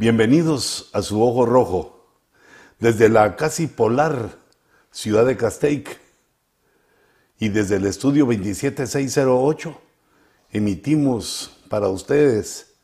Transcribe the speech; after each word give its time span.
Bienvenidos 0.00 0.88
a 0.94 1.02
su 1.02 1.22
ojo 1.22 1.44
rojo, 1.44 2.06
desde 2.78 3.10
la 3.10 3.36
casi 3.36 3.66
polar 3.66 4.38
ciudad 4.90 5.26
de 5.26 5.36
Castaic 5.36 6.00
y 7.38 7.50
desde 7.50 7.76
el 7.76 7.84
estudio 7.84 8.24
27608 8.24 9.78
emitimos 10.52 11.54
para 11.68 11.88
ustedes 11.88 12.76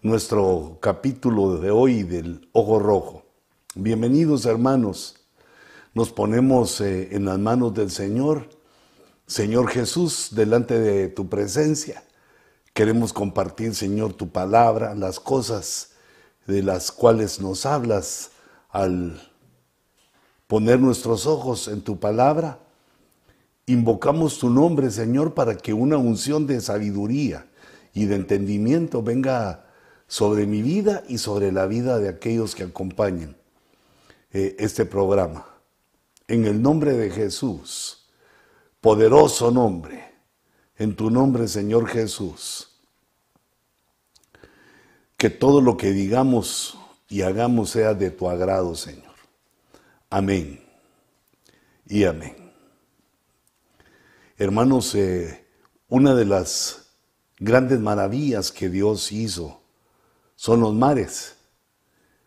nuestro 0.00 0.78
capítulo 0.80 1.58
de 1.58 1.70
hoy 1.70 2.04
del 2.04 2.48
ojo 2.52 2.78
rojo. 2.78 3.26
Bienvenidos 3.74 4.46
hermanos, 4.46 5.16
nos 5.92 6.10
ponemos 6.10 6.80
eh, 6.80 7.14
en 7.14 7.26
las 7.26 7.38
manos 7.38 7.74
del 7.74 7.90
Señor, 7.90 8.48
Señor 9.26 9.68
Jesús, 9.68 10.28
delante 10.30 10.78
de 10.80 11.08
tu 11.08 11.28
presencia. 11.28 12.02
Queremos 12.72 13.12
compartir, 13.12 13.74
Señor, 13.74 14.14
tu 14.14 14.30
palabra, 14.30 14.94
las 14.94 15.20
cosas 15.20 15.90
de 16.46 16.62
las 16.62 16.92
cuales 16.92 17.40
nos 17.40 17.66
hablas 17.66 18.30
al 18.70 19.20
poner 20.46 20.80
nuestros 20.80 21.26
ojos 21.26 21.68
en 21.68 21.82
tu 21.82 21.98
palabra. 21.98 22.60
Invocamos 23.66 24.38
tu 24.38 24.48
nombre, 24.48 24.90
Señor, 24.90 25.34
para 25.34 25.56
que 25.56 25.72
una 25.72 25.96
unción 25.96 26.46
de 26.46 26.60
sabiduría 26.60 27.46
y 27.94 28.06
de 28.06 28.16
entendimiento 28.16 29.02
venga 29.02 29.66
sobre 30.06 30.46
mi 30.46 30.62
vida 30.62 31.02
y 31.08 31.18
sobre 31.18 31.50
la 31.50 31.66
vida 31.66 31.98
de 31.98 32.08
aquellos 32.08 32.54
que 32.54 32.62
acompañen 32.62 33.36
eh, 34.32 34.54
este 34.58 34.84
programa. 34.84 35.46
En 36.28 36.44
el 36.44 36.62
nombre 36.62 36.92
de 36.92 37.10
Jesús, 37.10 38.06
poderoso 38.80 39.50
nombre, 39.50 40.12
en 40.76 40.94
tu 40.94 41.10
nombre, 41.10 41.48
Señor 41.48 41.88
Jesús 41.88 42.75
que 45.16 45.30
todo 45.30 45.60
lo 45.60 45.76
que 45.76 45.92
digamos 45.92 46.78
y 47.08 47.22
hagamos 47.22 47.70
sea 47.70 47.94
de 47.94 48.10
tu 48.10 48.28
agrado, 48.28 48.74
Señor. 48.74 49.14
Amén 50.10 50.60
y 51.86 52.04
amén. 52.04 52.52
Hermanos, 54.36 54.94
eh, 54.94 55.46
una 55.88 56.14
de 56.14 56.26
las 56.26 56.90
grandes 57.38 57.80
maravillas 57.80 58.52
que 58.52 58.68
Dios 58.68 59.12
hizo 59.12 59.60
son 60.34 60.60
los 60.60 60.74
mares. 60.74 61.36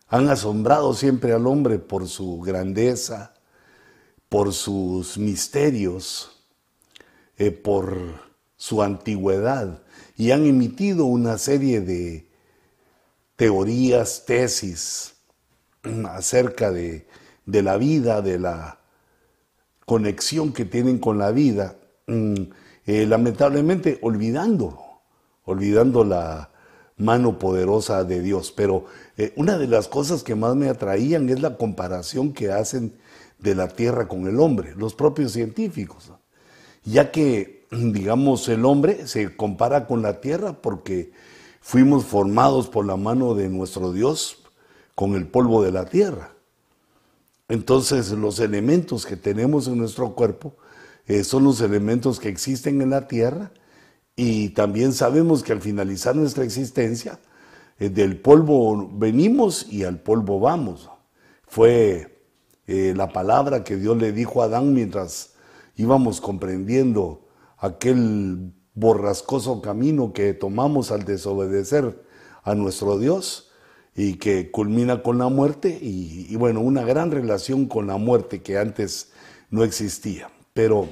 Han 0.08 0.28
asombrado 0.28 0.94
siempre 0.94 1.32
al 1.32 1.46
hombre 1.46 1.78
por 1.78 2.08
su 2.08 2.40
grandeza, 2.40 3.34
por 4.28 4.52
sus 4.52 5.18
misterios, 5.18 6.44
eh, 7.36 7.52
por 7.52 8.30
su 8.56 8.82
antigüedad 8.82 9.82
y 10.16 10.32
han 10.32 10.46
emitido 10.46 11.04
una 11.04 11.38
serie 11.38 11.80
de 11.80 12.29
teorías, 13.40 14.26
tesis 14.26 15.14
acerca 16.10 16.70
de, 16.70 17.06
la 17.46 17.78
vida, 17.78 18.20
de 18.20 18.38
la 18.38 18.80
conexión 19.86 20.52
que 20.52 20.66
tienen 20.66 20.98
con 20.98 21.16
la 21.16 21.30
vida, 21.30 21.76
mm, 22.06 22.34
eh, 22.84 23.06
lamentablemente 23.06 23.98
olvidándolo, 24.02 24.82
olvidando 25.46 26.04
la 26.04 26.50
mano 26.98 27.38
poderosa 27.38 28.04
de 28.04 28.20
Dios. 28.20 28.52
Pero 28.54 28.84
eh, 29.16 29.32
una 29.36 29.56
de 29.56 29.68
las 29.68 29.88
cosas 29.88 30.22
que 30.22 30.34
más 30.34 30.54
me 30.54 30.68
atraían 30.68 31.30
es 31.30 31.40
la 31.40 31.56
comparación 31.56 32.34
que 32.34 32.52
hacen 32.52 32.92
de 33.38 33.54
la 33.54 33.68
tierra 33.68 34.06
con 34.06 34.26
el 34.26 34.38
hombre, 34.38 34.74
los 34.76 34.94
propios 34.94 35.32
científicos, 35.32 36.12
ya 36.84 37.10
que, 37.10 37.66
digamos, 37.70 38.46
el 38.50 38.66
hombre 38.66 39.06
se 39.06 39.34
compara 39.34 39.86
con 39.86 40.02
la 40.02 40.20
tierra 40.20 40.60
porque 40.60 41.12
Fuimos 41.60 42.04
formados 42.04 42.68
por 42.68 42.86
la 42.86 42.96
mano 42.96 43.34
de 43.34 43.48
nuestro 43.48 43.92
Dios 43.92 44.38
con 44.94 45.14
el 45.14 45.28
polvo 45.28 45.62
de 45.62 45.72
la 45.72 45.84
tierra. 45.84 46.34
Entonces 47.48 48.10
los 48.10 48.38
elementos 48.40 49.06
que 49.06 49.16
tenemos 49.16 49.66
en 49.68 49.78
nuestro 49.78 50.14
cuerpo 50.14 50.56
eh, 51.06 51.24
son 51.24 51.44
los 51.44 51.60
elementos 51.60 52.20
que 52.20 52.28
existen 52.28 52.80
en 52.80 52.90
la 52.90 53.08
tierra 53.08 53.52
y 54.16 54.50
también 54.50 54.92
sabemos 54.92 55.42
que 55.42 55.52
al 55.52 55.60
finalizar 55.60 56.14
nuestra 56.14 56.44
existencia, 56.44 57.18
eh, 57.78 57.88
del 57.88 58.20
polvo 58.20 58.88
venimos 58.92 59.66
y 59.70 59.84
al 59.84 60.00
polvo 60.00 60.38
vamos. 60.38 60.90
Fue 61.46 62.22
eh, 62.66 62.94
la 62.96 63.12
palabra 63.12 63.64
que 63.64 63.76
Dios 63.76 63.96
le 63.96 64.12
dijo 64.12 64.42
a 64.42 64.44
Adán 64.44 64.72
mientras 64.74 65.34
íbamos 65.74 66.20
comprendiendo 66.20 67.26
aquel 67.56 68.52
borrascoso 68.74 69.60
camino 69.60 70.12
que 70.12 70.34
tomamos 70.34 70.90
al 70.90 71.04
desobedecer 71.04 72.02
a 72.42 72.54
nuestro 72.54 72.98
Dios 72.98 73.50
y 73.94 74.14
que 74.14 74.50
culmina 74.50 75.02
con 75.02 75.18
la 75.18 75.28
muerte 75.28 75.76
y, 75.80 76.34
bueno, 76.36 76.60
una 76.60 76.84
gran 76.84 77.10
relación 77.10 77.66
con 77.66 77.86
la 77.86 77.96
muerte 77.96 78.40
que 78.42 78.58
antes 78.58 79.10
no 79.50 79.64
existía. 79.64 80.30
Pero 80.54 80.88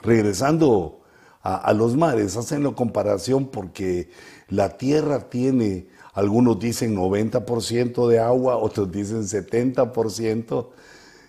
regresando 0.00 1.00
a, 1.42 1.72
los 1.72 1.96
mares, 1.96 2.36
hacen 2.36 2.64
la 2.64 2.72
comparación 2.72 3.46
porque 3.46 4.10
la 4.48 4.76
tierra 4.76 5.28
tiene, 5.28 5.86
algunos 6.12 6.58
dicen 6.58 6.96
90% 6.96 8.08
de 8.08 8.18
agua, 8.18 8.56
otros 8.56 8.90
dicen 8.90 9.22
70%, 9.22 10.68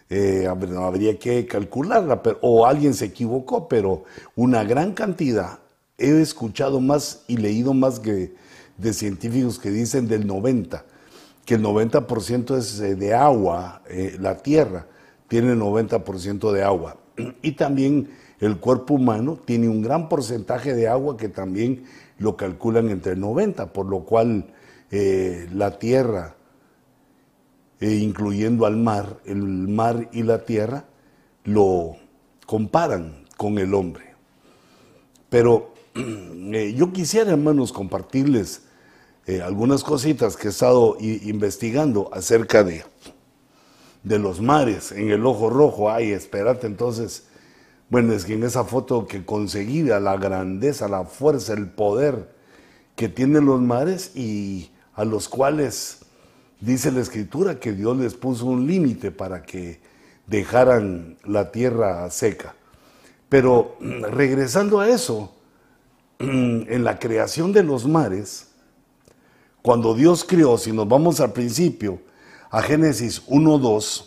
eh, 0.10 0.48
habría 0.48 1.20
que 1.20 1.46
calcularla, 1.46 2.24
pero, 2.24 2.40
o 2.42 2.66
alguien 2.66 2.94
se 2.94 3.06
equivocó, 3.06 3.68
pero 3.68 4.06
una 4.36 4.64
gran 4.64 4.94
cantidad, 4.94 5.60
he 5.98 6.22
escuchado 6.22 6.80
más 6.80 7.24
y 7.28 7.38
leído 7.38 7.74
más 7.74 8.00
que 8.00 8.34
de 8.78 8.94
científicos 8.94 9.60
que 9.60 9.70
dicen 9.70 10.08
del 10.08 10.26
90, 10.26 10.86
que 11.44 11.56
el 11.56 11.64
90% 11.64 12.58
es 12.58 12.80
eh, 12.80 12.96
de 12.96 13.14
agua, 13.14 13.82
eh, 13.90 14.16
la 14.20 14.38
tierra 14.38 14.88
tiene 15.28 15.54
90% 15.56 16.52
de 16.52 16.64
agua. 16.64 16.98
Y 17.42 17.54
también 17.54 18.10
el 18.40 18.60
cuerpo 18.60 18.94
humano 18.94 19.38
tiene 19.44 19.68
un 19.68 19.82
gran 19.82 20.08
porcentaje 20.08 20.74
de 20.74 20.88
agua 20.88 21.18
que 21.18 21.28
también 21.28 21.84
lo 22.18 22.38
calculan 22.38 22.90
entre 22.90 23.14
el 23.14 23.20
90, 23.20 23.74
por 23.74 23.88
lo 23.88 24.06
cual 24.06 24.54
la 24.90 25.78
tierra 25.80 26.37
e 27.80 27.96
incluyendo 27.96 28.66
al 28.66 28.78
mar, 28.78 29.20
el 29.26 29.38
mar 29.38 30.10
y 30.12 30.24
la 30.24 30.46
tierra, 30.46 30.86
lo 31.44 31.96
comparan 32.46 33.26
con 33.38 33.58
el 33.60 33.74
hombre. 33.74 34.16
Pero 35.30 35.74
eh, 35.96 36.74
yo 36.76 36.92
quisiera, 36.92 37.32
hermanos, 37.32 37.72
compartirles 37.72 38.64
eh, 39.26 39.42
algunas 39.42 39.84
cositas 39.84 40.38
que 40.38 40.48
he 40.48 40.52
estado 40.52 40.98
investigando 41.00 42.10
acerca 42.14 42.64
de, 42.64 42.84
de 44.04 44.20
los 44.20 44.42
mares 44.42 44.92
en 44.92 45.12
el 45.12 45.26
ojo 45.26 45.50
rojo. 45.50 45.92
Ay, 45.92 46.12
espérate, 46.12 46.66
entonces, 46.66 47.28
bueno, 47.90 48.14
es 48.14 48.26
que 48.26 48.34
en 48.34 48.44
esa 48.44 48.64
foto 48.64 49.06
que 49.06 49.26
conseguí, 49.26 49.84
la 49.84 50.18
grandeza, 50.18 50.88
la 50.88 51.04
fuerza, 51.04 51.54
el 51.54 51.70
poder 51.70 52.36
que 52.96 53.10
tienen 53.10 53.46
los 53.46 53.62
mares 53.62 54.16
y 54.16 54.72
a 54.96 55.06
los 55.06 55.30
cuales 55.30 56.00
Dice 56.60 56.92
la 56.92 57.02
escritura 57.02 57.60
que 57.60 57.74
Dios 57.74 57.98
les 57.98 58.16
puso 58.16 58.46
un 58.46 58.66
límite 58.66 59.12
para 59.12 59.44
que 59.44 59.80
dejaran 60.26 61.18
la 61.24 61.52
tierra 61.52 62.10
seca. 62.10 62.56
Pero 63.30 63.78
mm, 63.80 64.04
regresando 64.06 64.80
a 64.80 64.90
eso, 64.90 65.34
mm, 66.20 66.62
en 66.68 66.84
la 66.84 66.98
creación 66.98 67.54
de 67.54 67.64
los 67.64 67.88
mares, 67.88 68.48
cuando 69.62 69.94
Dios 69.94 70.24
creó, 70.24 70.58
si 70.58 70.72
nos 70.72 70.88
vamos 70.88 71.20
al 71.20 71.34
principio, 71.34 72.02
a 72.50 72.62
Génesis 72.62 73.22
1.2, 73.28 74.06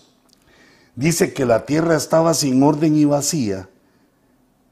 dice 0.97 1.33
que 1.33 1.45
la 1.45 1.67
tierra 1.67 1.97
estaba 1.97 2.35
sin 2.35 2.63
orden 2.63 2.97
y 2.97 3.05
vacía, 3.05 3.69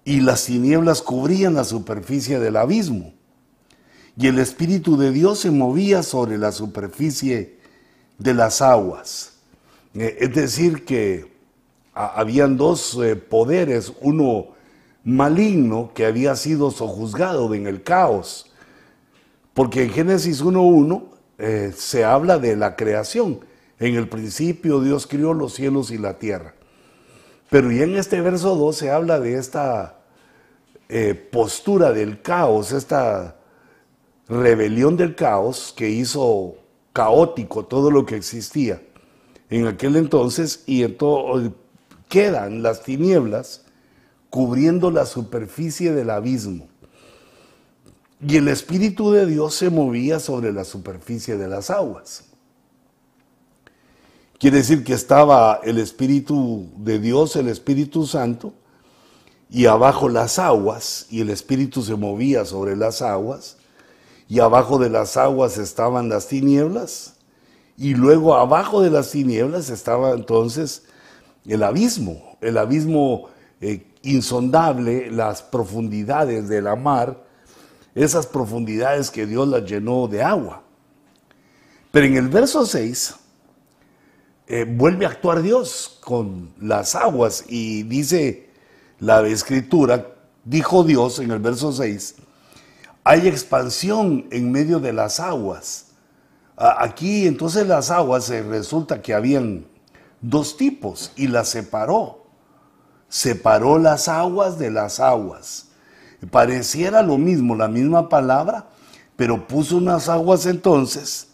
y 0.04 0.20
las 0.20 0.46
tinieblas 0.46 1.02
cubrían 1.02 1.54
la 1.54 1.64
superficie 1.64 2.38
del 2.38 2.56
abismo, 2.56 3.12
y 4.16 4.26
el 4.26 4.38
Espíritu 4.38 4.96
de 4.96 5.12
Dios 5.12 5.40
se 5.40 5.50
movía 5.50 6.02
sobre 6.02 6.38
la 6.38 6.50
superficie 6.50 7.57
de 8.18 8.34
las 8.34 8.60
aguas. 8.60 9.38
Eh, 9.94 10.18
es 10.20 10.34
decir, 10.34 10.84
que 10.84 11.32
habían 11.94 12.56
dos 12.56 12.98
eh, 13.02 13.16
poderes, 13.16 13.92
uno 14.00 14.48
maligno 15.04 15.92
que 15.94 16.04
había 16.04 16.36
sido 16.36 16.70
sojuzgado 16.70 17.54
en 17.54 17.66
el 17.66 17.82
caos, 17.82 18.52
porque 19.54 19.84
en 19.84 19.90
Génesis 19.90 20.44
1.1 20.44 21.04
eh, 21.38 21.72
se 21.74 22.04
habla 22.04 22.38
de 22.38 22.56
la 22.56 22.76
creación. 22.76 23.40
En 23.80 23.94
el 23.94 24.08
principio 24.08 24.80
Dios 24.80 25.06
crió 25.06 25.32
los 25.34 25.54
cielos 25.54 25.90
y 25.90 25.98
la 25.98 26.18
tierra. 26.18 26.54
Pero 27.48 27.72
ya 27.72 27.84
en 27.84 27.96
este 27.96 28.20
verso 28.20 28.56
2 28.56 28.76
se 28.76 28.90
habla 28.90 29.20
de 29.20 29.38
esta 29.38 29.94
postura 31.30 31.92
del 31.92 32.22
caos, 32.22 32.72
esta 32.72 33.36
rebelión 34.26 34.96
del 34.96 35.14
caos 35.14 35.74
que 35.76 35.90
hizo 35.90 36.56
caótico 36.92 37.64
todo 37.64 37.90
lo 37.90 38.04
que 38.06 38.16
existía 38.16 38.80
en 39.50 39.66
aquel 39.66 39.96
entonces 39.96 40.62
y 40.66 40.82
en 40.82 40.96
todo, 40.96 41.52
quedan 42.08 42.62
las 42.62 42.82
tinieblas 42.82 43.62
cubriendo 44.30 44.90
la 44.90 45.06
superficie 45.06 45.92
del 45.92 46.10
abismo. 46.10 46.68
y 48.20 48.36
el 48.36 48.48
Espíritu 48.48 49.12
de 49.12 49.26
Dios 49.26 49.54
se 49.54 49.70
movía 49.70 50.18
sobre 50.18 50.52
la 50.52 50.64
superficie 50.64 51.36
de 51.36 51.46
las 51.46 51.70
aguas. 51.70 52.24
Quiere 54.40 54.56
decir 54.56 54.82
que 54.82 54.92
estaba 54.92 55.60
el 55.62 55.78
Espíritu 55.78 56.68
de 56.78 56.98
Dios, 56.98 57.36
el 57.36 57.46
Espíritu 57.46 58.06
Santo, 58.06 58.52
y 59.48 59.66
abajo 59.66 60.08
las 60.08 60.40
aguas, 60.40 61.06
y 61.10 61.20
el 61.20 61.30
Espíritu 61.30 61.80
se 61.82 61.94
movía 61.94 62.44
sobre 62.44 62.74
las 62.74 63.02
aguas, 63.02 63.57
y 64.28 64.40
abajo 64.40 64.78
de 64.78 64.90
las 64.90 65.16
aguas 65.16 65.56
estaban 65.58 66.08
las 66.08 66.28
tinieblas, 66.28 67.14
y 67.76 67.94
luego 67.94 68.34
abajo 68.34 68.82
de 68.82 68.90
las 68.90 69.10
tinieblas 69.10 69.70
estaba 69.70 70.12
entonces 70.12 70.84
el 71.46 71.62
abismo, 71.62 72.36
el 72.40 72.58
abismo 72.58 73.28
eh, 73.60 73.86
insondable, 74.02 75.10
las 75.10 75.42
profundidades 75.42 76.48
de 76.48 76.60
la 76.60 76.76
mar, 76.76 77.24
esas 77.94 78.26
profundidades 78.26 79.10
que 79.10 79.26
Dios 79.26 79.48
las 79.48 79.64
llenó 79.64 80.08
de 80.08 80.22
agua. 80.22 80.62
Pero 81.90 82.06
en 82.06 82.16
el 82.16 82.28
verso 82.28 82.66
6 82.66 83.14
eh, 84.48 84.64
vuelve 84.68 85.06
a 85.06 85.08
actuar 85.08 85.42
Dios 85.42 85.98
con 86.02 86.50
las 86.60 86.94
aguas 86.94 87.44
y 87.48 87.84
dice 87.84 88.50
la 88.98 89.26
escritura, 89.26 90.14
dijo 90.44 90.84
Dios 90.84 91.18
en 91.18 91.30
el 91.30 91.38
verso 91.38 91.72
6, 91.72 92.16
hay 93.08 93.26
expansión 93.26 94.26
en 94.30 94.52
medio 94.52 94.80
de 94.80 94.92
las 94.92 95.18
aguas. 95.18 95.86
Aquí 96.58 97.26
entonces 97.26 97.66
las 97.66 97.90
aguas 97.90 98.28
eh, 98.28 98.42
resulta 98.42 99.00
que 99.00 99.14
habían 99.14 99.64
dos 100.20 100.58
tipos 100.58 101.12
y 101.16 101.28
las 101.28 101.48
separó. 101.48 102.26
Separó 103.08 103.78
las 103.78 104.08
aguas 104.08 104.58
de 104.58 104.70
las 104.70 105.00
aguas. 105.00 105.68
Pareciera 106.30 107.00
lo 107.00 107.16
mismo, 107.16 107.56
la 107.56 107.68
misma 107.68 108.10
palabra, 108.10 108.66
pero 109.16 109.48
puso 109.48 109.78
unas 109.78 110.10
aguas 110.10 110.44
entonces 110.44 111.28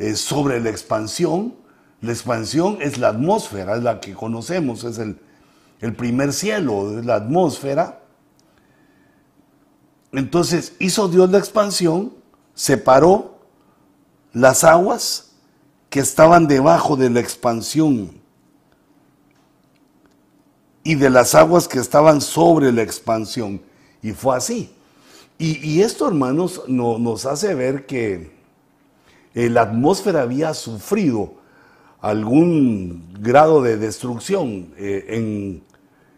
eh, 0.00 0.16
sobre 0.16 0.58
la 0.58 0.70
expansión. 0.70 1.54
La 2.00 2.10
expansión 2.10 2.78
es 2.80 2.98
la 2.98 3.10
atmósfera, 3.10 3.76
es 3.76 3.84
la 3.84 4.00
que 4.00 4.12
conocemos, 4.12 4.82
es 4.82 4.98
el, 4.98 5.20
el 5.80 5.94
primer 5.94 6.32
cielo, 6.32 6.98
es 6.98 7.06
la 7.06 7.14
atmósfera. 7.14 8.00
Entonces 10.16 10.72
hizo 10.78 11.08
Dios 11.08 11.30
la 11.30 11.36
expansión, 11.36 12.10
separó 12.54 13.38
las 14.32 14.64
aguas 14.64 15.32
que 15.90 16.00
estaban 16.00 16.46
debajo 16.46 16.96
de 16.96 17.10
la 17.10 17.20
expansión 17.20 18.12
y 20.82 20.94
de 20.94 21.10
las 21.10 21.34
aguas 21.34 21.68
que 21.68 21.78
estaban 21.78 22.22
sobre 22.22 22.72
la 22.72 22.80
expansión. 22.80 23.60
Y 24.02 24.12
fue 24.12 24.34
así. 24.34 24.72
Y, 25.38 25.82
esto, 25.82 26.08
hermanos, 26.08 26.62
no, 26.66 26.96
nos 26.96 27.26
hace 27.26 27.54
ver 27.54 27.84
que 27.84 28.30
eh, 29.34 29.50
la 29.50 29.62
atmósfera 29.62 30.22
había 30.22 30.54
sufrido 30.54 31.34
algún 32.00 33.06
grado 33.20 33.60
de 33.60 33.76
destrucción 33.76 34.72
eh, 34.78 35.04
en, 35.08 35.62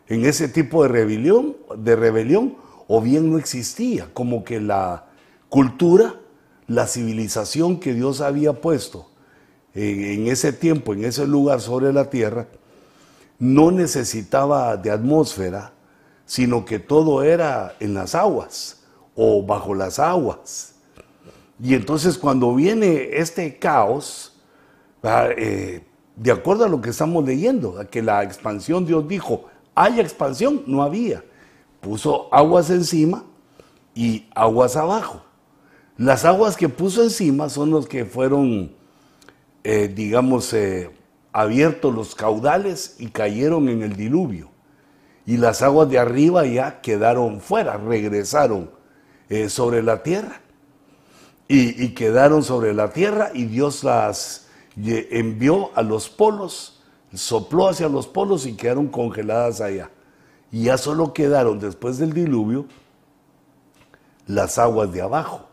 en, 0.06 0.24
ese 0.24 0.46
tipo 0.46 0.84
de 0.84 0.88
rebelión, 0.88 1.56
de 1.76 1.96
rebelión, 1.96 2.67
o 2.88 3.00
bien 3.00 3.30
no 3.30 3.38
existía, 3.38 4.08
como 4.12 4.42
que 4.42 4.60
la 4.60 5.06
cultura, 5.48 6.16
la 6.66 6.86
civilización 6.86 7.78
que 7.78 7.94
Dios 7.94 8.20
había 8.20 8.54
puesto 8.54 9.10
en 9.74 10.26
ese 10.26 10.52
tiempo, 10.52 10.94
en 10.94 11.04
ese 11.04 11.26
lugar 11.26 11.60
sobre 11.60 11.92
la 11.92 12.10
tierra, 12.10 12.48
no 13.38 13.70
necesitaba 13.70 14.76
de 14.76 14.90
atmósfera, 14.90 15.72
sino 16.26 16.64
que 16.64 16.78
todo 16.78 17.22
era 17.22 17.76
en 17.78 17.94
las 17.94 18.14
aguas 18.14 18.82
o 19.14 19.42
bajo 19.44 19.74
las 19.74 19.98
aguas. 19.98 20.74
Y 21.62 21.74
entonces 21.74 22.18
cuando 22.18 22.54
viene 22.54 23.10
este 23.12 23.58
caos, 23.58 24.36
eh, 25.02 25.84
de 26.16 26.30
acuerdo 26.32 26.64
a 26.64 26.68
lo 26.68 26.80
que 26.80 26.90
estamos 26.90 27.24
leyendo, 27.24 27.78
que 27.90 28.02
la 28.02 28.22
expansión, 28.24 28.84
Dios 28.84 29.06
dijo, 29.06 29.44
hay 29.74 30.00
expansión, 30.00 30.64
no 30.66 30.82
había. 30.82 31.22
Puso 31.88 32.28
aguas 32.30 32.68
encima 32.68 33.24
y 33.94 34.26
aguas 34.34 34.76
abajo. 34.76 35.22
Las 35.96 36.26
aguas 36.26 36.54
que 36.54 36.68
puso 36.68 37.02
encima 37.02 37.48
son 37.48 37.70
los 37.70 37.88
que 37.88 38.04
fueron 38.04 38.76
eh, 39.64 39.88
digamos, 39.88 40.52
eh, 40.52 40.90
abiertos 41.32 41.94
los 41.94 42.14
caudales 42.14 42.96
y 42.98 43.06
cayeron 43.06 43.70
en 43.70 43.82
el 43.82 43.96
diluvio. 43.96 44.50
Y 45.24 45.38
las 45.38 45.62
aguas 45.62 45.88
de 45.88 45.98
arriba 45.98 46.44
ya 46.44 46.82
quedaron 46.82 47.40
fuera, 47.40 47.78
regresaron 47.78 48.70
eh, 49.30 49.48
sobre 49.48 49.82
la 49.82 50.02
tierra. 50.02 50.42
Y, 51.48 51.82
y, 51.82 51.94
quedaron 51.94 52.42
sobre 52.42 52.74
la 52.74 52.90
tierra 52.92 53.30
y 53.32 53.46
Dios 53.46 53.82
las 53.82 54.48
envió 54.76 55.70
a 55.74 55.80
los 55.80 56.10
polos, 56.10 56.82
sopló 57.14 57.68
hacia 57.68 57.88
los 57.88 58.06
polos 58.06 58.44
y 58.44 58.52
quedaron 58.52 58.88
congeladas 58.88 59.62
allá. 59.62 59.90
Y 60.50 60.64
ya 60.64 60.78
solo 60.78 61.12
quedaron 61.12 61.60
después 61.60 61.98
del 61.98 62.12
diluvio 62.12 62.66
las 64.26 64.58
aguas 64.58 64.92
de 64.92 65.02
abajo. 65.02 65.46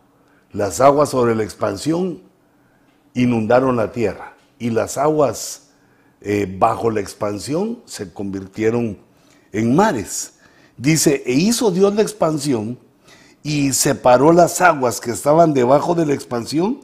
Las 0.52 0.80
aguas 0.80 1.10
sobre 1.10 1.36
la 1.36 1.44
expansión 1.44 2.22
inundaron 3.14 3.76
la 3.76 3.92
tierra 3.92 4.34
y 4.60 4.70
las 4.70 4.98
aguas 4.98 5.70
eh, 6.22 6.54
bajo 6.58 6.90
la 6.92 7.02
expansión 7.02 7.82
se 7.86 8.14
convirtieron 8.14 8.98
en 9.52 9.76
mares. 9.76 10.34
Dice, 10.78 11.24
e 11.26 11.34
hizo 11.34 11.72
Dios 11.72 11.94
la 11.96 12.02
expansión 12.02 12.78
y 13.44 13.74
separó 13.74 14.34
las 14.34 14.60
aguas 14.62 15.00
que 15.00 15.12
estaban 15.12 15.54
debajo 15.54 15.96
de 15.96 16.06
la 16.06 16.14
expansión 16.14 16.82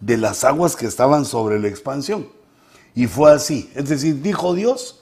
de 0.00 0.16
las 0.16 0.44
aguas 0.44 0.76
que 0.76 0.86
estaban 0.86 1.24
sobre 1.24 1.58
la 1.60 1.68
expansión. 1.68 2.28
Y 2.94 3.06
fue 3.06 3.32
así. 3.32 3.70
Es 3.74 3.88
decir, 3.88 4.20
dijo 4.20 4.54
Dios 4.54 5.00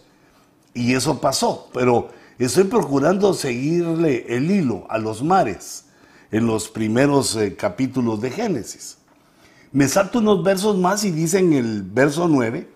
y 0.74 0.94
eso 0.94 1.20
pasó. 1.20 1.68
Pero 1.72 2.08
estoy 2.46 2.64
procurando 2.64 3.34
seguirle 3.34 4.24
el 4.34 4.50
hilo 4.50 4.86
a 4.88 4.96
los 4.98 5.22
mares 5.22 5.84
en 6.30 6.46
los 6.46 6.68
primeros 6.68 7.36
eh, 7.36 7.54
capítulos 7.54 8.20
de 8.20 8.30
Génesis. 8.30 8.96
Me 9.72 9.88
salto 9.88 10.20
unos 10.20 10.42
versos 10.42 10.78
más 10.78 11.04
y 11.04 11.10
dice 11.10 11.38
en 11.38 11.52
el 11.52 11.82
verso 11.82 12.28
9, 12.28 12.68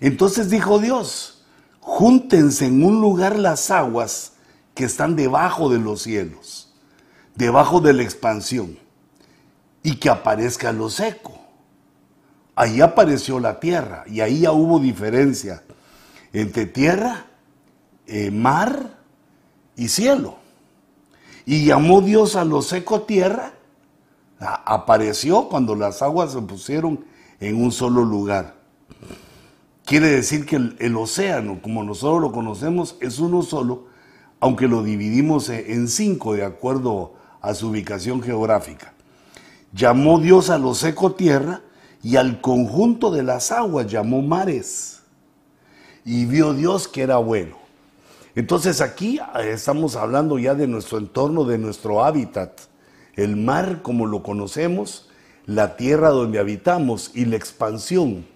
entonces 0.00 0.50
dijo 0.50 0.78
Dios, 0.78 1.44
júntense 1.80 2.66
en 2.66 2.82
un 2.82 3.00
lugar 3.00 3.38
las 3.38 3.70
aguas 3.70 4.32
que 4.74 4.84
están 4.84 5.14
debajo 5.14 5.68
de 5.68 5.78
los 5.78 6.02
cielos, 6.02 6.72
debajo 7.34 7.80
de 7.80 7.92
la 7.92 8.02
expansión, 8.02 8.78
y 9.82 9.96
que 9.96 10.08
aparezca 10.08 10.72
lo 10.72 10.88
seco. 10.88 11.38
Ahí 12.54 12.80
apareció 12.80 13.40
la 13.40 13.60
tierra 13.60 14.04
y 14.06 14.20
ahí 14.20 14.40
ya 14.40 14.52
hubo 14.52 14.78
diferencia 14.78 15.62
entre 16.32 16.66
tierra, 16.66 17.26
eh, 18.06 18.30
mar 18.30 19.01
y 19.76 19.88
cielo. 19.88 20.36
Y 21.44 21.64
llamó 21.64 22.00
Dios 22.00 22.36
a 22.36 22.44
lo 22.44 22.62
seco 22.62 23.02
tierra 23.02 23.54
apareció 24.38 25.48
cuando 25.48 25.74
las 25.74 26.02
aguas 26.02 26.32
se 26.32 26.40
pusieron 26.42 27.04
en 27.40 27.62
un 27.62 27.72
solo 27.72 28.04
lugar. 28.04 28.54
Quiere 29.84 30.08
decir 30.08 30.46
que 30.46 30.56
el, 30.56 30.96
océano, 30.96 31.60
como 31.60 31.82
nosotros 31.82 32.20
lo 32.20 32.32
conocemos, 32.32 32.96
es 33.00 33.18
uno 33.18 33.42
solo, 33.42 33.86
aunque 34.40 34.68
lo 34.68 34.82
dividimos 34.82 35.48
en 35.48 35.88
cinco 35.88 36.34
de 36.34 36.44
acuerdo 36.44 37.14
a 37.40 37.54
su 37.54 37.68
ubicación 37.68 38.22
geográfica. 38.22 38.92
Llamó 39.72 40.18
Dios 40.18 40.50
a 40.50 40.58
lo 40.58 40.74
seco 40.74 41.12
tierra 41.12 41.62
y 42.02 42.16
al 42.16 42.40
conjunto 42.40 43.10
de 43.10 43.22
las 43.22 43.50
aguas 43.50 43.86
llamó 43.86 44.22
mares. 44.22 45.00
Y 46.04 46.24
vio 46.26 46.52
Dios 46.52 46.88
que 46.88 47.02
era 47.02 47.16
bueno. 47.16 47.61
Entonces 48.34 48.80
aquí 48.80 49.18
eh, 49.18 49.52
estamos 49.52 49.96
hablando 49.96 50.38
ya 50.38 50.54
de 50.54 50.66
nuestro 50.66 50.98
entorno, 50.98 51.44
de 51.44 51.58
nuestro 51.58 52.04
hábitat 52.04 52.60
el 53.14 53.36
mar 53.36 53.82
como 53.82 54.06
lo 54.06 54.22
conocemos, 54.22 55.08
la 55.46 55.76
tierra 55.76 56.10
donde 56.10 56.38
habitamos 56.38 57.10
y 57.14 57.24
la 57.24 57.36
expansión 57.36 58.26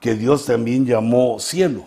que 0.00 0.14
Dios 0.14 0.46
también 0.46 0.86
llamó 0.86 1.38
cielo. 1.38 1.84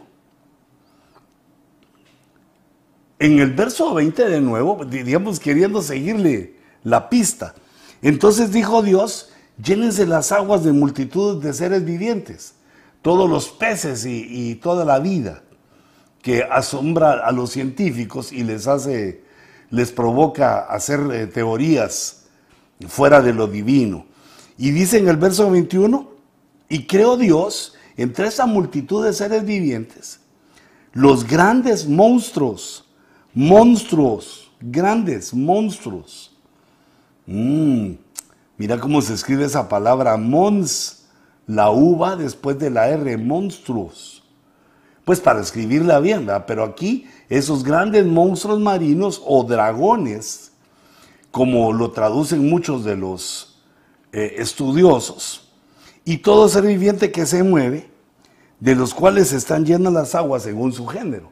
En 3.17 3.39
el 3.39 3.51
verso 3.53 3.93
20 3.93 4.29
de 4.29 4.41
nuevo, 4.41 4.85
digamos 4.85 5.39
queriendo 5.39 5.81
seguirle 5.81 6.55
la 6.83 7.09
pista, 7.09 7.53
entonces 8.01 8.51
dijo 8.51 8.81
Dios, 8.81 9.31
llénense 9.61 10.05
las 10.05 10.31
aguas 10.31 10.63
de 10.63 10.71
multitud 10.71 11.41
de 11.41 11.53
seres 11.53 11.83
vivientes, 11.83 12.55
todos 13.01 13.29
los 13.29 13.49
peces 13.49 14.05
y, 14.05 14.55
toda 14.55 14.85
la 14.85 14.99
vida 14.99 15.43
que 16.29 16.43
asombra 16.43 17.25
a 17.25 17.31
los 17.31 17.49
científicos 17.49 18.31
y 18.31 18.43
les 18.43 18.67
hace, 18.67 19.23
les 19.71 19.91
provoca 19.91 20.59
hacer 20.59 20.99
eh, 21.11 21.25
teorías 21.25 22.25
fuera 22.87 23.19
de 23.21 23.33
lo 23.33 23.47
divino. 23.47 24.05
Y 24.57 24.69
dice 24.69 24.99
en 24.99 25.07
el 25.07 25.17
verso 25.17 25.49
21, 25.49 26.07
y 26.69 26.85
creó 26.85 27.17
Dios 27.17 27.73
entre 27.97 28.27
esa 28.27 28.45
multitud 28.45 29.03
de 29.03 29.13
seres 29.13 29.43
vivientes 29.43 30.19
los 30.93 31.25
grandes 31.25 31.87
monstruos, 31.87 32.85
monstruos, 33.33 34.51
grandes 34.59 35.33
monstruos, 35.33 36.29
Mm, 37.31 37.91
mira 38.57 38.79
cómo 38.79 39.03
se 39.03 39.13
escribe 39.13 39.45
esa 39.45 39.69
palabra 39.69 40.17
mons, 40.17 41.05
la 41.45 41.69
uva 41.69 42.15
después 42.15 42.57
de 42.57 42.71
la 42.71 42.89
R, 42.89 43.17
monstruos. 43.17 44.18
Pues 45.05 45.19
para 45.19 45.41
escribirla 45.41 45.99
bien, 45.99 46.25
¿verdad? 46.25 46.45
Pero 46.47 46.63
aquí 46.63 47.07
esos 47.29 47.63
grandes 47.63 48.05
monstruos 48.05 48.59
marinos 48.59 49.21
o 49.25 49.43
dragones, 49.43 50.51
como 51.31 51.73
lo 51.73 51.91
traducen 51.91 52.49
muchos 52.49 52.83
de 52.83 52.95
los 52.95 53.61
eh, 54.11 54.35
estudiosos, 54.37 55.51
y 56.05 56.17
todo 56.17 56.49
ser 56.49 56.63
viviente 56.63 57.11
que 57.11 57.25
se 57.25 57.43
mueve, 57.43 57.89
de 58.59 58.75
los 58.75 58.93
cuales 58.93 59.31
están 59.31 59.65
llenas 59.65 59.93
las 59.93 60.15
aguas 60.15 60.43
según 60.43 60.73
su 60.73 60.85
género. 60.87 61.31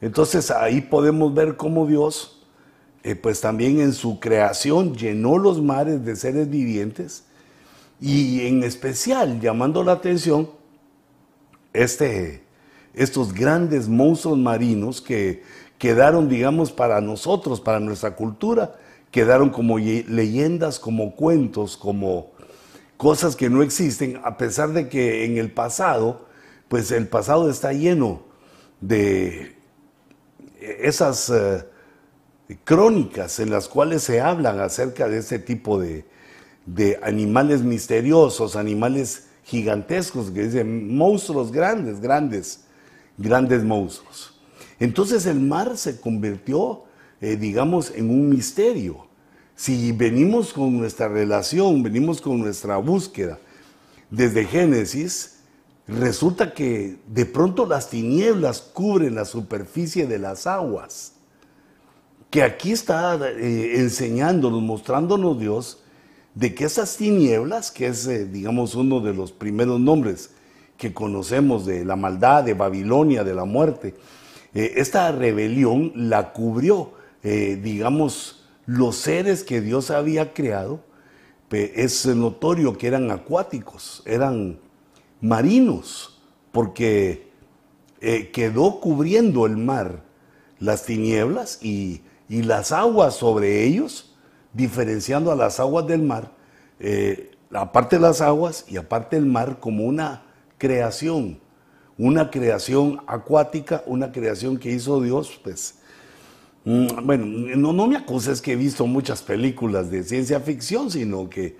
Entonces 0.00 0.50
ahí 0.50 0.80
podemos 0.80 1.32
ver 1.32 1.56
cómo 1.56 1.86
Dios, 1.86 2.42
eh, 3.02 3.14
pues 3.14 3.40
también 3.40 3.80
en 3.80 3.92
su 3.92 4.18
creación 4.20 4.94
llenó 4.94 5.38
los 5.38 5.62
mares 5.62 6.04
de 6.04 6.16
seres 6.16 6.50
vivientes 6.50 7.24
y 8.00 8.46
en 8.46 8.64
especial 8.64 9.40
llamando 9.40 9.84
la 9.84 9.92
atención 9.92 10.50
este, 11.72 12.43
estos 12.94 13.32
grandes 13.32 13.88
monstruos 13.88 14.38
marinos 14.38 15.00
que 15.00 15.42
quedaron, 15.78 16.28
digamos, 16.28 16.72
para 16.72 17.00
nosotros, 17.00 17.60
para 17.60 17.80
nuestra 17.80 18.14
cultura, 18.16 18.76
quedaron 19.10 19.50
como 19.50 19.78
leyendas, 19.78 20.78
como 20.78 21.14
cuentos, 21.14 21.76
como 21.76 22.32
cosas 22.96 23.36
que 23.36 23.50
no 23.50 23.62
existen, 23.62 24.20
a 24.24 24.36
pesar 24.36 24.72
de 24.72 24.88
que 24.88 25.24
en 25.24 25.36
el 25.36 25.50
pasado, 25.50 26.26
pues 26.68 26.90
el 26.90 27.08
pasado 27.08 27.50
está 27.50 27.72
lleno 27.72 28.22
de 28.80 29.56
esas 30.60 31.30
eh, 31.30 31.64
crónicas 32.64 33.40
en 33.40 33.50
las 33.50 33.68
cuales 33.68 34.02
se 34.02 34.20
hablan 34.20 34.60
acerca 34.60 35.08
de 35.08 35.18
este 35.18 35.38
tipo 35.38 35.78
de, 35.78 36.04
de 36.66 36.98
animales 37.02 37.62
misteriosos, 37.62 38.56
animales 38.56 39.26
gigantescos, 39.44 40.30
que 40.30 40.44
dicen 40.44 40.96
monstruos 40.96 41.52
grandes, 41.52 42.00
grandes, 42.00 42.63
grandes 43.16 43.62
monstruos. 43.64 44.34
Entonces 44.78 45.26
el 45.26 45.40
mar 45.40 45.76
se 45.76 46.00
convirtió, 46.00 46.84
eh, 47.20 47.36
digamos, 47.36 47.92
en 47.94 48.10
un 48.10 48.28
misterio. 48.28 49.06
Si 49.56 49.92
venimos 49.92 50.52
con 50.52 50.76
nuestra 50.76 51.08
relación, 51.08 51.82
venimos 51.82 52.20
con 52.20 52.40
nuestra 52.40 52.76
búsqueda 52.78 53.38
desde 54.10 54.44
Génesis, 54.44 55.36
resulta 55.86 56.54
que 56.54 56.98
de 57.06 57.26
pronto 57.26 57.66
las 57.66 57.90
tinieblas 57.90 58.60
cubren 58.60 59.14
la 59.14 59.24
superficie 59.24 60.06
de 60.06 60.18
las 60.18 60.46
aguas. 60.46 61.12
Que 62.30 62.42
aquí 62.42 62.72
está 62.72 63.18
eh, 63.30 63.80
enseñándonos, 63.80 64.62
mostrándonos 64.62 65.38
Dios, 65.38 65.80
de 66.34 66.54
que 66.54 66.64
esas 66.64 66.96
tinieblas, 66.96 67.70
que 67.70 67.86
es, 67.86 68.06
eh, 68.06 68.26
digamos, 68.26 68.74
uno 68.74 69.00
de 69.00 69.14
los 69.14 69.30
primeros 69.30 69.78
nombres 69.78 70.30
que 70.76 70.92
conocemos 70.92 71.66
de 71.66 71.84
la 71.84 71.96
maldad, 71.96 72.44
de 72.44 72.54
Babilonia, 72.54 73.24
de 73.24 73.34
la 73.34 73.44
muerte, 73.44 73.94
eh, 74.54 74.74
esta 74.76 75.10
rebelión 75.12 75.92
la 75.94 76.32
cubrió, 76.32 76.92
digamos, 77.22 78.44
los 78.66 78.96
seres 78.96 79.44
que 79.44 79.62
Dios 79.62 79.90
había 79.90 80.34
creado. 80.34 80.80
Es 81.50 82.04
notorio 82.04 82.76
que 82.76 82.86
eran 82.86 83.10
acuáticos, 83.10 84.02
eran 84.04 84.58
marinos, 85.22 86.20
porque 86.52 87.30
eh, 88.00 88.30
quedó 88.30 88.80
cubriendo 88.80 89.46
el 89.46 89.56
mar 89.56 90.02
las 90.60 90.84
tinieblas 90.84 91.58
y, 91.62 92.02
las 92.28 92.72
aguas 92.72 93.14
sobre 93.14 93.64
ellos, 93.64 94.14
diferenciando 94.52 95.30
a 95.30 95.36
las 95.36 95.60
aguas 95.60 95.86
del 95.86 96.02
mar, 96.02 96.32
eh, 96.80 97.30
aparte 97.52 97.98
las 97.98 98.20
aguas 98.20 98.64
y 98.68 98.76
aparte 98.76 99.16
el 99.16 99.26
mar 99.26 99.60
como 99.60 99.84
una 99.84 100.22
creación, 100.64 101.38
una 101.98 102.30
creación 102.30 103.02
acuática, 103.06 103.82
una 103.84 104.10
creación 104.10 104.56
que 104.56 104.70
hizo 104.70 104.98
Dios, 105.02 105.38
pues, 105.44 105.74
mm, 106.64 107.04
bueno, 107.04 107.26
no, 107.26 107.74
no 107.74 107.86
me 107.86 107.98
acuses 107.98 108.40
que 108.40 108.52
he 108.52 108.56
visto 108.56 108.86
muchas 108.86 109.22
películas 109.22 109.90
de 109.90 110.02
ciencia 110.02 110.40
ficción, 110.40 110.90
sino 110.90 111.28
que 111.28 111.58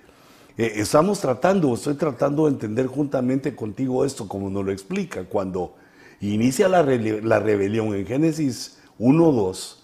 eh, 0.57 0.73
estamos 0.77 1.19
tratando, 1.19 1.75
estoy 1.75 1.93
tratando 1.93 2.45
de 2.45 2.53
entender 2.53 2.87
juntamente 2.87 3.55
contigo 3.55 4.03
esto, 4.05 4.27
como 4.27 4.49
nos 4.49 4.65
lo 4.65 4.71
explica, 4.71 5.25
cuando 5.25 5.75
inicia 6.19 6.67
la, 6.67 6.81
rebelión 6.81 7.93
en 7.93 8.07
Génesis 8.07 8.79
1.2, 8.97 9.75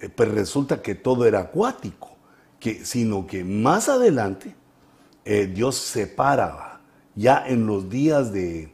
eh, 0.00 0.08
pues 0.14 0.28
resulta 0.30 0.80
que 0.80 0.94
todo 0.94 1.26
era 1.26 1.40
acuático, 1.40 2.16
que, 2.60 2.84
sino 2.84 3.26
que 3.26 3.42
más 3.42 3.88
adelante 3.88 4.54
eh, 5.24 5.50
Dios 5.52 5.74
separaba, 5.74 6.69
ya 7.14 7.44
en 7.46 7.66
los 7.66 7.90
días 7.90 8.32
de, 8.32 8.72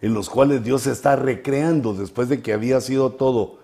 en 0.00 0.14
los 0.14 0.30
cuales 0.30 0.64
Dios 0.64 0.86
está 0.86 1.16
recreando 1.16 1.94
después 1.94 2.28
de 2.28 2.42
que 2.42 2.52
había 2.52 2.80
sido 2.80 3.12
todo 3.12 3.58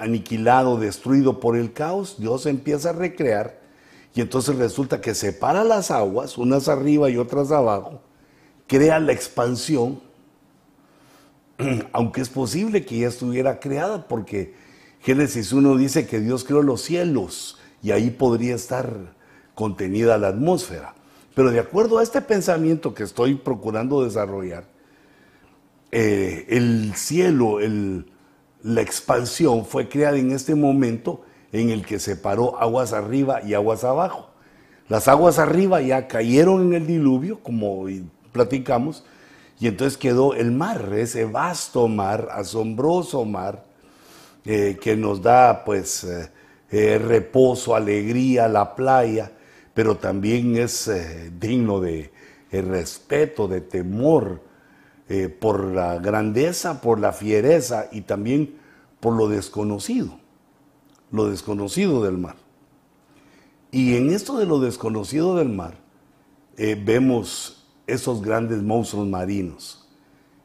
aniquilado, 0.00 0.78
destruido 0.78 1.38
por 1.38 1.54
el 1.54 1.72
caos, 1.74 2.16
Dios 2.18 2.46
empieza 2.46 2.90
a 2.90 2.92
recrear 2.94 3.60
y 4.16 4.22
entonces 4.22 4.56
resulta 4.56 5.02
que 5.02 5.14
separa 5.14 5.62
las 5.62 5.90
aguas, 5.90 6.38
unas 6.38 6.68
arriba 6.68 7.10
y 7.10 7.18
otras 7.18 7.52
abajo, 7.52 8.00
crea 8.66 8.98
la 8.98 9.12
expansión, 9.12 10.00
aunque 11.92 12.22
es 12.22 12.30
posible 12.30 12.86
que 12.86 13.00
ya 13.00 13.08
estuviera 13.08 13.60
creada, 13.60 14.08
porque 14.08 14.54
Génesis 15.02 15.52
1 15.52 15.76
dice 15.76 16.06
que 16.06 16.20
Dios 16.20 16.44
creó 16.44 16.62
los 16.62 16.80
cielos 16.80 17.58
y 17.82 17.90
ahí 17.90 18.08
podría 18.08 18.54
estar 18.54 19.14
contenida 19.54 20.16
la 20.16 20.28
atmósfera. 20.28 20.94
Pero 21.36 21.50
de 21.50 21.60
acuerdo 21.60 21.98
a 21.98 22.02
este 22.02 22.22
pensamiento 22.22 22.94
que 22.94 23.02
estoy 23.02 23.34
procurando 23.34 24.02
desarrollar, 24.02 24.64
eh, 25.92 26.46
el 26.48 26.94
cielo, 26.94 27.58
la 28.62 28.80
expansión 28.80 29.66
fue 29.66 29.86
creada 29.86 30.16
en 30.16 30.32
este 30.32 30.54
momento 30.54 31.20
en 31.52 31.68
el 31.68 31.84
que 31.84 31.98
separó 31.98 32.58
aguas 32.58 32.94
arriba 32.94 33.42
y 33.42 33.52
aguas 33.52 33.84
abajo. 33.84 34.30
Las 34.88 35.08
aguas 35.08 35.38
arriba 35.38 35.82
ya 35.82 36.08
cayeron 36.08 36.68
en 36.68 36.72
el 36.72 36.86
diluvio, 36.86 37.40
como 37.42 37.84
platicamos, 38.32 39.04
y 39.60 39.66
entonces 39.66 39.98
quedó 39.98 40.32
el 40.32 40.52
mar, 40.52 40.90
ese 40.94 41.26
vasto 41.26 41.86
mar, 41.86 42.28
asombroso 42.32 43.26
mar, 43.26 43.62
eh, 44.46 44.78
que 44.80 44.96
nos 44.96 45.20
da 45.20 45.66
pues 45.66 46.02
eh, 46.70 46.98
reposo, 46.98 47.76
alegría, 47.76 48.48
la 48.48 48.74
playa, 48.74 49.32
pero 49.76 49.98
también 49.98 50.56
es 50.56 50.90
digno 51.38 51.80
de 51.80 52.10
respeto, 52.50 53.46
de 53.46 53.60
temor 53.60 54.40
por 55.38 55.62
la 55.64 56.00
grandeza, 56.00 56.80
por 56.80 56.98
la 56.98 57.12
fiereza 57.12 57.88
y 57.92 58.00
también 58.00 58.56
por 58.98 59.14
lo 59.14 59.28
desconocido 59.28 60.18
lo 61.10 61.30
desconocido 61.30 62.02
del 62.02 62.18
mar. 62.18 62.36
Y 63.70 63.96
en 63.96 64.12
esto 64.12 64.38
de 64.38 64.46
lo 64.46 64.60
desconocido 64.60 65.36
del 65.36 65.48
mar, 65.48 65.74
eh, 66.56 66.80
vemos 66.82 67.66
esos 67.86 68.22
grandes 68.22 68.62
monstruos 68.62 69.06
marinos, 69.06 69.86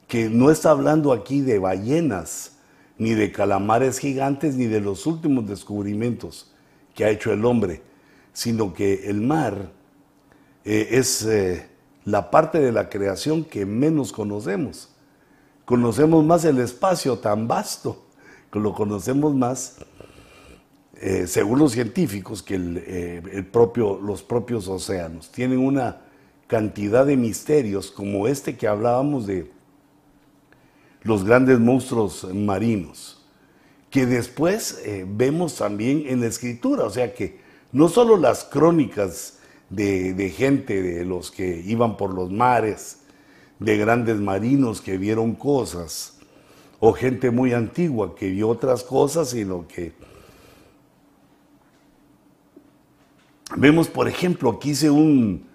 que 0.07 0.29
no 0.29 0.51
está 0.51 0.71
hablando 0.71 1.13
aquí 1.13 1.41
de 1.41 1.59
ballenas, 1.59 2.57
ni 2.97 3.11
de 3.11 3.31
calamares 3.31 3.97
gigantes, 3.97 4.55
ni 4.55 4.65
de 4.65 4.81
los 4.81 5.07
últimos 5.07 5.47
descubrimientos 5.47 6.51
que 6.93 7.05
ha 7.05 7.09
hecho 7.09 7.31
el 7.31 7.45
hombre, 7.45 7.81
sino 8.33 8.73
que 8.73 9.09
el 9.09 9.21
mar 9.21 9.71
eh, 10.63 10.89
es 10.91 11.23
eh, 11.23 11.67
la 12.05 12.29
parte 12.31 12.59
de 12.59 12.71
la 12.71 12.89
creación 12.89 13.43
que 13.43 13.65
menos 13.65 14.11
conocemos. 14.11 14.89
Conocemos 15.65 16.23
más 16.25 16.45
el 16.45 16.59
espacio 16.59 17.19
tan 17.19 17.47
vasto, 17.47 18.05
que 18.51 18.59
lo 18.59 18.73
conocemos 18.73 19.33
más 19.33 19.77
eh, 20.95 21.25
según 21.25 21.59
los 21.59 21.71
científicos, 21.71 22.43
que 22.43 22.55
eh, 22.55 23.23
el, 23.31 23.45
propio, 23.45 24.00
los 24.00 24.21
propios 24.21 24.67
océanos 24.67 25.31
tienen 25.31 25.59
una 25.59 26.01
cantidad 26.47 27.05
de 27.05 27.17
misterios 27.17 27.89
como 27.89 28.27
este 28.27 28.55
que 28.55 28.67
hablábamos 28.67 29.25
de 29.25 29.50
los 31.01 31.23
grandes 31.23 31.59
monstruos 31.59 32.27
marinos, 32.33 33.25
que 33.89 34.05
después 34.05 34.83
vemos 35.07 35.55
también 35.55 36.03
en 36.05 36.21
la 36.21 36.27
escritura, 36.27 36.83
o 36.83 36.89
sea 36.89 37.13
que 37.15 37.39
no 37.71 37.89
solo 37.89 38.17
las 38.17 38.43
crónicas 38.43 39.39
de, 39.69 40.13
de 40.13 40.29
gente, 40.29 40.81
de 40.81 41.05
los 41.05 41.31
que 41.31 41.63
iban 41.65 41.97
por 41.97 42.13
los 42.13 42.31
mares, 42.31 42.99
de 43.59 43.77
grandes 43.77 44.17
marinos 44.17 44.81
que 44.81 44.97
vieron 44.97 45.35
cosas, 45.35 46.17
o 46.79 46.93
gente 46.93 47.31
muy 47.31 47.53
antigua 47.53 48.15
que 48.15 48.29
vio 48.29 48.49
otras 48.49 48.83
cosas, 48.83 49.29
sino 49.29 49.67
que 49.67 49.93
Vemos, 53.57 53.89
por 53.89 54.07
ejemplo, 54.07 54.49
aquí 54.49 54.71
hice 54.71 54.89
un, 54.89 55.45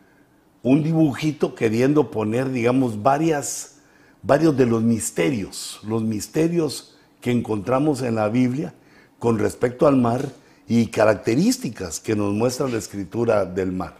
dibujito 0.63 1.55
queriendo 1.55 2.11
poner, 2.11 2.51
digamos, 2.51 3.03
varias, 3.03 3.79
varios 4.23 4.57
de 4.57 4.67
los 4.67 4.83
misterios, 4.83 5.81
los 5.83 6.03
misterios 6.03 6.97
que 7.21 7.31
encontramos 7.31 8.03
en 8.03 8.17
la 8.17 8.29
Biblia 8.29 8.75
con 9.19 9.39
respecto 9.39 9.87
al 9.87 9.97
mar 9.97 10.29
y 10.69 10.87
características 10.89 12.01
que 12.01 12.17
nos 12.17 12.33
muestra 12.33 12.69
la 12.69 12.79
escritura 12.79 13.45
del 13.45 13.73
mar. 13.73 13.97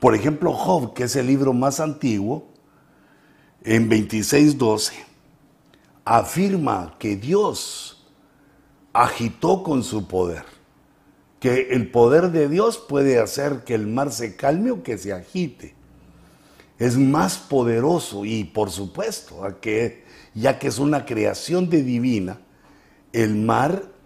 Por 0.00 0.14
ejemplo, 0.14 0.52
Job, 0.52 0.94
que 0.94 1.04
es 1.04 1.16
el 1.16 1.26
libro 1.26 1.52
más 1.52 1.80
antiguo, 1.80 2.48
en 3.64 3.90
26.12, 3.90 4.92
afirma 6.04 6.96
que 6.98 7.16
Dios 7.16 8.06
agitó 8.92 9.62
con 9.62 9.82
su 9.82 10.08
poder, 10.08 10.44
que 11.40 11.68
el 11.70 11.90
poder 11.90 12.30
de 12.30 12.48
Dios 12.48 12.78
puede 12.78 13.20
hacer 13.20 13.64
que 13.64 13.74
el 13.74 13.86
mar 13.86 14.12
se 14.12 14.36
calme 14.36 14.70
o 14.70 14.82
que 14.82 14.98
se 14.98 15.12
agite. 15.12 15.74
Es 16.78 16.96
más 16.96 17.36
poderoso 17.36 18.24
y 18.24 18.44
por 18.44 18.70
supuesto, 18.70 19.42
ya 20.34 20.58
que 20.58 20.68
es 20.68 20.78
una 20.78 21.04
creación 21.04 21.68
de 21.68 21.82
divina, 21.82 22.40
el 23.12 23.34
mar 23.34 23.97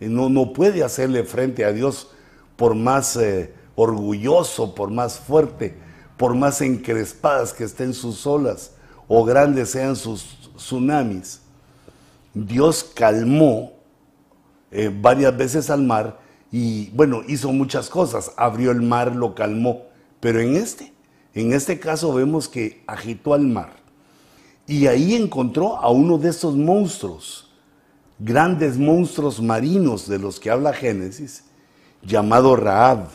no, 0.00 0.28
no 0.28 0.52
puede 0.52 0.84
hacerle 0.84 1.24
frente 1.24 1.64
a 1.64 1.72
Dios 1.72 2.10
por 2.56 2.74
más 2.74 3.16
eh, 3.16 3.52
orgulloso, 3.74 4.74
por 4.74 4.90
más 4.90 5.18
fuerte, 5.18 5.76
por 6.16 6.34
más 6.34 6.60
encrespadas 6.60 7.52
que 7.52 7.64
estén 7.64 7.94
sus 7.94 8.26
olas 8.26 8.72
o 9.08 9.24
grandes 9.24 9.70
sean 9.70 9.96
sus 9.96 10.50
tsunamis. 10.56 11.40
Dios 12.34 12.84
calmó 12.94 13.72
eh, 14.70 14.90
varias 14.92 15.36
veces 15.36 15.70
al 15.70 15.82
mar 15.82 16.18
y 16.50 16.90
bueno, 16.90 17.22
hizo 17.26 17.52
muchas 17.52 17.88
cosas, 17.88 18.32
abrió 18.36 18.70
el 18.70 18.82
mar, 18.82 19.14
lo 19.14 19.34
calmó, 19.34 19.82
pero 20.20 20.40
en 20.40 20.56
este, 20.56 20.92
en 21.34 21.52
este 21.52 21.78
caso 21.78 22.12
vemos 22.14 22.48
que 22.48 22.82
agitó 22.86 23.34
al 23.34 23.46
mar. 23.46 23.72
Y 24.66 24.86
ahí 24.86 25.14
encontró 25.14 25.76
a 25.76 25.90
uno 25.90 26.18
de 26.18 26.30
esos 26.30 26.56
monstruos, 26.56 27.45
grandes 28.18 28.78
monstruos 28.78 29.40
marinos 29.40 30.08
de 30.08 30.18
los 30.18 30.40
que 30.40 30.50
habla 30.50 30.72
Génesis, 30.72 31.44
llamado 32.02 32.56
Raab, 32.56 33.08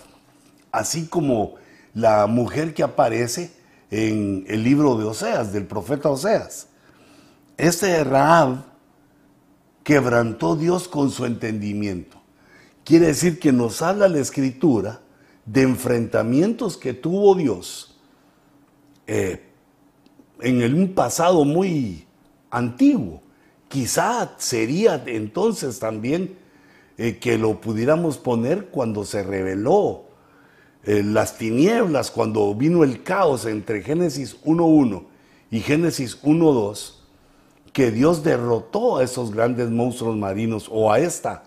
así 0.72 1.08
como 1.08 1.56
la 1.94 2.28
mujer 2.28 2.74
que 2.74 2.84
aparece 2.84 3.52
en 3.90 4.46
el 4.48 4.64
libro 4.64 4.98
de 4.98 5.06
Oseas, 5.06 5.52
del 5.52 5.66
profeta 5.66 6.10
Oseas. 6.10 6.68
Este 7.58 8.04
Raab 8.04 8.64
quebrantó 9.84 10.56
Dios 10.56 10.88
con 10.88 11.12
su 11.12 11.26
entendimiento. 11.26 12.18
Quiere 12.84 13.08
decir 13.08 13.40
que 13.40 13.52
nos 13.52 13.82
habla 13.82 14.08
la 14.08 14.20
escritura 14.20 15.02
de 15.46 15.64
enfrentamientos 15.64 16.78
que 16.78 16.94
tuvo 16.94 17.36
Dios 17.36 18.00
eh, 19.08 19.44
en 20.40 20.74
un 20.74 20.94
pasado 20.94 21.44
muy 21.46 22.06
antiguo. 22.50 23.21
Quizá 23.72 24.36
sería 24.38 25.02
entonces 25.06 25.80
también 25.80 26.38
eh, 26.98 27.20
que 27.20 27.38
lo 27.38 27.62
pudiéramos 27.62 28.18
poner 28.18 28.66
cuando 28.66 29.06
se 29.06 29.24
reveló 29.24 30.04
eh, 30.84 31.04
las 31.04 31.38
tinieblas, 31.38 32.12
cuando 32.12 32.54
vino 32.54 32.84
el 32.84 33.02
caos 33.02 33.46
entre 33.46 33.82
Génesis 33.82 34.36
1.1 34.44 35.06
y 35.52 35.62
Génesis 35.62 36.22
1.2, 36.22 36.96
que 37.72 37.92
Dios 37.92 38.26
derrotó 38.26 38.98
a 38.98 39.04
esos 39.04 39.34
grandes 39.34 39.70
monstruos 39.70 40.18
marinos 40.18 40.68
o 40.70 40.92
a 40.92 41.00
esta, 41.00 41.44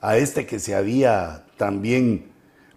a 0.00 0.16
este 0.16 0.46
que 0.46 0.60
se 0.60 0.74
había 0.74 1.44
también 1.58 2.32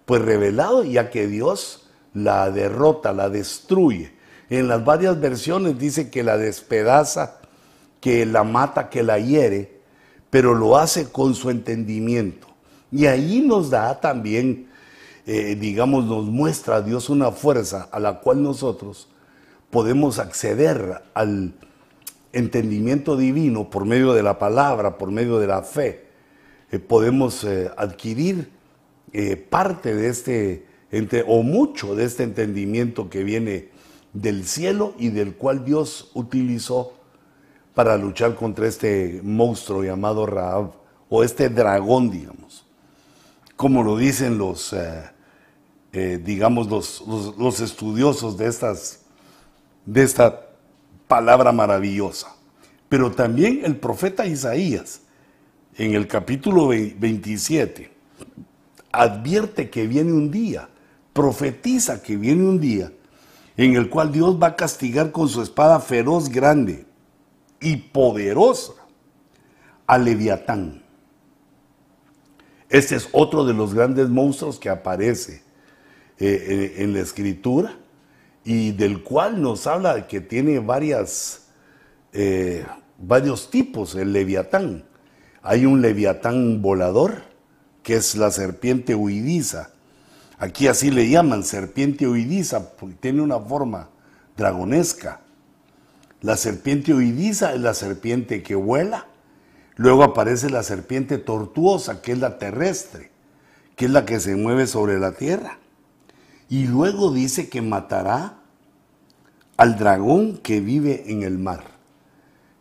pues 0.05 0.21
revelado, 0.21 0.83
ya 0.83 1.09
que 1.09 1.27
Dios 1.27 1.89
la 2.13 2.51
derrota, 2.51 3.13
la 3.13 3.29
destruye. 3.29 4.11
En 4.49 4.67
las 4.67 4.83
varias 4.83 5.17
versiones 5.21 5.79
dice 5.79 6.09
que 6.09 6.23
la 6.23 6.37
despedaza, 6.37 7.40
que 8.01 8.25
la 8.25 8.43
mata, 8.43 8.89
que 8.89 9.03
la 9.03 9.17
hiere, 9.19 9.79
pero 10.29 10.53
lo 10.53 10.77
hace 10.77 11.09
con 11.09 11.33
su 11.33 11.49
entendimiento. 11.49 12.47
Y 12.91 13.05
ahí 13.05 13.41
nos 13.41 13.69
da 13.69 14.01
también 14.01 14.67
eh, 15.27 15.55
digamos, 15.59 16.05
nos 16.05 16.25
muestra 16.25 16.77
a 16.77 16.81
Dios 16.81 17.09
una 17.09 17.31
fuerza 17.31 17.87
a 17.91 17.99
la 17.99 18.19
cual 18.21 18.41
nosotros 18.41 19.07
podemos 19.69 20.17
acceder 20.17 21.03
al 21.13 21.53
entendimiento 22.33 23.15
divino 23.15 23.69
por 23.69 23.85
medio 23.85 24.13
de 24.13 24.23
la 24.23 24.39
palabra, 24.39 24.97
por 24.97 25.11
medio 25.11 25.37
de 25.37 25.47
la 25.47 25.61
fe. 25.61 26.05
Eh, 26.71 26.79
podemos 26.79 27.43
eh, 27.43 27.69
adquirir 27.77 28.49
parte 29.49 29.93
de 29.93 30.07
este, 30.07 30.65
o 31.27 31.43
mucho 31.43 31.95
de 31.95 32.05
este 32.05 32.23
entendimiento 32.23 33.09
que 33.09 33.25
viene 33.25 33.67
del 34.13 34.45
cielo 34.45 34.93
y 34.97 35.09
del 35.09 35.35
cual 35.35 35.65
Dios 35.65 36.11
utilizó 36.13 36.93
para 37.73 37.97
luchar 37.97 38.35
contra 38.35 38.67
este 38.67 39.21
monstruo 39.23 39.83
llamado 39.83 40.25
Raab, 40.25 40.71
o 41.09 41.23
este 41.23 41.49
dragón, 41.49 42.09
digamos 42.09 42.65
como 43.61 43.83
lo 43.83 43.95
dicen 43.95 44.39
los, 44.39 44.73
eh, 44.73 45.03
eh, 45.93 46.19
digamos, 46.25 46.67
los, 46.67 47.59
estudiosos 47.59 48.35
de, 48.35 48.47
estas, 48.47 49.01
de 49.85 50.01
esta 50.01 50.47
palabra 51.07 51.51
maravillosa. 51.51 52.35
Pero 52.89 53.11
también 53.11 53.61
el 53.63 53.75
profeta 53.75 54.25
Isaías, 54.25 55.01
en 55.77 55.93
el 55.93 56.07
capítulo 56.07 56.69
27, 56.69 57.91
advierte 58.91 59.69
que 59.69 59.85
viene 59.85 60.11
un 60.11 60.31
día, 60.31 60.67
profetiza 61.13 62.01
que 62.01 62.17
viene 62.17 62.43
un 62.43 62.59
día 62.59 62.91
en 63.57 63.75
el 63.75 63.91
cual 63.91 64.11
Dios 64.11 64.41
va 64.41 64.47
a 64.47 64.55
castigar 64.55 65.11
con 65.11 65.29
su 65.29 65.39
espada 65.43 65.79
feroz, 65.79 66.29
grande 66.29 66.87
y 67.61 67.77
poderosa 67.77 68.73
a 69.87 69.97
Leviatán 69.97 70.81
este 72.71 72.95
es 72.95 73.09
otro 73.11 73.43
de 73.43 73.53
los 73.53 73.73
grandes 73.73 74.07
monstruos 74.07 74.57
que 74.57 74.69
aparece 74.69 75.43
eh, 76.19 76.75
en, 76.77 76.93
la 76.93 77.01
escritura 77.01 77.77
y 78.45 78.71
del 78.71 79.03
cual 79.03 79.41
nos 79.41 79.67
habla 79.67 80.07
que 80.07 80.21
tiene 80.21 80.59
varias, 80.59 81.47
eh, 82.13 82.65
varios 82.97 83.51
tipos, 83.51 83.95
el 83.95 84.13
leviatán. 84.13 84.85
Hay 85.43 85.65
un 85.65 85.81
leviatán 85.81 86.61
volador, 86.61 87.23
que 87.83 87.95
es 87.95 88.15
la 88.15 88.31
serpiente 88.31 88.95
huidiza. 88.95 89.71
Aquí 90.37 90.67
así 90.67 90.91
le 90.91 91.09
llaman 91.09 91.43
serpiente 91.43 92.07
huidiza, 92.07 92.77
porque 92.77 92.95
tiene 92.95 93.21
una 93.21 93.39
forma 93.39 93.89
dragonesca. 94.37 95.20
La 96.21 96.37
serpiente 96.37 96.93
huidiza 96.93 97.53
es 97.53 97.61
la 97.61 97.73
serpiente 97.73 98.43
que 98.43 98.55
vuela 98.55 99.07
Luego 99.81 100.03
aparece 100.03 100.51
la 100.51 100.61
serpiente 100.61 101.17
tortuosa, 101.17 102.03
que 102.03 102.11
es 102.11 102.19
la 102.19 102.37
terrestre, 102.37 103.09
que 103.75 103.85
es 103.85 103.91
la 103.91 104.05
que 104.05 104.19
se 104.19 104.35
mueve 104.35 104.67
sobre 104.67 104.99
la 104.99 105.13
tierra. 105.13 105.57
Y 106.49 106.67
luego 106.67 107.11
dice 107.11 107.49
que 107.49 107.63
matará 107.63 108.37
al 109.57 109.79
dragón 109.79 110.37
que 110.37 110.59
vive 110.59 111.05
en 111.07 111.23
el 111.23 111.39
mar. 111.39 111.63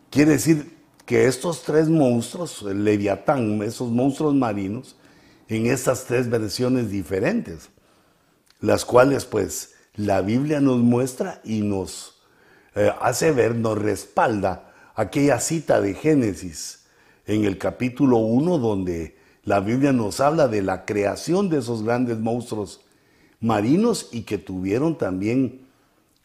Quiere 0.09 0.31
decir 0.31 0.77
que 1.05 1.27
estos 1.27 1.61
tres 1.61 1.89
monstruos, 1.89 2.63
el 2.67 2.83
leviatán, 2.83 3.61
esos 3.61 3.91
monstruos 3.91 4.33
marinos, 4.33 4.95
en 5.47 5.67
estas 5.67 6.05
tres 6.05 6.27
versiones 6.27 6.89
diferentes, 6.89 7.69
las 8.61 8.83
cuales 8.83 9.25
pues 9.25 9.73
la 9.95 10.21
Biblia 10.21 10.61
nos 10.61 10.79
muestra 10.79 11.39
y 11.43 11.61
nos 11.61 12.20
eh, 12.75 12.91
hace 13.01 13.31
ver, 13.31 13.55
nos 13.55 13.77
respalda 13.77 14.71
aquella 14.95 15.39
cita 15.39 15.81
de 15.81 15.93
Génesis 15.93 16.85
en 17.25 17.45
el 17.45 17.57
capítulo 17.57 18.17
1 18.17 18.57
donde 18.57 19.17
la 19.43 19.59
Biblia 19.59 19.91
nos 19.91 20.19
habla 20.19 20.47
de 20.47 20.61
la 20.61 20.85
creación 20.85 21.49
de 21.49 21.59
esos 21.59 21.83
grandes 21.83 22.19
monstruos 22.19 22.81
marinos 23.39 24.09
y 24.11 24.21
que 24.21 24.37
tuvieron 24.37 24.97
también 24.97 25.61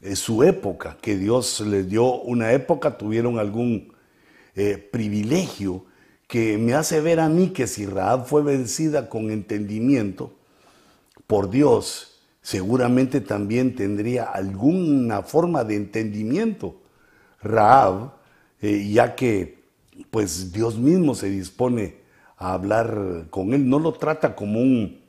eh, 0.02 0.14
su 0.14 0.42
época, 0.42 0.98
que 1.00 1.16
Dios 1.16 1.60
les 1.60 1.88
dio 1.88 2.20
una 2.20 2.52
época, 2.52 2.98
tuvieron 2.98 3.38
algún 3.38 3.92
eh, 4.54 4.76
privilegio 4.76 5.84
que 6.28 6.58
me 6.58 6.74
hace 6.74 7.00
ver 7.00 7.20
a 7.20 7.28
mí 7.28 7.50
que 7.50 7.66
si 7.66 7.86
Raab 7.86 8.26
fue 8.26 8.42
vencida 8.42 9.08
con 9.08 9.30
entendimiento 9.30 10.32
por 11.26 11.50
Dios, 11.50 12.15
seguramente 12.46 13.20
también 13.20 13.74
tendría 13.74 14.22
alguna 14.22 15.22
forma 15.22 15.64
de 15.64 15.74
entendimiento 15.74 16.80
Raab, 17.42 18.12
eh, 18.62 18.88
ya 18.88 19.16
que 19.16 19.64
pues 20.12 20.52
Dios 20.52 20.78
mismo 20.78 21.16
se 21.16 21.28
dispone 21.28 21.96
a 22.36 22.52
hablar 22.52 23.26
con 23.30 23.52
él. 23.52 23.68
No 23.68 23.80
lo 23.80 23.94
trata 23.94 24.36
como 24.36 24.60
un 24.60 25.00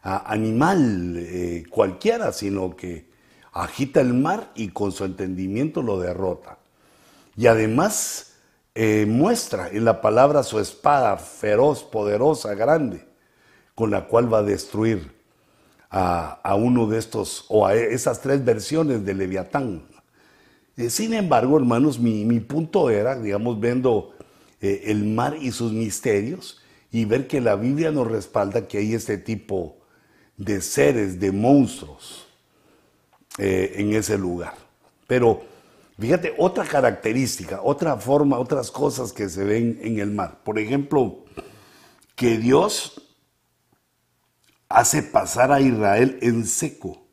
animal 0.00 1.16
eh, 1.18 1.64
cualquiera, 1.68 2.32
sino 2.32 2.74
que 2.74 3.04
agita 3.52 4.00
el 4.00 4.14
mar 4.14 4.50
y 4.54 4.68
con 4.68 4.90
su 4.90 5.04
entendimiento 5.04 5.82
lo 5.82 6.00
derrota. 6.00 6.56
Y 7.36 7.46
además 7.46 8.36
eh, 8.74 9.04
muestra 9.06 9.68
en 9.68 9.84
la 9.84 10.00
palabra 10.00 10.42
su 10.42 10.58
espada 10.60 11.18
feroz, 11.18 11.84
poderosa, 11.84 12.54
grande, 12.54 13.06
con 13.74 13.90
la 13.90 14.06
cual 14.06 14.32
va 14.32 14.38
a 14.38 14.42
destruir 14.42 15.15
a, 15.90 16.54
uno 16.56 16.86
de 16.86 16.98
estos, 16.98 17.44
o 17.48 17.66
a 17.66 17.74
esas 17.74 18.20
tres 18.20 18.44
versiones 18.44 19.04
de 19.04 19.14
Leviatán. 19.14 19.86
Eh, 20.76 20.90
sin 20.90 21.14
embargo, 21.14 21.56
hermanos, 21.56 21.98
mi, 21.98 22.24
mi 22.24 22.40
punto 22.40 22.90
era, 22.90 23.18
digamos, 23.18 23.58
viendo 23.60 24.14
eh, 24.60 24.84
el 24.86 25.04
mar 25.04 25.36
y 25.40 25.52
sus 25.52 25.72
misterios 25.72 26.60
y 26.90 27.04
ver 27.04 27.26
que 27.26 27.40
la 27.40 27.56
Biblia 27.56 27.90
nos 27.90 28.06
respalda 28.06 28.66
que 28.66 28.78
hay 28.78 28.94
este 28.94 29.18
tipo 29.18 29.76
de 30.36 30.60
seres, 30.60 31.18
de 31.18 31.32
monstruos 31.32 32.26
eh, 33.38 33.74
en 33.76 33.94
ese 33.94 34.18
lugar. 34.18 34.54
Pero 35.06 35.42
fíjate, 35.98 36.34
otra 36.38 36.64
característica, 36.64 37.60
otra 37.62 37.96
forma, 37.96 38.38
otras 38.38 38.70
cosas 38.70 39.12
que 39.12 39.28
se 39.28 39.44
ven 39.44 39.78
en 39.82 39.98
el 39.98 40.10
mar. 40.10 40.40
Por 40.44 40.58
ejemplo, 40.58 41.24
que 42.14 42.38
Dios 42.38 43.05
hace 44.68 45.02
pasar 45.02 45.52
a 45.52 45.60
Israel 45.60 46.18
en 46.22 46.46
seco. 46.46 47.06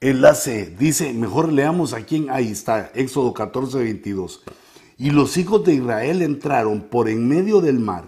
Él 0.00 0.24
hace, 0.24 0.66
dice, 0.66 1.12
mejor 1.12 1.52
leamos 1.52 1.92
aquí, 1.92 2.16
en, 2.16 2.30
ahí 2.30 2.50
está, 2.50 2.90
Éxodo 2.94 3.32
14, 3.32 3.78
22. 3.78 4.42
Y 4.98 5.10
los 5.10 5.36
hijos 5.36 5.64
de 5.64 5.74
Israel 5.74 6.22
entraron 6.22 6.82
por 6.82 7.08
en 7.08 7.26
medio 7.26 7.60
del 7.60 7.78
mar, 7.78 8.04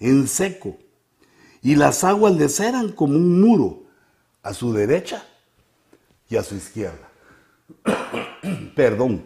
en 0.00 0.26
seco, 0.26 0.78
y 1.62 1.76
las 1.76 2.02
aguas 2.04 2.34
les 2.34 2.58
eran 2.60 2.92
como 2.92 3.14
un 3.14 3.40
muro 3.40 3.84
a 4.42 4.52
su 4.52 4.72
derecha 4.72 5.24
y 6.28 6.36
a 6.36 6.42
su 6.42 6.56
izquierda. 6.56 7.08
Perdón. 8.74 9.24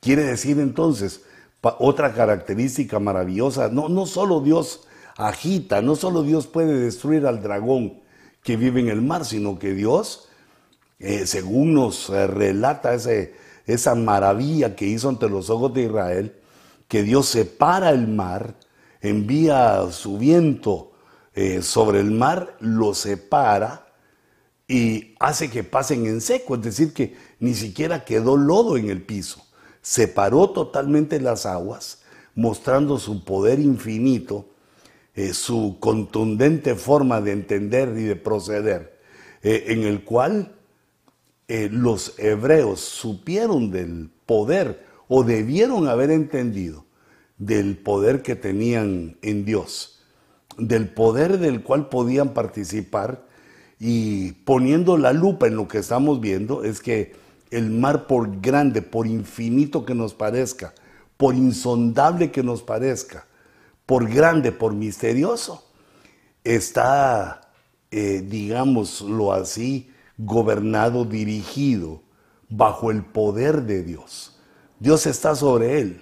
Quiere 0.00 0.24
decir 0.24 0.58
entonces, 0.58 1.22
otra 1.62 2.12
característica 2.12 2.98
maravillosa, 2.98 3.68
no, 3.68 3.88
no 3.88 4.04
solo 4.04 4.40
Dios 4.40 4.86
agita, 5.16 5.82
no 5.82 5.96
solo 5.96 6.22
Dios 6.22 6.46
puede 6.46 6.78
destruir 6.78 7.26
al 7.26 7.42
dragón 7.42 8.00
que 8.42 8.56
vive 8.56 8.80
en 8.80 8.88
el 8.88 9.02
mar, 9.02 9.24
sino 9.24 9.58
que 9.58 9.72
Dios, 9.72 10.28
eh, 10.98 11.26
según 11.26 11.74
nos 11.74 12.10
eh, 12.10 12.26
relata 12.26 12.94
esa 13.66 13.94
maravilla 13.94 14.76
que 14.76 14.86
hizo 14.86 15.08
ante 15.08 15.28
los 15.28 15.50
ojos 15.50 15.72
de 15.74 15.84
Israel, 15.84 16.36
que 16.88 17.02
Dios 17.02 17.26
separa 17.26 17.90
el 17.90 18.08
mar, 18.08 18.54
envía 19.00 19.90
su 19.90 20.18
viento 20.18 20.92
eh, 21.34 21.62
sobre 21.62 22.00
el 22.00 22.10
mar, 22.10 22.56
lo 22.60 22.94
separa 22.94 23.86
y 24.68 25.14
hace 25.20 25.50
que 25.50 25.64
pasen 25.64 26.06
en 26.06 26.20
seco, 26.20 26.54
es 26.54 26.62
decir, 26.62 26.92
que 26.92 27.16
ni 27.38 27.54
siquiera 27.54 28.04
quedó 28.04 28.36
lodo 28.36 28.76
en 28.76 28.90
el 28.90 29.02
piso. 29.02 29.44
Separó 29.82 30.50
totalmente 30.50 31.20
las 31.20 31.44
aguas, 31.44 32.02
mostrando 32.34 32.98
su 32.98 33.24
poder 33.24 33.58
infinito, 33.58 34.48
eh, 35.16 35.32
su 35.32 35.76
contundente 35.80 36.74
forma 36.74 37.20
de 37.20 37.32
entender 37.32 37.94
y 37.96 38.02
de 38.02 38.16
proceder, 38.16 38.98
eh, 39.42 39.66
en 39.68 39.84
el 39.84 40.02
cual 40.02 40.56
eh, 41.46 41.68
los 41.70 42.18
hebreos 42.18 42.80
supieron 42.80 43.70
del 43.70 44.10
poder 44.26 44.84
o 45.08 45.22
debieron 45.22 45.88
haber 45.88 46.10
entendido 46.10 46.84
del 47.38 47.76
poder 47.76 48.22
que 48.22 48.34
tenían 48.34 49.16
en 49.22 49.44
Dios, 49.44 50.02
del 50.56 50.88
poder 50.88 51.38
del 51.38 51.62
cual 51.62 51.88
podían 51.88 52.32
participar 52.32 53.26
y 53.78 54.32
poniendo 54.32 54.96
la 54.96 55.12
lupa 55.12 55.46
en 55.46 55.56
lo 55.56 55.68
que 55.68 55.78
estamos 55.78 56.20
viendo 56.20 56.64
es 56.64 56.80
que 56.80 57.12
el 57.50 57.70
mar 57.70 58.06
por 58.06 58.40
grande, 58.40 58.82
por 58.82 59.06
infinito 59.06 59.84
que 59.84 59.94
nos 59.94 60.14
parezca, 60.14 60.74
por 61.16 61.34
insondable 61.34 62.30
que 62.30 62.42
nos 62.42 62.62
parezca, 62.62 63.26
por 63.86 64.08
grande, 64.08 64.52
por 64.52 64.74
misterioso, 64.74 65.64
está, 66.42 67.52
eh, 67.90 68.24
digámoslo 68.26 69.32
así, 69.32 69.90
gobernado, 70.16 71.04
dirigido 71.04 72.02
bajo 72.48 72.90
el 72.90 73.04
poder 73.04 73.62
de 73.62 73.82
Dios. 73.82 74.38
Dios 74.78 75.06
está 75.06 75.34
sobre 75.34 75.80
él. 75.80 76.00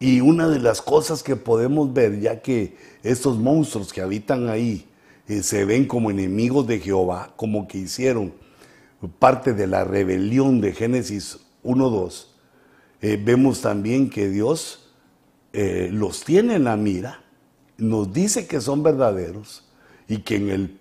Y 0.00 0.20
una 0.20 0.48
de 0.48 0.58
las 0.58 0.82
cosas 0.82 1.22
que 1.22 1.36
podemos 1.36 1.92
ver, 1.92 2.20
ya 2.20 2.42
que 2.42 2.76
estos 3.02 3.38
monstruos 3.38 3.92
que 3.92 4.02
habitan 4.02 4.48
ahí 4.48 4.86
eh, 5.28 5.42
se 5.42 5.64
ven 5.64 5.86
como 5.86 6.10
enemigos 6.10 6.66
de 6.66 6.80
Jehová, 6.80 7.32
como 7.36 7.66
que 7.66 7.78
hicieron 7.78 8.34
parte 9.18 9.52
de 9.52 9.66
la 9.66 9.84
rebelión 9.84 10.60
de 10.60 10.72
Génesis 10.72 11.38
1.2, 11.62 12.26
eh, 13.00 13.20
vemos 13.22 13.60
también 13.60 14.10
que 14.10 14.28
Dios 14.28 14.83
eh, 15.56 15.88
los 15.92 16.24
tiene 16.24 16.56
en 16.56 16.64
la 16.64 16.76
mira, 16.76 17.20
nos 17.78 18.12
dice 18.12 18.48
que 18.48 18.60
son 18.60 18.82
verdaderos 18.82 19.64
y 20.08 20.18
que 20.18 20.34
en 20.34 20.50
el 20.50 20.80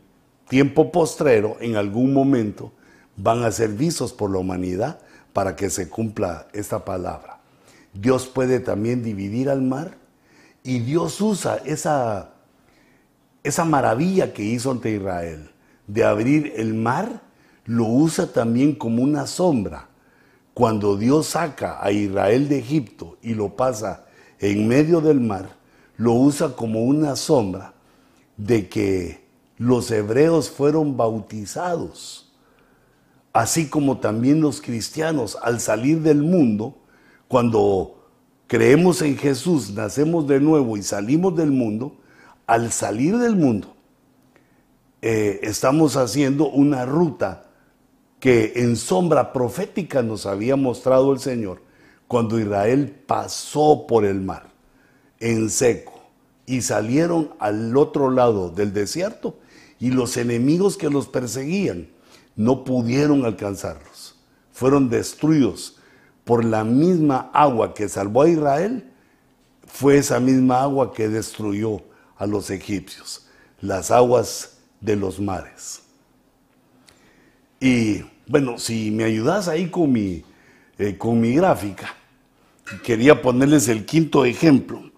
tiempo 0.49 0.91
postrero, 0.91 1.57
en 1.59 1.75
algún 1.75 2.11
momento, 2.11 2.71
van 3.15 3.43
a 3.43 3.51
ser 3.51 3.69
vistos 3.69 4.13
por 4.13 4.31
la 4.31 4.39
humanidad 4.39 4.97
para 5.31 5.55
que 5.55 5.69
se 5.69 5.89
cumpla 5.89 6.47
esta 6.53 6.83
palabra. 6.85 7.39
Dios 7.93 8.25
puede 8.25 8.59
también 8.59 9.03
dividir 9.03 9.47
al 9.51 9.61
mar 9.61 9.95
y 10.63 10.79
Dios 10.79 11.21
usa 11.21 11.61
esa, 11.65 12.31
esa 13.43 13.65
maravilla 13.65 14.33
que 14.33 14.43
hizo 14.43 14.71
ante 14.71 14.89
Israel 14.89 15.51
de 15.85 16.03
abrir 16.03 16.53
el 16.55 16.73
mar, 16.73 17.21
lo 17.65 17.85
usa 17.85 18.25
también 18.25 18.73
como 18.73 19.03
una 19.03 19.27
sombra. 19.27 19.89
Cuando 20.55 20.97
Dios 20.97 21.27
saca 21.27 21.77
a 21.79 21.91
Israel 21.91 22.49
de 22.49 22.57
Egipto 22.57 23.19
y 23.21 23.35
lo 23.35 23.55
pasa 23.55 24.05
en 24.43 24.67
medio 24.67 24.99
del 24.99 25.21
mar, 25.21 25.55
lo 25.95 26.11
usa 26.11 26.53
como 26.53 26.83
una 26.83 27.15
sombra 27.15 27.73
de 28.35 28.67
que 28.67 29.23
los 29.57 29.89
hebreos 29.89 30.49
fueron 30.49 30.97
bautizados, 30.97 32.33
así 33.31 33.69
como 33.69 33.99
también 33.99 34.41
los 34.41 34.59
cristianos 34.59 35.37
al 35.41 35.61
salir 35.61 36.01
del 36.01 36.21
mundo, 36.21 36.75
cuando 37.29 38.03
creemos 38.47 39.01
en 39.01 39.15
Jesús, 39.15 39.71
nacemos 39.71 40.27
de 40.27 40.41
nuevo 40.41 40.75
y 40.75 40.83
salimos 40.83 41.37
del 41.37 41.51
mundo, 41.51 41.95
al 42.45 42.69
salir 42.73 43.17
del 43.19 43.37
mundo, 43.37 43.73
eh, 45.01 45.39
estamos 45.43 45.95
haciendo 45.95 46.49
una 46.49 46.85
ruta 46.85 47.45
que 48.19 48.51
en 48.57 48.75
sombra 48.75 49.31
profética 49.31 50.03
nos 50.03 50.25
había 50.25 50.57
mostrado 50.57 51.13
el 51.13 51.19
Señor 51.19 51.62
cuando 52.13 52.39
Israel 52.39 52.95
pasó 53.07 53.87
por 53.87 54.05
el 54.05 54.21
mar 54.21 54.43
en 55.19 55.49
seco 55.49 55.99
y 56.45 56.61
salieron 56.61 57.33
al 57.39 57.75
otro 57.75 58.11
lado 58.11 58.51
del 58.51 58.71
desierto 58.71 59.39
y 59.79 59.89
los 59.89 60.15
enemigos 60.17 60.77
que 60.77 60.91
los 60.91 61.07
perseguían 61.07 61.87
no 62.35 62.65
pudieron 62.65 63.25
alcanzarlos. 63.25 64.15
Fueron 64.51 64.91
destruidos 64.91 65.79
por 66.23 66.45
la 66.45 66.63
misma 66.63 67.31
agua 67.33 67.73
que 67.73 67.89
salvó 67.89 68.21
a 68.21 68.29
Israel, 68.29 68.91
fue 69.65 69.97
esa 69.97 70.19
misma 70.19 70.61
agua 70.61 70.93
que 70.93 71.09
destruyó 71.09 71.81
a 72.15 72.27
los 72.27 72.51
egipcios, 72.51 73.25
las 73.59 73.89
aguas 73.89 74.59
de 74.81 74.95
los 74.97 75.19
mares. 75.19 75.81
Y 77.59 78.05
bueno, 78.27 78.59
si 78.59 78.91
me 78.91 79.03
ayudas 79.03 79.47
ahí 79.47 79.67
con 79.71 79.91
mi, 79.91 80.23
eh, 80.77 80.95
con 80.95 81.19
mi 81.19 81.33
gráfica, 81.33 81.95
quería 82.83 83.21
ponerles 83.21 83.67
el 83.67 83.85
quinto 83.85 84.25
ejemplo 84.25 84.91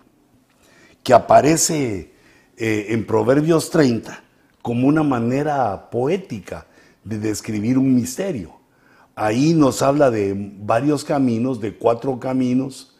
que 1.04 1.13
aparece 1.13 2.12
eh, 2.58 2.88
en 2.89 3.06
Proverbios 3.06 3.69
30 3.69 4.23
como 4.62 4.88
una 4.88 5.04
manera 5.04 5.89
poética 5.89 6.65
de 7.04 7.19
describir 7.19 7.78
un 7.78 7.93
misterio. 7.93 8.56
Ahí 9.15 9.54
nos 9.54 9.82
habla 9.82 10.10
de 10.10 10.34
varios 10.36 11.04
caminos, 11.06 11.62
de 11.62 11.75
cuatro 11.75 12.19
caminos, 12.19 12.95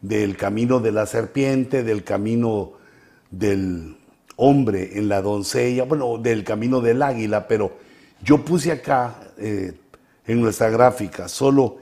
del 0.00 0.36
camino 0.36 0.80
de 0.80 0.92
la 0.92 1.06
serpiente, 1.06 1.82
del 1.82 2.04
camino 2.04 2.72
del 3.30 3.96
hombre 4.36 4.98
en 4.98 5.08
la 5.08 5.22
doncella, 5.22 5.84
bueno, 5.84 6.18
del 6.18 6.44
camino 6.44 6.80
del 6.80 7.02
águila, 7.02 7.48
pero 7.48 7.78
yo 8.22 8.44
puse 8.44 8.70
acá 8.70 9.32
eh, 9.38 9.72
en 10.26 10.40
nuestra 10.40 10.68
gráfica 10.68 11.28
solo 11.28 11.78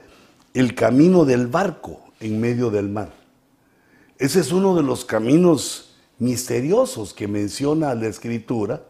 el 0.53 0.73
camino 0.73 1.25
del 1.25 1.47
barco 1.47 2.04
en 2.25 2.39
medio 2.39 2.69
del 2.69 2.89
mar. 2.89 3.13
Ese 4.17 4.39
es 4.39 4.51
uno 4.51 4.75
de 4.75 4.83
los 4.83 5.05
caminos 5.05 5.95
misteriosos 6.19 7.13
que 7.13 7.27
menciona 7.27 7.93
la 7.95 8.07
escritura 8.07 8.81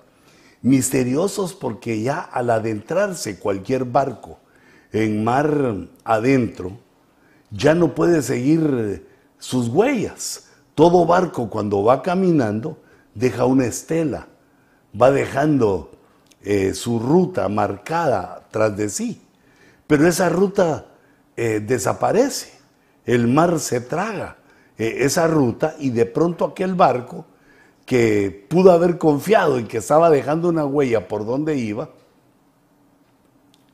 misteriosos 0.65 1.53
porque 1.53 2.01
ya 2.01 2.19
al 2.19 2.49
adentrarse 2.49 3.37
cualquier 3.37 3.85
barco 3.85 4.39
en 4.91 5.23
mar 5.23 5.75
adentro, 6.03 6.79
ya 7.51 7.75
no 7.75 7.93
puede 7.93 8.23
seguir 8.23 9.07
sus 9.37 9.67
huellas. 9.67 10.47
Todo 10.73 11.05
barco 11.05 11.51
cuando 11.51 11.83
va 11.83 12.01
caminando 12.01 12.79
deja 13.13 13.45
una 13.45 13.65
estela, 13.65 14.27
va 14.99 15.11
dejando 15.11 15.91
eh, 16.41 16.73
su 16.73 16.97
ruta 16.97 17.47
marcada 17.47 18.47
tras 18.49 18.75
de 18.75 18.89
sí. 18.89 19.21
Pero 19.85 20.07
esa 20.07 20.29
ruta 20.29 20.87
eh, 21.37 21.59
desaparece, 21.59 22.54
el 23.05 23.27
mar 23.27 23.59
se 23.59 23.81
traga 23.81 24.37
eh, 24.77 24.97
esa 24.99 25.27
ruta 25.27 25.75
y 25.79 25.89
de 25.89 26.05
pronto 26.05 26.45
aquel 26.45 26.75
barco 26.75 27.25
que 27.85 28.45
pudo 28.49 28.71
haber 28.71 28.97
confiado 28.97 29.57
en 29.57 29.67
que 29.67 29.77
estaba 29.77 30.09
dejando 30.09 30.49
una 30.49 30.65
huella 30.65 31.07
por 31.07 31.25
donde 31.25 31.55
iba, 31.57 31.89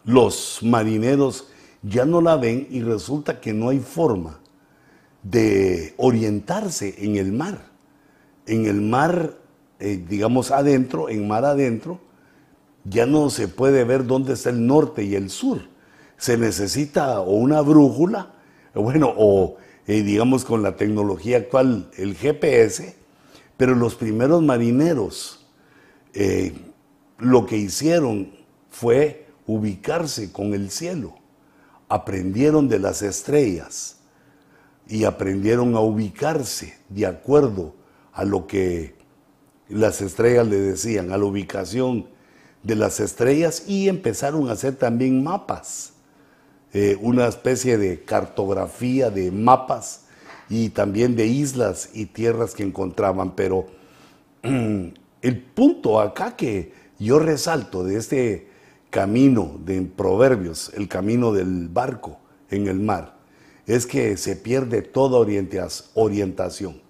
los 0.04 0.60
marineros 0.64 1.48
ya 1.82 2.06
no 2.06 2.22
la 2.22 2.36
ven 2.36 2.68
y 2.70 2.82
resulta 2.82 3.40
que 3.40 3.54
no 3.54 3.70
hay 3.70 3.80
forma 3.80 4.40
de 5.24 5.94
orientarse 5.98 6.96
en 6.98 7.16
el 7.16 7.32
mar. 7.32 7.70
En 8.46 8.66
el 8.66 8.82
mar, 8.82 9.38
eh, 9.80 10.04
digamos 10.08 10.52
adentro, 10.52 11.10
en 11.10 11.28
mar 11.28 11.46
adentro, 11.46 12.00
ya 12.84 13.06
no 13.06 13.30
se 13.30 13.48
puede 13.48 13.84
ver 13.84 14.06
dónde 14.06 14.34
está 14.34 14.50
el 14.50 14.66
norte 14.66 15.04
y 15.04 15.16
el 15.16 15.30
sur. 15.30 15.62
Se 16.18 16.38
necesita 16.38 17.22
o 17.22 17.32
una 17.32 17.62
brújula, 17.62 18.34
bueno, 18.74 19.14
o 19.18 19.58
eh, 19.88 20.04
digamos 20.04 20.46
con 20.46 20.64
la 20.64 20.76
tecnología 20.76 21.38
actual 21.38 21.90
el 21.98 22.16
GPS, 22.16 22.96
pero 23.58 23.76
los 23.76 23.96
primeros 23.96 24.42
marineros 24.42 25.46
eh, 26.14 26.54
lo 27.18 27.46
que 27.46 27.58
hicieron 27.58 28.34
fue 28.70 29.28
ubicarse 29.46 30.32
con 30.32 30.54
el 30.54 30.72
cielo, 30.72 31.16
aprendieron 31.90 32.70
de 32.70 32.80
las 32.80 33.02
estrellas 33.02 33.98
y 34.88 35.04
aprendieron 35.04 35.76
a 35.76 35.80
ubicarse 35.80 36.78
de 36.90 37.06
acuerdo 37.06 37.76
a 38.14 38.24
lo 38.24 38.48
que 38.48 38.96
las 39.70 40.02
estrellas 40.02 40.48
le 40.48 40.60
decían, 40.60 41.12
a 41.12 41.18
la 41.18 41.26
ubicación 41.26 42.08
de 42.64 42.76
las 42.76 43.00
estrellas 43.00 43.64
y 43.68 43.88
empezaron 43.88 44.50
a 44.50 44.54
hacer 44.54 44.76
también 44.76 45.24
mapas, 45.24 45.94
eh, 46.74 46.98
una 47.02 47.28
especie 47.28 47.78
de 47.78 48.04
cartografía 48.04 49.10
de 49.10 49.32
mapas 49.32 50.06
y 50.50 50.70
también 50.70 51.16
de 51.16 51.28
islas 51.28 51.90
y 51.94 52.06
tierras 52.06 52.54
que 52.54 52.64
encontraban. 52.64 53.36
Pero 53.36 53.68
el 54.44 55.42
punto 55.54 56.00
acá 56.00 56.36
que 56.36 56.74
yo 57.00 57.20
resalto 57.20 57.84
de 57.84 57.98
este 57.98 58.48
camino 58.90 59.60
de 59.66 59.82
Proverbios, 59.82 60.72
el 60.76 60.88
camino 60.88 61.32
del 61.32 61.68
barco 61.68 62.20
en 62.50 62.68
el 62.68 62.80
mar, 62.80 63.18
es 63.66 63.86
que 63.86 64.18
se 64.18 64.36
pierde 64.36 64.82
toda 64.82 65.18
orientación. 65.18 66.82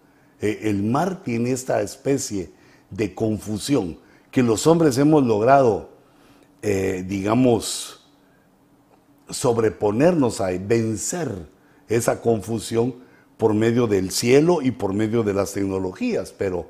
Eh, 0.41 0.59
el 0.63 0.83
mar 0.83 1.23
tiene 1.23 1.51
esta 1.51 1.81
especie 1.81 2.51
de 2.89 3.13
confusión 3.13 3.97
que 4.31 4.43
los 4.43 4.65
hombres 4.65 4.97
hemos 4.97 5.23
logrado, 5.23 5.89
eh, 6.61 7.05
digamos, 7.07 8.00
sobreponernos 9.31 10.41
a 10.41 10.47
vencer 10.47 11.29
esa 11.87 12.21
confusión 12.21 12.95
por 13.37 13.53
medio 13.53 13.87
del 13.87 14.11
cielo 14.11 14.61
y 14.61 14.71
por 14.71 14.93
medio 14.93 15.23
de 15.23 15.33
las 15.33 15.53
tecnologías, 15.53 16.33
pero 16.37 16.67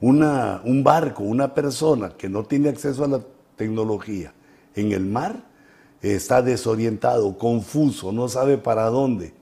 una, 0.00 0.60
un 0.64 0.84
barco, 0.84 1.24
una 1.24 1.54
persona 1.54 2.10
que 2.16 2.28
no 2.28 2.44
tiene 2.44 2.68
acceso 2.68 3.04
a 3.04 3.08
la 3.08 3.20
tecnología 3.56 4.32
en 4.74 4.92
el 4.92 5.04
mar, 5.04 5.44
está 6.00 6.42
desorientado, 6.42 7.38
confuso, 7.38 8.12
no 8.12 8.28
sabe 8.28 8.58
para 8.58 8.84
dónde, 8.86 9.32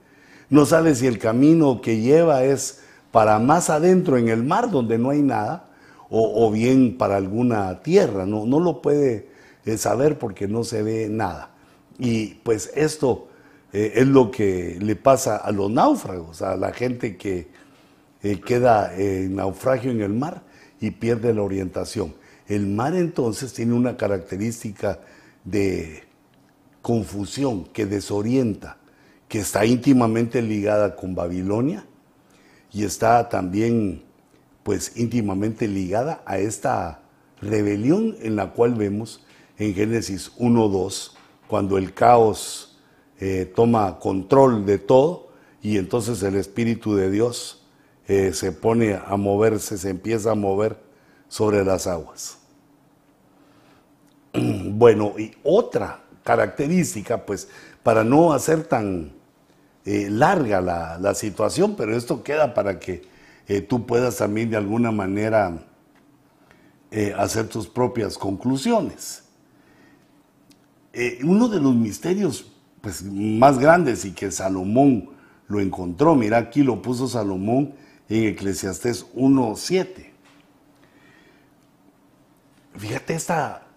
no 0.49 0.65
sabe 0.65 0.95
si 0.95 1.07
el 1.07 1.17
camino 1.17 1.81
que 1.81 2.01
lleva 2.01 2.43
es 2.43 2.81
para 3.11 3.39
más 3.39 3.69
adentro 3.69 4.17
en 4.17 4.29
el 4.29 4.43
mar 4.43 4.69
donde 4.71 4.97
no 4.97 5.09
hay 5.09 5.21
nada, 5.21 5.67
o, 6.13 6.51
bien 6.51 6.97
para 6.97 7.15
alguna 7.15 7.81
tierra, 7.83 8.25
no, 8.25 8.45
no 8.45 8.59
lo 8.59 8.81
puede 8.81 9.29
eh, 9.63 9.77
saber 9.77 10.19
porque 10.19 10.45
no 10.45 10.65
se 10.65 10.83
ve 10.83 11.07
nada. 11.09 11.50
Y 12.03 12.33
pues 12.43 12.71
esto 12.73 13.27
eh, 13.71 13.93
es 13.97 14.07
lo 14.07 14.31
que 14.31 14.79
le 14.81 14.95
pasa 14.95 15.37
a 15.37 15.51
los 15.51 15.69
náufragos, 15.69 16.41
a 16.41 16.57
la 16.57 16.73
gente 16.73 17.15
que 17.15 17.47
eh, 18.23 18.41
queda 18.41 18.95
en 18.97 19.35
naufragio 19.35 19.91
en 19.91 20.01
el 20.01 20.11
mar 20.11 20.41
y 20.79 20.89
pierde 20.89 21.31
la 21.31 21.43
orientación. 21.43 22.15
El 22.47 22.65
mar 22.65 22.95
entonces 22.95 23.53
tiene 23.53 23.73
una 23.75 23.97
característica 23.97 24.99
de 25.45 26.03
confusión 26.81 27.65
que 27.65 27.85
desorienta, 27.85 28.77
que 29.27 29.37
está 29.37 29.63
íntimamente 29.63 30.41
ligada 30.41 30.95
con 30.95 31.13
Babilonia 31.13 31.85
y 32.73 32.83
está 32.83 33.29
también 33.29 34.01
pues 34.63 34.93
íntimamente 34.97 35.67
ligada 35.67 36.23
a 36.25 36.39
esta 36.39 37.03
rebelión 37.41 38.17
en 38.21 38.37
la 38.37 38.53
cual 38.53 38.73
vemos 38.73 39.23
en 39.59 39.75
Génesis 39.75 40.31
1.2, 40.39 41.11
cuando 41.51 41.77
el 41.77 41.93
caos 41.93 42.77
eh, 43.19 43.51
toma 43.53 43.99
control 43.99 44.65
de 44.65 44.77
todo 44.77 45.33
y 45.61 45.77
entonces 45.77 46.23
el 46.23 46.35
Espíritu 46.35 46.95
de 46.95 47.11
Dios 47.11 47.65
eh, 48.07 48.31
se 48.31 48.53
pone 48.53 48.97
a 49.05 49.17
moverse, 49.17 49.77
se 49.77 49.89
empieza 49.89 50.31
a 50.31 50.35
mover 50.35 50.77
sobre 51.27 51.65
las 51.65 51.87
aguas. 51.87 52.37
Bueno, 54.73 55.13
y 55.19 55.33
otra 55.43 56.01
característica, 56.23 57.25
pues 57.25 57.49
para 57.83 58.05
no 58.05 58.31
hacer 58.31 58.63
tan 58.63 59.11
eh, 59.83 60.07
larga 60.09 60.61
la, 60.61 60.97
la 60.99 61.13
situación, 61.13 61.75
pero 61.75 61.97
esto 61.97 62.23
queda 62.23 62.53
para 62.53 62.79
que 62.79 63.03
tú 63.67 63.85
puedas 63.85 64.15
también 64.15 64.49
de 64.49 64.55
alguna 64.55 64.91
manera 64.91 65.65
hacer 67.17 67.49
tus 67.49 67.67
propias 67.67 68.17
conclusiones. 68.17 69.20
Eh, 70.93 71.19
uno 71.23 71.47
de 71.47 71.59
los 71.59 71.73
misterios 71.73 72.51
pues, 72.81 73.03
más 73.03 73.59
grandes 73.59 74.03
y 74.05 74.11
que 74.11 74.31
Salomón 74.31 75.09
lo 75.47 75.59
encontró, 75.59 76.15
mira 76.15 76.37
aquí 76.37 76.63
lo 76.63 76.81
puso 76.81 77.07
Salomón 77.07 77.73
en 78.09 78.25
Eclesiastés 78.25 79.05
1.7. 79.13 80.11
Fíjate 82.75 83.13
esta 83.13 83.67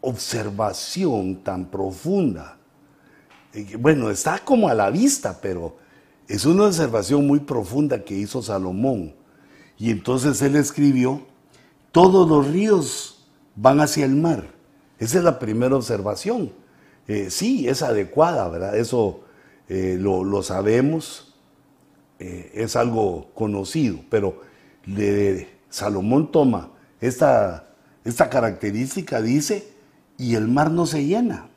observación 0.00 1.42
tan 1.42 1.66
profunda. 1.66 2.58
Bueno, 3.78 4.10
está 4.10 4.38
como 4.38 4.68
a 4.68 4.74
la 4.74 4.90
vista, 4.90 5.40
pero 5.40 5.78
es 6.28 6.44
una 6.44 6.64
observación 6.64 7.26
muy 7.26 7.40
profunda 7.40 8.04
que 8.04 8.14
hizo 8.14 8.42
Salomón. 8.42 9.14
Y 9.76 9.90
entonces 9.90 10.40
él 10.42 10.56
escribió, 10.56 11.26
todos 11.90 12.28
los 12.28 12.46
ríos 12.46 13.26
van 13.56 13.80
hacia 13.80 14.04
el 14.04 14.14
mar. 14.14 14.59
Esa 15.00 15.18
es 15.18 15.24
la 15.24 15.38
primera 15.38 15.74
observación. 15.74 16.52
Eh, 17.08 17.30
sí, 17.30 17.66
es 17.66 17.82
adecuada, 17.82 18.48
¿verdad? 18.48 18.76
Eso 18.76 19.22
eh, 19.68 19.96
lo, 19.98 20.42
sabemos, 20.42 21.34
eh, 22.18 22.52
es 22.54 22.76
algo 22.76 23.30
conocido, 23.34 23.98
pero 24.10 24.42
Salomón 25.70 26.30
toma 26.30 26.70
esta, 27.00 27.74
esta 28.04 28.28
característica, 28.28 29.22
dice, 29.22 29.72
y 30.18 30.34
el 30.34 30.46
mar 30.48 30.70
no 30.70 30.84
se 30.84 31.04
llena. 31.04 31.48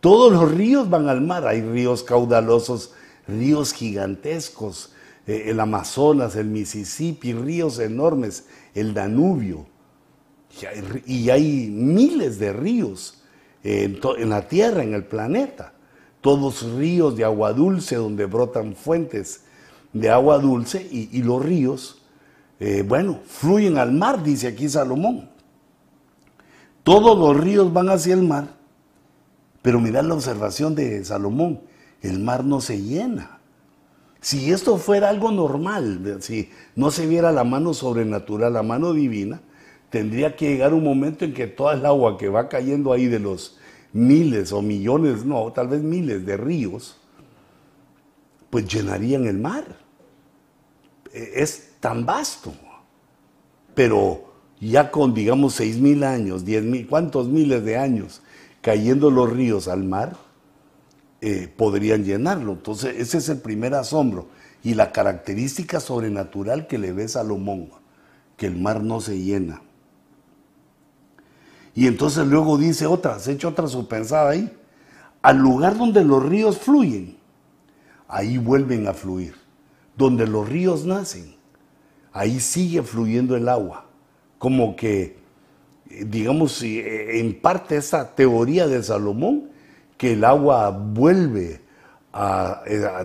Todos 0.00 0.32
los 0.32 0.52
ríos 0.52 0.90
van 0.90 1.08
al 1.08 1.22
mar, 1.22 1.46
hay 1.46 1.62
ríos 1.62 2.02
caudalosos, 2.02 2.92
ríos 3.26 3.72
gigantescos, 3.72 4.92
el 5.26 5.58
Amazonas, 5.60 6.36
el 6.36 6.48
Mississippi, 6.48 7.32
ríos 7.32 7.78
enormes, 7.78 8.46
el 8.74 8.92
Danubio, 8.92 9.66
y 11.06 11.30
hay, 11.30 11.68
miles 11.70 12.38
de 12.38 12.52
ríos 12.52 13.22
en, 13.62 14.00
la 14.28 14.48
Tierra, 14.48 14.82
en 14.82 14.94
el 14.94 15.04
planeta, 15.04 15.72
todos 16.20 16.62
ríos 16.74 17.16
de 17.16 17.24
agua 17.24 17.52
dulce 17.52 17.96
donde 17.96 18.26
brotan 18.26 18.74
fuentes 18.74 19.44
de 19.92 20.08
agua 20.08 20.38
dulce 20.38 20.86
y, 20.90 21.22
los 21.22 21.44
ríos, 21.44 22.02
eh, 22.60 22.84
bueno, 22.86 23.20
fluyen 23.26 23.78
al 23.78 23.92
mar, 23.92 24.22
dice 24.22 24.48
aquí 24.48 24.68
Salomón. 24.68 25.28
Todos 26.82 27.18
los 27.18 27.36
ríos 27.42 27.72
van 27.72 27.88
hacia 27.88 28.14
el 28.14 28.22
mar 28.22 28.62
pero 29.62 29.80
mirad 29.80 30.04
la 30.04 30.14
observación 30.14 30.74
de 30.74 31.04
Salomón, 31.04 31.60
el 32.02 32.18
mar 32.18 32.44
no 32.44 32.60
se 32.60 32.82
llena. 32.82 33.38
Si 34.20 34.52
esto 34.52 34.76
fuera 34.76 35.08
algo 35.08 35.30
normal, 35.30 36.18
si 36.20 36.50
no 36.76 36.90
se 36.90 37.06
viera 37.06 37.32
la 37.32 37.44
mano 37.44 37.72
sobrenatural, 37.72 38.52
la 38.52 38.62
mano 38.62 38.92
divina, 38.92 39.40
tendría 39.92 40.34
que 40.34 40.48
llegar 40.48 40.74
un 40.74 40.82
momento 40.82 41.24
en 41.24 41.32
que 41.32 41.46
toda 41.46 41.74
el 41.74 41.86
agua 41.86 42.18
que 42.18 42.28
va 42.28 42.48
cayendo 42.48 42.92
ahí 42.92 43.06
de 43.06 43.20
los 43.20 43.58
miles 43.92 44.50
o 44.50 44.60
millones, 44.60 45.24
no, 45.24 45.52
tal 45.52 45.68
vez 45.68 45.82
miles 45.82 46.26
de 46.26 46.36
ríos, 46.36 46.98
pues 48.50 48.66
llenarían 48.66 49.26
el 49.26 49.38
mar. 49.38 49.64
E, 51.12 51.32
es 51.36 51.74
tan 51.78 52.04
vasto. 52.04 52.52
Pero 53.74 54.32
ya 54.58 54.90
con, 54.90 55.14
digamos, 55.14 55.54
seis 55.54 55.78
mil 55.78 56.02
años, 56.02 56.44
diez 56.44 56.64
mil, 56.64 56.88
¿cuántos 56.88 57.28
miles 57.28 57.64
de 57.64 57.76
años 57.76 58.22
cayendo 58.62 59.10
los 59.10 59.30
ríos 59.30 59.68
al 59.68 59.84
mar, 59.84 60.16
eh, 61.20 61.52
podrían 61.54 62.04
llenarlo. 62.04 62.52
Entonces, 62.52 62.94
ese 62.96 63.18
es 63.18 63.28
el 63.28 63.38
primer 63.38 63.74
asombro 63.74 64.28
y 64.62 64.74
la 64.74 64.92
característica 64.92 65.80
sobrenatural 65.80 66.66
que 66.66 66.78
le 66.78 66.92
ve 66.92 67.08
Salomón, 67.08 67.70
que 68.36 68.46
el 68.46 68.56
mar 68.56 68.82
no 68.82 69.00
se 69.00 69.18
llena. 69.18 69.60
Y 71.74 71.86
entonces 71.86 72.26
luego 72.26 72.58
dice 72.58 72.86
otra, 72.86 73.18
se 73.18 73.32
echa 73.32 73.48
otra 73.48 73.66
pensada 73.88 74.30
ahí, 74.30 74.52
al 75.22 75.38
lugar 75.38 75.76
donde 75.76 76.04
los 76.04 76.22
ríos 76.24 76.58
fluyen, 76.58 77.16
ahí 78.08 78.38
vuelven 78.38 78.86
a 78.88 78.92
fluir. 78.92 79.34
Donde 79.96 80.26
los 80.26 80.48
ríos 80.48 80.84
nacen, 80.84 81.34
ahí 82.12 82.40
sigue 82.40 82.82
fluyendo 82.82 83.36
el 83.36 83.48
agua. 83.48 83.86
Como 84.38 84.74
que 84.74 85.22
digamos, 86.00 86.62
eh, 86.62 87.18
en 87.18 87.34
parte 87.40 87.76
esa 87.76 88.14
teoría 88.14 88.66
de 88.66 88.82
Salomón, 88.82 89.50
que 89.96 90.14
el 90.14 90.24
agua 90.24 90.70
vuelve 90.70 91.60
a, 92.12 92.62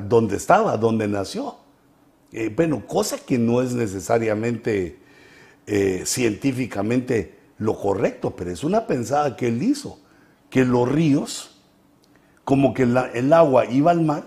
donde 0.07 0.37
estaba, 0.37 0.77
donde 0.77 1.07
nació. 1.07 1.55
Eh, 2.31 2.51
bueno, 2.55 2.85
cosa 2.85 3.17
que 3.17 3.37
no 3.37 3.61
es 3.61 3.73
necesariamente 3.73 4.97
eh, 5.65 6.03
científicamente 6.05 7.36
lo 7.57 7.79
correcto, 7.79 8.35
pero 8.35 8.51
es 8.51 8.63
una 8.63 8.87
pensada 8.87 9.35
que 9.35 9.47
él 9.47 9.63
hizo, 9.63 9.99
que 10.49 10.65
los 10.65 10.89
ríos, 10.89 11.61
como 12.43 12.73
que 12.73 12.83
el 12.83 13.33
agua 13.33 13.65
iba 13.65 13.91
al 13.91 14.01
mar 14.01 14.25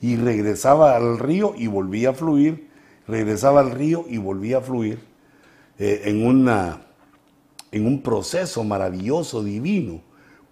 y 0.00 0.16
regresaba 0.16 0.96
al 0.96 1.18
río 1.18 1.54
y 1.56 1.66
volvía 1.66 2.10
a 2.10 2.14
fluir, 2.14 2.68
regresaba 3.06 3.60
al 3.60 3.70
río 3.70 4.04
y 4.08 4.18
volvía 4.18 4.58
a 4.58 4.60
fluir 4.62 5.00
eh, 5.78 6.02
en, 6.04 6.26
una, 6.26 6.82
en 7.70 7.86
un 7.86 8.02
proceso 8.02 8.64
maravilloso, 8.64 9.42
divino, 9.42 10.00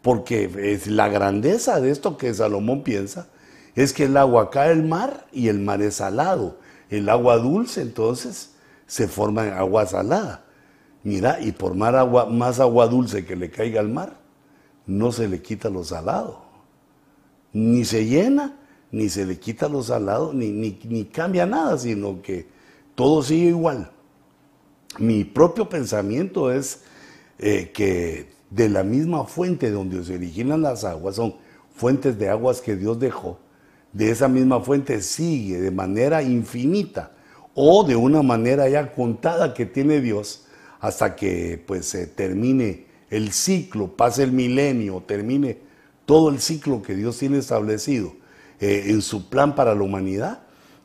porque 0.03 0.51
es 0.73 0.87
la 0.87 1.09
grandeza 1.09 1.81
de 1.81 1.91
esto 1.91 2.17
que 2.17 2.33
Salomón 2.35 2.83
piensa, 2.83 3.29
es 3.75 3.93
que 3.93 4.05
el 4.05 4.17
agua 4.17 4.51
cae 4.51 4.71
al 4.71 4.85
mar 4.85 5.27
y 5.33 5.49
el 5.49 5.61
mar 5.61 5.83
es 5.83 5.97
salado. 5.97 6.59
El 6.91 7.09
agua 7.09 7.37
dulce 7.39 7.83
entonces 7.83 8.55
se 8.87 9.07
forma 9.07 9.47
en 9.47 9.53
agua 9.53 9.87
salada. 9.87 10.45
Mira, 11.09 11.41
y 11.41 11.53
por 11.53 11.75
más 11.75 11.95
agua, 11.95 12.27
más 12.27 12.61
agua 12.61 12.87
dulce 12.87 13.25
que 13.25 13.35
le 13.35 13.51
caiga 13.51 13.81
al 13.81 13.89
mar, 13.89 14.21
no 14.87 15.11
se 15.11 15.27
le 15.27 15.41
quita 15.41 15.71
lo 15.71 15.83
salado. 15.83 16.43
Ni 17.55 17.87
se 17.87 18.05
llena, 18.05 18.59
ni 18.93 19.09
se 19.09 19.25
le 19.25 19.39
quita 19.39 19.71
lo 19.71 19.83
salado, 19.83 20.35
ni, 20.35 20.51
ni, 20.51 21.05
cambia 21.07 21.47
nada, 21.47 21.79
sino 21.79 22.21
que 22.21 22.47
todo 22.95 23.23
sigue 23.23 23.49
igual. 23.49 23.91
Mi 24.99 25.25
propio 25.25 25.67
pensamiento 25.67 26.53
es 26.53 26.83
eh, 27.39 27.71
que 27.73 28.29
de 28.51 28.69
la 28.69 28.83
misma 28.83 29.25
fuente 29.25 29.71
donde 29.71 30.05
se 30.05 30.15
originan 30.15 30.61
las 30.61 30.85
aguas, 30.85 31.17
son 31.17 31.37
fuentes 31.75 32.19
de 32.19 32.29
aguas 32.29 32.61
que 32.61 32.77
Dios 32.77 32.99
dejó, 32.99 33.39
de 33.95 34.11
esa 34.11 34.29
misma 34.29 34.61
fuente 34.61 35.01
sigue 35.01 35.59
de 35.59 35.71
manera 35.71 36.23
infinita 36.23 37.13
o 37.55 37.83
de 37.83 37.97
una 37.97 38.21
manera 38.21 38.69
ya 38.69 38.95
contada 38.95 39.55
que 39.55 39.65
tiene 39.65 40.03
Dios 40.03 40.45
hasta 40.81 41.17
que 41.17 41.63
pues 41.67 41.87
se 41.87 42.07
termine 42.07 42.87
el 43.11 43.33
ciclo, 43.33 43.97
pase 43.97 44.23
el 44.23 44.33
milenio, 44.33 45.03
termine 45.07 45.59
todo 46.07 46.31
el 46.31 46.41
ciclo 46.41 46.83
que 46.83 46.95
Dios 46.95 47.19
tiene 47.19 47.39
establecido 47.39 48.15
eh, 48.61 48.85
en 48.87 49.03
su 49.03 49.29
plan 49.29 49.55
para 49.55 49.75
la 49.75 49.83
humanidad 49.83 50.41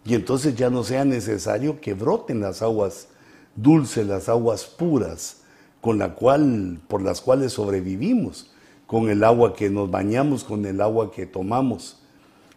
y 0.05 0.15
entonces 0.15 0.55
ya 0.55 0.69
no 0.69 0.83
sea 0.83 1.05
necesario 1.05 1.79
que 1.79 1.93
broten 1.93 2.41
las 2.41 2.61
aguas 2.61 3.07
dulces, 3.55 4.05
las 4.05 4.29
aguas 4.29 4.65
puras, 4.65 5.41
con 5.81 5.97
la 5.97 6.15
cual, 6.15 6.79
por 6.87 7.01
las 7.01 7.21
cuales 7.21 7.53
sobrevivimos, 7.53 8.51
con 8.87 9.09
el 9.09 9.23
agua 9.23 9.53
que 9.55 9.69
nos 9.69 9.89
bañamos, 9.89 10.43
con 10.43 10.65
el 10.65 10.81
agua 10.81 11.11
que 11.11 11.25
tomamos. 11.25 12.01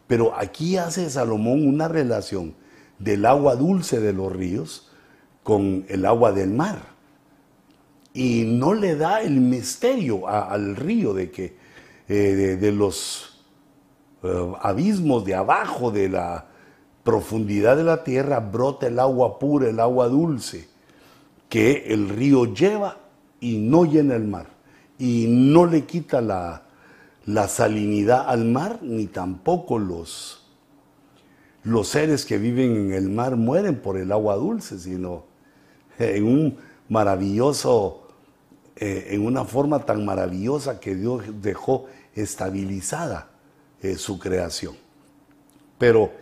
Pero 0.06 0.36
aquí 0.36 0.76
hace 0.76 1.08
Salomón 1.10 1.66
una 1.66 1.88
relación 1.88 2.54
del 2.98 3.26
agua 3.26 3.56
dulce 3.56 4.00
de 4.00 4.12
los 4.12 4.32
ríos 4.32 4.90
con 5.42 5.84
el 5.88 6.04
agua 6.06 6.32
del 6.32 6.50
mar. 6.50 6.95
Y 8.16 8.44
no 8.46 8.72
le 8.72 8.96
da 8.96 9.20
el 9.20 9.42
misterio 9.42 10.26
al 10.26 10.74
río 10.74 11.12
de 11.12 11.30
que 11.30 11.54
eh, 12.08 12.56
de, 12.58 12.72
los 12.72 13.44
eh, 14.22 14.52
abismos 14.62 15.22
de 15.26 15.34
abajo, 15.34 15.90
de 15.90 16.08
la 16.08 16.46
profundidad 17.04 17.76
de 17.76 17.84
la 17.84 18.04
tierra, 18.04 18.40
brota 18.40 18.86
el 18.86 18.98
agua 19.00 19.38
pura, 19.38 19.68
el 19.68 19.80
agua 19.80 20.08
dulce, 20.08 20.66
que 21.50 21.92
el 21.92 22.08
río 22.08 22.46
lleva 22.54 22.96
y 23.38 23.58
no 23.58 23.84
llena 23.84 24.16
el 24.16 24.24
mar. 24.24 24.46
Y 24.98 25.26
no 25.28 25.66
le 25.66 25.84
quita 25.84 26.22
la, 26.22 26.62
la 27.26 27.48
salinidad 27.48 28.30
al 28.30 28.46
mar, 28.46 28.78
ni 28.80 29.08
tampoco 29.08 29.78
los, 29.78 30.42
los 31.64 31.88
seres 31.88 32.24
que 32.24 32.38
viven 32.38 32.76
en 32.76 32.92
el 32.94 33.10
mar 33.10 33.36
mueren 33.36 33.76
por 33.76 33.98
el 33.98 34.10
agua 34.10 34.36
dulce, 34.36 34.78
sino 34.78 35.24
en 35.98 36.24
un 36.24 36.56
maravilloso, 36.88 38.05
eh, 38.76 39.08
en 39.10 39.24
una 39.24 39.44
forma 39.44 39.80
tan 39.80 40.04
maravillosa 40.04 40.80
que 40.80 40.94
Dios 40.94 41.24
dejó 41.40 41.86
estabilizada 42.14 43.30
eh, 43.82 43.96
su 43.96 44.18
creación. 44.18 44.74
Pero 45.78 46.12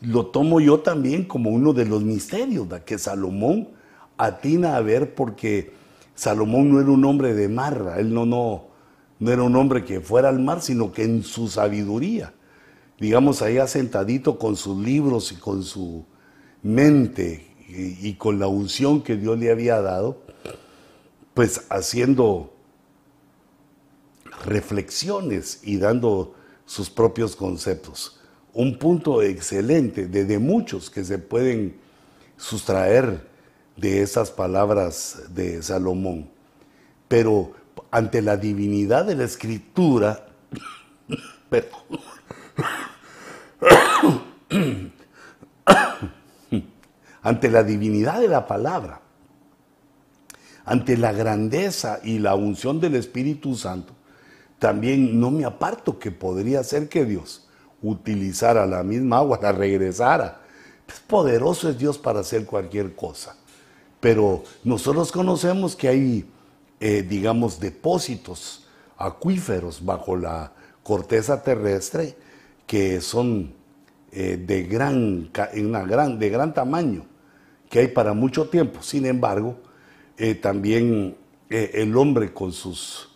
lo 0.00 0.26
tomo 0.26 0.60
yo 0.60 0.80
también 0.80 1.24
como 1.24 1.50
uno 1.50 1.72
de 1.72 1.84
los 1.84 2.02
misterios 2.02 2.66
que 2.84 2.98
Salomón 2.98 3.68
atina 4.16 4.76
a 4.76 4.80
ver 4.80 5.14
porque 5.14 5.72
Salomón 6.14 6.72
no 6.72 6.80
era 6.80 6.90
un 6.90 7.04
hombre 7.04 7.34
de 7.34 7.48
marra, 7.48 7.98
él 7.98 8.12
no, 8.12 8.26
no, 8.26 8.64
no 9.18 9.30
era 9.30 9.42
un 9.42 9.56
hombre 9.56 9.84
que 9.84 10.00
fuera 10.00 10.28
al 10.28 10.38
mar, 10.40 10.60
sino 10.62 10.92
que 10.92 11.04
en 11.04 11.22
su 11.22 11.48
sabiduría, 11.48 12.32
digamos, 12.98 13.42
ahí 13.42 13.56
sentadito 13.66 14.38
con 14.38 14.56
sus 14.56 14.82
libros 14.84 15.32
y 15.32 15.36
con 15.36 15.62
su 15.62 16.04
mente 16.62 17.46
y, 17.68 18.14
con 18.14 18.38
la 18.38 18.48
unción 18.48 19.02
que 19.02 19.16
Dios 19.16 19.38
le 19.38 19.50
había 19.50 19.80
dado, 19.80 20.22
pues 21.34 21.66
haciendo 21.70 22.52
reflexiones 24.44 25.60
y 25.62 25.78
dando 25.78 26.34
sus 26.66 26.90
propios 26.90 27.36
conceptos. 27.36 28.20
Un 28.52 28.78
punto 28.78 29.22
excelente 29.22 30.06
de, 30.06 30.38
muchos 30.38 30.90
que 30.90 31.04
se 31.04 31.18
pueden 31.18 31.78
sustraer 32.36 33.28
de 33.76 34.02
esas 34.02 34.30
palabras 34.30 35.22
de 35.30 35.62
Salomón. 35.62 36.28
Pero 37.08 37.52
ante 37.90 38.20
la 38.22 38.36
divinidad 38.36 39.04
de 39.04 39.16
la 39.16 39.24
escritura, 39.24 40.26
ante 47.22 47.50
la 47.50 47.62
divinidad 47.62 48.20
de 48.20 48.28
la 48.28 48.46
palabra, 48.46 48.99
ante 50.70 50.96
la 50.96 51.10
grandeza 51.10 51.98
y 52.04 52.20
la 52.20 52.36
unción 52.36 52.78
del 52.78 52.94
Espíritu 52.94 53.56
Santo, 53.56 53.92
también 54.60 55.18
no 55.18 55.32
me 55.32 55.44
aparto 55.44 55.98
que 55.98 56.12
podría 56.12 56.62
ser 56.62 56.88
que 56.88 57.04
Dios 57.04 57.48
utilizara 57.82 58.66
la 58.66 58.84
misma 58.84 59.16
agua, 59.16 59.40
la 59.42 59.50
regresara. 59.50 60.42
Pues 60.86 61.00
poderoso 61.00 61.68
es 61.68 61.76
Dios 61.76 61.98
para 61.98 62.20
hacer 62.20 62.44
cualquier 62.44 62.94
cosa. 62.94 63.34
Pero 63.98 64.44
nosotros 64.62 65.10
conocemos 65.10 65.74
que 65.74 65.88
hay 65.88 66.26
eh, 66.78 67.02
digamos, 67.02 67.58
depósitos 67.58 68.64
acuíferos 68.96 69.84
bajo 69.84 70.14
la 70.14 70.52
corteza 70.84 71.42
terrestre 71.42 72.16
que 72.68 73.00
son 73.00 73.54
eh, 74.12 74.36
de, 74.38 74.62
gran, 74.62 75.30
una 75.56 75.82
gran, 75.82 76.20
de 76.20 76.30
gran 76.30 76.54
tamaño, 76.54 77.06
que 77.68 77.80
hay 77.80 77.88
para 77.88 78.14
mucho 78.14 78.48
tiempo. 78.48 78.84
Sin 78.84 79.04
embargo, 79.04 79.58
eh, 80.20 80.34
también 80.34 81.16
el 81.48 81.96
hombre 81.96 82.32
con 82.32 82.52
sus 82.52 83.08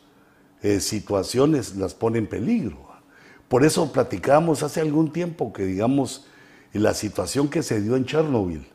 situaciones 0.81 1.77
las 1.77 1.95
pone 1.95 2.19
en 2.19 2.27
peligro. 2.27 2.89
Por 3.47 3.65
eso 3.65 3.93
platicábamos 3.93 4.65
hace 4.65 4.81
algún 4.81 5.13
tiempo 5.13 5.53
que, 5.53 5.65
digamos, 5.65 6.27
la 6.73 6.95
situación 6.95 7.49
que 7.49 7.63
se 7.63 7.81
dio 7.81 7.95
en 7.95 8.07
Chernobyl, 8.07 8.67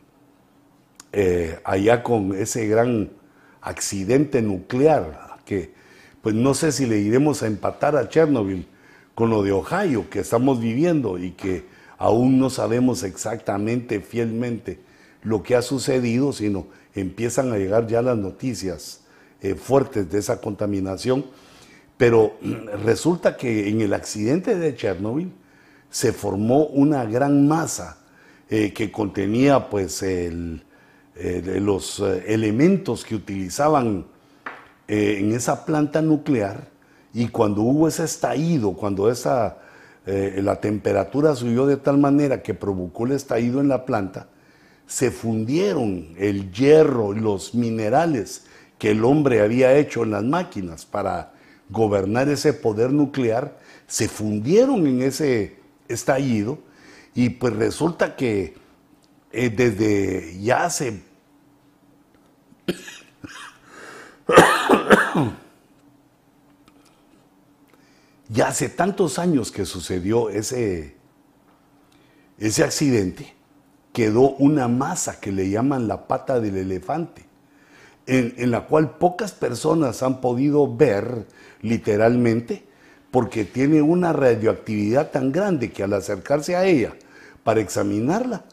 allá 1.66 2.04
con 2.04 2.34
ese 2.34 2.68
gran 2.68 3.10
accidente 3.60 4.42
nuclear, 4.42 5.40
que 5.44 5.74
pues 6.22 6.36
no 6.36 6.54
sé 6.54 6.72
si 6.72 6.86
le 6.86 7.00
iremos 7.00 7.44
a 7.44 7.48
empatar 7.48 7.96
a 7.96 8.10
Chernobyl 8.10 8.68
con 9.16 9.30
lo 9.30 9.44
de 9.44 9.52
Ohio 9.52 10.10
que 10.10 10.20
estamos 10.20 10.60
viviendo 10.60 11.18
y 11.18 11.32
que 11.32 11.66
aún 11.98 12.40
no 12.40 12.50
sabemos 12.50 13.04
exactamente, 13.04 14.00
fielmente, 14.00 14.80
lo 15.24 15.44
que 15.44 15.56
ha 15.56 15.62
sucedido, 15.62 16.32
sino 16.32 16.68
empiezan 17.00 17.52
a 17.52 17.58
llegar 17.58 17.88
ya 17.88 18.02
las 18.02 18.18
noticias 18.18 19.02
eh, 19.42 19.56
fuertes 19.56 20.12
de 20.12 20.20
esa 20.20 20.42
contaminación. 20.42 21.26
Pero 21.98 22.34
resulta 22.84 23.38
que 23.38 23.70
en 23.70 23.82
el 23.82 23.94
accidente 23.94 24.56
de 24.56 24.76
Chernobyl 24.76 25.32
se 25.90 26.14
formó 26.14 26.66
una 26.66 27.06
gran 27.06 27.48
masa 27.48 27.98
eh, 28.50 28.74
que 28.74 28.92
contenía 28.92 29.70
pues 29.70 30.04
los 31.16 32.00
eh, 32.00 32.24
elementos 32.28 33.06
que 33.06 33.16
utilizaban 33.16 34.06
en 34.88 35.32
esa 35.34 35.66
planta 35.66 36.02
nuclear 36.02 36.68
y 37.14 37.28
cuando 37.28 37.62
hubo 37.62 37.88
ese 37.88 38.06
estallido, 38.06 38.74
cuando 38.74 39.12
esa, 39.12 39.60
la 40.06 40.60
temperatura 40.60 41.36
subió 41.36 41.68
de 41.68 41.78
tal 41.78 42.00
manera 42.00 42.42
que 42.42 42.56
provocó 42.56 43.06
el 43.06 43.12
estallido 43.12 43.62
en 43.62 43.68
la 43.68 43.86
planta, 43.86 44.28
se 44.90 45.12
fundieron 45.12 46.16
el 46.18 46.52
hierro, 46.52 47.14
los 47.14 47.54
minerales 47.54 48.46
que 48.80 48.90
el 48.92 49.06
hombre 49.06 49.42
había 49.42 49.78
hecho 49.78 50.04
en 50.04 50.12
las 50.12 50.24
máquinas 50.24 50.86
para 50.88 51.34
gobernar 51.70 52.28
ese 52.28 52.54
poder 52.54 52.92
nuclear, 52.92 53.60
se 53.86 54.08
fundieron 54.08 54.88
en 54.88 55.04
ese 55.04 55.60
estallido 55.88 56.58
y 57.14 57.30
pues 57.30 57.56
resulta 57.56 58.16
que 58.16 58.56
desde 59.32 60.42
ya 60.42 60.66
hace 60.66 61.04
ya 68.30 68.48
hace 68.48 68.70
tantos 68.70 69.20
años 69.20 69.52
que 69.52 69.66
sucedió 69.66 70.32
ese, 70.32 70.96
ese 72.40 72.64
accidente 72.64 73.38
quedó 73.94 74.32
una 74.32 74.68
masa 74.68 75.20
que 75.20 75.32
le 75.32 75.50
llaman 75.50 75.88
la 75.88 76.08
pata 76.08 76.40
del 76.40 76.58
elefante, 76.58 77.26
en, 78.06 78.50
la 78.50 78.66
cual 78.66 78.98
pocas 78.98 79.32
personas 79.34 80.02
han 80.02 80.20
podido 80.20 80.76
ver 80.76 81.28
literalmente 81.62 82.64
porque 83.12 83.46
tiene 83.46 83.82
una 83.82 84.14
radioactividad 84.14 85.12
tan 85.12 85.32
grande 85.32 85.72
que 85.72 85.84
al 85.84 85.94
acercarse 85.94 86.56
a 86.56 86.66
ella 86.66 86.94
para 87.44 87.62
examinarla, 87.62 88.46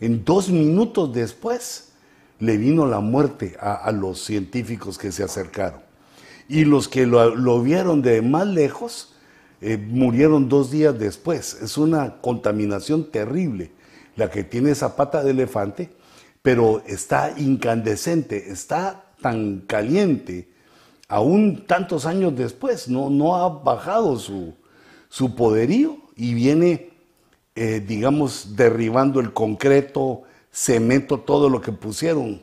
en 0.00 0.24
dos 0.24 0.48
minutos 0.50 1.12
después 1.12 1.92
le 2.40 2.56
vino 2.56 2.86
la 2.86 3.00
muerte 3.00 3.56
a, 3.60 3.90
los 3.92 4.22
científicos 4.22 4.98
que 4.98 5.12
se 5.12 5.22
acercaron. 5.22 5.80
Y 6.48 6.64
los 6.64 6.88
que 6.88 7.06
lo, 7.06 7.62
vieron 7.62 8.02
de 8.02 8.20
más 8.20 8.46
lejos 8.46 9.14
eh, 9.60 9.76
murieron 9.76 10.48
dos 10.48 10.70
días 10.70 10.98
después. 10.98 11.58
Es 11.62 11.78
una 11.78 12.20
contaminación 12.20 13.10
terrible 13.10 13.70
la 14.16 14.30
que 14.30 14.44
tiene 14.44 14.70
esa 14.70 14.96
pata 14.96 15.22
de 15.22 15.30
elefante, 15.30 15.90
pero 16.42 16.82
está 16.86 17.34
incandescente, 17.36 18.50
está 18.50 19.06
tan 19.20 19.60
caliente, 19.60 20.48
aún 21.08 21.64
tantos 21.66 22.06
años 22.06 22.36
después, 22.36 22.88
no, 22.88 23.10
no 23.10 23.36
ha 23.36 23.48
bajado 23.48 24.18
su, 24.18 24.54
su 25.08 25.34
poderío 25.34 25.96
y 26.16 26.34
viene, 26.34 26.90
eh, 27.54 27.82
digamos, 27.86 28.56
derribando 28.56 29.20
el 29.20 29.32
concreto, 29.32 30.22
cemento, 30.52 31.20
todo 31.20 31.48
lo 31.48 31.60
que 31.60 31.72
pusieron, 31.72 32.42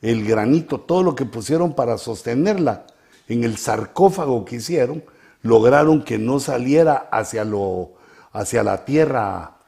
el 0.00 0.26
granito, 0.26 0.80
todo 0.80 1.02
lo 1.02 1.14
que 1.14 1.24
pusieron 1.24 1.74
para 1.74 1.98
sostenerla. 1.98 2.86
En 3.28 3.44
el 3.44 3.56
sarcófago 3.56 4.44
que 4.44 4.56
hicieron, 4.56 5.04
lograron 5.42 6.02
que 6.02 6.18
no 6.18 6.40
saliera 6.40 7.08
hacia, 7.10 7.44
lo, 7.44 7.92
hacia 8.32 8.62
la 8.62 8.84
tierra 8.84 9.58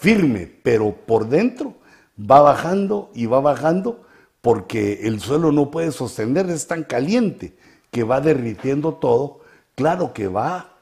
firme, 0.00 0.50
pero 0.62 0.96
por 1.06 1.28
dentro 1.28 1.74
va 2.18 2.40
bajando 2.40 3.10
y 3.14 3.26
va 3.26 3.40
bajando 3.40 4.02
porque 4.40 5.00
el 5.02 5.20
suelo 5.20 5.52
no 5.52 5.70
puede 5.70 5.92
sostener, 5.92 6.48
es 6.48 6.66
tan 6.66 6.84
caliente 6.84 7.54
que 7.90 8.02
va 8.02 8.22
derritiendo 8.22 8.94
todo. 8.94 9.40
Claro 9.74 10.14
que 10.14 10.26
va 10.26 10.74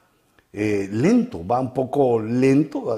eh, 0.53 0.87
lento, 0.89 1.45
va 1.45 1.59
un 1.59 1.73
poco 1.73 2.21
lento. 2.21 2.97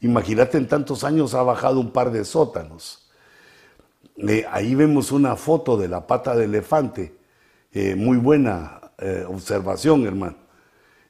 Imagínate, 0.00 0.56
en 0.56 0.68
tantos 0.68 1.02
años 1.02 1.34
ha 1.34 1.42
bajado 1.42 1.80
un 1.80 1.90
par 1.90 2.12
de 2.12 2.24
sótanos. 2.24 3.10
Eh, 4.18 4.46
ahí 4.52 4.76
vemos 4.76 5.10
una 5.10 5.34
foto 5.34 5.76
de 5.76 5.88
la 5.88 6.06
pata 6.06 6.36
de 6.36 6.44
elefante. 6.44 7.16
Eh, 7.72 7.96
muy 7.96 8.18
buena 8.18 8.76
observación, 9.28 10.06
hermano. 10.06 10.36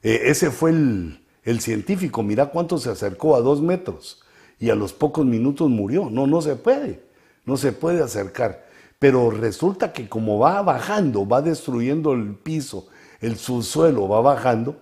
ese 0.01 0.49
fue 0.49 0.71
el, 0.71 1.23
el 1.43 1.59
científico. 1.59 2.23
Mira 2.23 2.47
cuánto 2.47 2.79
se 2.79 2.89
acercó 2.89 3.35
a 3.35 3.41
dos 3.41 3.61
metros 3.61 4.23
y 4.61 4.69
a 4.69 4.75
los 4.75 4.93
pocos 4.93 5.25
minutos 5.25 5.69
murió. 5.69 6.09
No, 6.09 6.27
no 6.27 6.41
se 6.41 6.55
puede. 6.55 7.03
No 7.45 7.57
se 7.57 7.73
puede 7.73 8.01
acercar. 8.01 8.67
Pero 8.99 9.31
resulta 9.31 9.91
que 9.91 10.07
como 10.07 10.37
va 10.37 10.61
bajando, 10.61 11.27
va 11.27 11.41
destruyendo 11.41 12.13
el 12.13 12.35
piso, 12.35 12.87
el 13.19 13.37
subsuelo 13.37 14.07
va 14.07 14.21
bajando, 14.21 14.77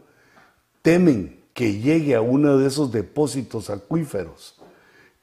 temen 0.82 1.40
que 1.54 1.80
llegue 1.80 2.14
a 2.14 2.22
uno 2.22 2.58
de 2.58 2.68
esos 2.68 2.92
depósitos 2.92 3.70
acuíferos 3.70 4.60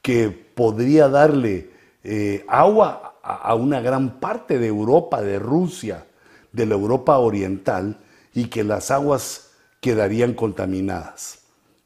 que 0.01 0.29
podría 0.29 1.07
darle 1.07 1.69
eh, 2.03 2.43
agua 2.47 3.19
a, 3.21 3.53
una 3.53 3.81
gran 3.81 4.19
parte 4.19 4.57
de 4.57 4.67
Europa, 4.67 5.21
de 5.21 5.37
Rusia, 5.37 6.07
de 6.51 6.65
la 6.65 6.73
Europa 6.73 7.19
oriental, 7.19 7.99
y 8.33 8.45
que 8.45 8.63
las 8.63 8.89
aguas 8.89 9.51
quedarían 9.81 10.33
contaminadas. 10.33 11.39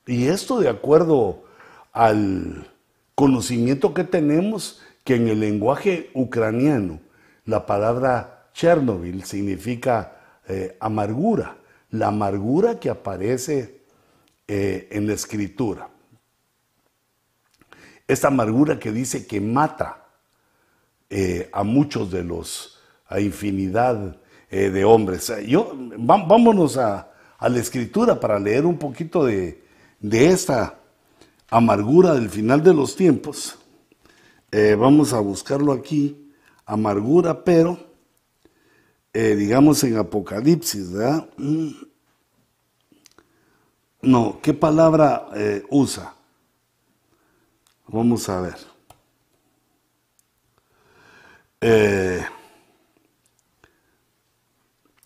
Y 0.05 0.28
esto 0.28 0.59
de 0.59 0.69
acuerdo 0.69 1.43
al 1.92 2.68
conocimiento 3.16 3.94
que 3.94 4.04
tenemos 4.04 4.82
que 5.04 5.16
en 5.16 5.28
el 5.28 5.39
lenguaje 5.39 6.10
ucraniano 6.14 7.00
la 7.46 7.66
palabra 7.66 8.50
Chernobyl 8.54 9.24
significa 9.24 10.39
eh, 10.48 10.78
amargura, 10.80 11.58
la 11.89 12.08
amargura 12.08 12.80
que 12.80 12.89
aparece 12.89 13.82
eh, 14.48 14.88
en 14.92 15.08
la 15.08 15.14
escritura. 15.14 15.89
Esta 18.08 18.28
amargura 18.28 18.80
que 18.80 18.92
dice 18.92 19.26
que 19.26 19.39
mata 19.39 20.06
eh, 21.10 21.50
a 21.54 21.64
muchos 21.64 22.12
de 22.12 22.24
los, 22.24 22.80
a 23.08 23.20
infinidad 23.20 24.18
de 24.50 24.84
hombres. 24.84 25.32
Yo, 25.48 25.72
vámonos 25.98 26.78
a, 26.78 27.10
la 27.39 27.58
escritura 27.58 28.20
para 28.20 28.38
leer 28.38 28.66
un 28.66 28.78
poquito 28.78 29.24
de, 29.24 29.64
de 30.02 30.28
esta 30.28 30.80
amargura 31.52 32.14
del 32.14 32.30
final 32.30 32.64
de 32.64 32.74
los 32.74 32.95
tiempos. 32.95 33.58
Eh, 34.52 34.76
vamos 34.76 35.14
a 35.14 35.20
buscarlo 35.20 35.74
aquí, 35.74 36.32
amargura, 36.66 37.43
pero 37.43 37.78
eh, 39.14 39.36
digamos 39.36 39.84
en 39.84 39.97
Apocalipsis, 39.97 40.91
¿verdad? 40.91 41.30
Mm. 41.38 41.72
No, 44.04 44.39
¿qué 44.41 44.54
palabra 44.54 45.28
eh, 45.36 45.64
usa? 45.70 46.16
Vamos 47.88 48.28
a 48.30 48.41
ver. 48.41 48.72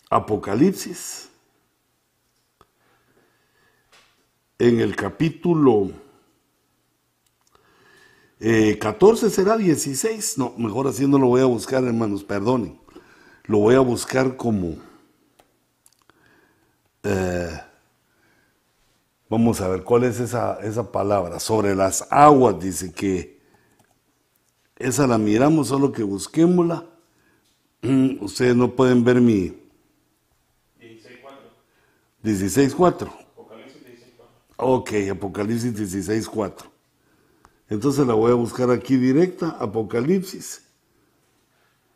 Apocalipsis, 0.08 1.28
en 4.58 4.80
el 4.80 4.96
capítulo 4.96 5.90
14 8.38 9.26
eh, 9.26 9.30
será 9.30 9.56
16. 9.56 10.38
No, 10.38 10.54
mejor 10.58 10.86
así 10.88 11.06
no 11.06 11.18
lo 11.18 11.28
voy 11.28 11.40
a 11.40 11.46
buscar, 11.46 11.84
hermanos, 11.84 12.22
perdonen. 12.22 12.78
Lo 13.44 13.58
voy 13.58 13.74
a 13.74 13.80
buscar 13.80 14.36
como... 14.36 14.76
Eh, 17.02 17.60
vamos 19.28 19.60
a 19.60 19.68
ver 19.68 19.84
cuál 19.84 20.04
es 20.04 20.20
esa, 20.20 20.58
esa 20.60 20.90
palabra. 20.90 21.40
Sobre 21.40 21.74
las 21.74 22.06
aguas, 22.10 22.58
dice 22.60 22.92
que 22.92 23.40
esa 24.76 25.06
la 25.06 25.16
miramos, 25.16 25.68
solo 25.68 25.92
que 25.92 26.02
busquémosla. 26.02 26.84
Mm, 27.82 28.22
ustedes 28.22 28.54
no 28.54 28.74
pueden 28.74 29.02
ver 29.02 29.20
mi... 29.20 29.56
16.4. 32.22 33.08
16.4. 33.08 33.10
Apocalipsis 33.32 33.82
16.4. 33.82 34.56
Ok, 34.56 34.90
Apocalipsis 35.10 35.74
16.4. 35.74 36.75
Entonces 37.68 38.06
la 38.06 38.14
voy 38.14 38.30
a 38.30 38.34
buscar 38.34 38.70
aquí 38.70 38.96
directa, 38.96 39.56
Apocalipsis. 39.58 40.62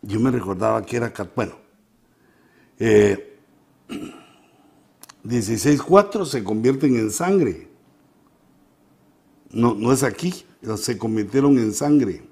Yo 0.03 0.19
me 0.19 0.31
recordaba 0.31 0.83
que 0.85 0.97
era, 0.97 1.13
bueno, 1.37 1.55
eh, 2.79 3.39
16.4 5.25 6.25
se 6.25 6.43
convierten 6.43 6.97
en 6.97 7.11
sangre. 7.11 7.69
No, 9.51 9.75
no 9.75 9.93
es 9.93 10.03
aquí, 10.03 10.45
se 10.77 10.99
convirtieron 10.99 11.59
en 11.59 11.75
sangre. 11.75 12.23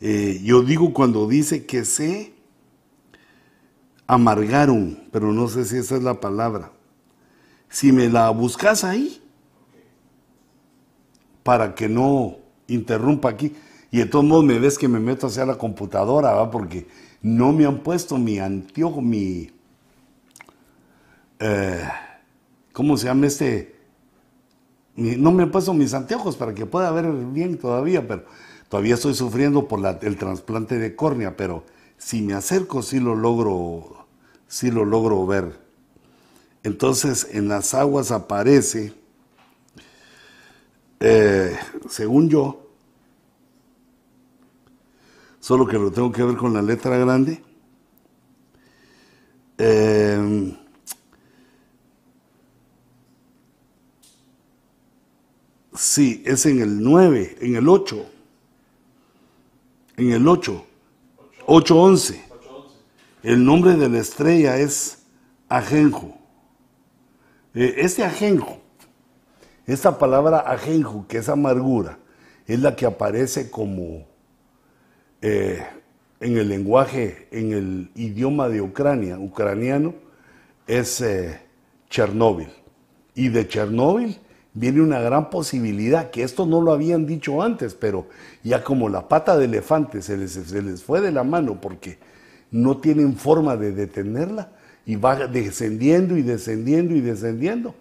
Eh, 0.00 0.40
yo 0.42 0.62
digo 0.62 0.92
cuando 0.92 1.26
dice 1.26 1.64
que 1.66 1.84
se 1.84 2.34
amargaron, 4.06 5.08
pero 5.10 5.32
no 5.32 5.48
sé 5.48 5.64
si 5.64 5.78
esa 5.78 5.96
es 5.96 6.02
la 6.02 6.20
palabra. 6.20 6.72
Si 7.68 7.92
me 7.92 8.08
la 8.08 8.30
buscas 8.30 8.84
ahí, 8.84 9.22
para 11.46 11.76
que 11.76 11.88
no 11.88 12.38
interrumpa 12.66 13.30
aquí. 13.30 13.54
Y 13.92 13.98
de 13.98 14.06
todos 14.06 14.24
modos 14.24 14.44
me 14.44 14.58
ves 14.58 14.76
que 14.76 14.88
me 14.88 14.98
meto 14.98 15.28
hacia 15.28 15.46
la 15.46 15.56
computadora, 15.56 16.32
¿va? 16.32 16.50
Porque 16.50 16.88
no 17.22 17.52
me 17.52 17.64
han 17.64 17.78
puesto 17.78 18.18
mi 18.18 18.40
anteojo, 18.40 19.00
mi... 19.00 19.52
Eh, 21.38 21.84
¿Cómo 22.72 22.96
se 22.96 23.06
llama 23.06 23.28
este? 23.28 23.76
no 24.96 25.30
me 25.30 25.42
han 25.42 25.50
puesto 25.50 25.74
mis 25.74 25.92
anteojos 25.92 26.36
para 26.36 26.54
que 26.54 26.64
pueda 26.64 26.90
ver 26.90 27.12
bien 27.12 27.58
todavía, 27.58 28.08
pero 28.08 28.24
todavía 28.70 28.94
estoy 28.94 29.14
sufriendo 29.14 29.68
por 29.68 29.80
el 30.00 30.16
trasplante 30.16 30.78
de 30.78 30.96
córnea, 30.96 31.36
pero 31.36 31.64
si 31.98 32.22
me 32.22 32.32
acerco 32.32 32.82
sí 32.82 32.98
lo 32.98 33.14
logro, 33.14 34.06
sí 34.48 34.70
lo 34.70 34.86
logro 34.86 35.26
ver. 35.26 35.60
Entonces 36.62 37.28
en 37.30 37.48
las 37.48 37.74
aguas 37.74 38.10
aparece 38.10 38.94
eh, 41.00 41.56
según 41.88 42.28
yo, 42.28 42.70
solo 45.40 45.66
que 45.66 45.78
lo 45.78 45.90
tengo 45.90 46.10
que 46.10 46.22
ver 46.22 46.36
con 46.36 46.52
la 46.54 46.62
letra 46.62 46.96
grande, 46.96 47.42
eh, 49.58 50.56
sí, 55.74 56.22
es 56.26 56.46
en 56.46 56.60
el 56.60 56.82
9, 56.82 57.38
en 57.40 57.56
el 57.56 57.68
8, 57.68 58.06
en 59.98 60.12
el 60.12 60.26
8, 60.26 60.66
811. 61.46 62.24
El 63.22 63.44
nombre 63.44 63.74
de 63.74 63.88
la 63.88 63.98
estrella 63.98 64.58
es 64.58 64.98
Ajenjo. 65.48 66.16
Eh, 67.54 67.74
este 67.78 68.04
Ajenjo 68.04 68.65
Esta 69.66 69.98
palabra 69.98 70.44
ajenjo, 70.46 71.06
que 71.08 71.18
es 71.18 71.28
amargura, 71.28 71.98
es 72.46 72.60
la 72.60 72.76
que 72.76 72.86
aparece 72.86 73.50
como 73.50 74.06
eh, 75.20 75.60
en 76.20 76.36
el 76.36 76.48
lenguaje, 76.48 77.26
en 77.32 77.52
el 77.52 77.90
idioma 77.96 78.48
de 78.48 78.62
Ucrania, 78.62 79.18
ucraniano, 79.18 79.94
es 80.68 81.00
eh, 81.00 81.40
Chernóbil. 81.90 82.48
Y 83.16 83.28
de 83.28 83.48
Chernóbil 83.48 84.18
viene 84.54 84.80
una 84.80 85.00
gran 85.00 85.30
posibilidad, 85.30 86.10
que 86.10 86.22
esto 86.22 86.46
no 86.46 86.60
lo 86.60 86.72
habían 86.72 87.04
dicho 87.04 87.42
antes, 87.42 87.74
pero 87.74 88.06
ya 88.44 88.62
como 88.62 88.88
la 88.88 89.08
pata 89.08 89.36
de 89.36 89.46
elefante 89.46 90.00
se 90.00 90.16
les, 90.16 90.32
se 90.32 90.62
les 90.62 90.84
fue 90.84 91.00
de 91.00 91.10
la 91.10 91.24
mano 91.24 91.60
porque 91.60 91.98
no 92.52 92.76
tienen 92.76 93.16
forma 93.16 93.56
de 93.56 93.72
detenerla 93.72 94.52
y 94.86 94.94
va 94.94 95.26
descendiendo 95.26 96.16
y 96.16 96.22
descendiendo 96.22 96.94
y 96.94 97.00
descendiendo 97.00 97.74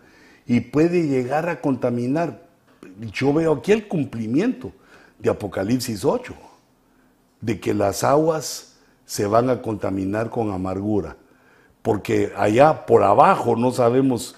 y 0.46 0.60
puede 0.60 1.08
llegar 1.08 1.50
a 1.50 1.62
contaminar. 1.62 2.48
Yo 3.12 3.34
veo 3.34 3.54
aquí 3.54 3.72
el 3.72 3.88
cumplimiento 3.88 4.72
de 5.20 5.30
Apocalipsis 5.30 6.06
8, 6.06 6.34
de 7.41 7.60
que 7.60 7.74
las 7.74 8.04
aguas 8.04 8.76
se 9.06 9.26
van 9.26 9.50
a 9.50 9.62
contaminar 9.62 10.30
con 10.30 10.52
amargura, 10.52 11.18
porque 11.82 12.32
allá 12.36 12.86
por 12.86 13.04
abajo 13.04 13.56
no 13.56 13.72
sabemos 13.72 14.36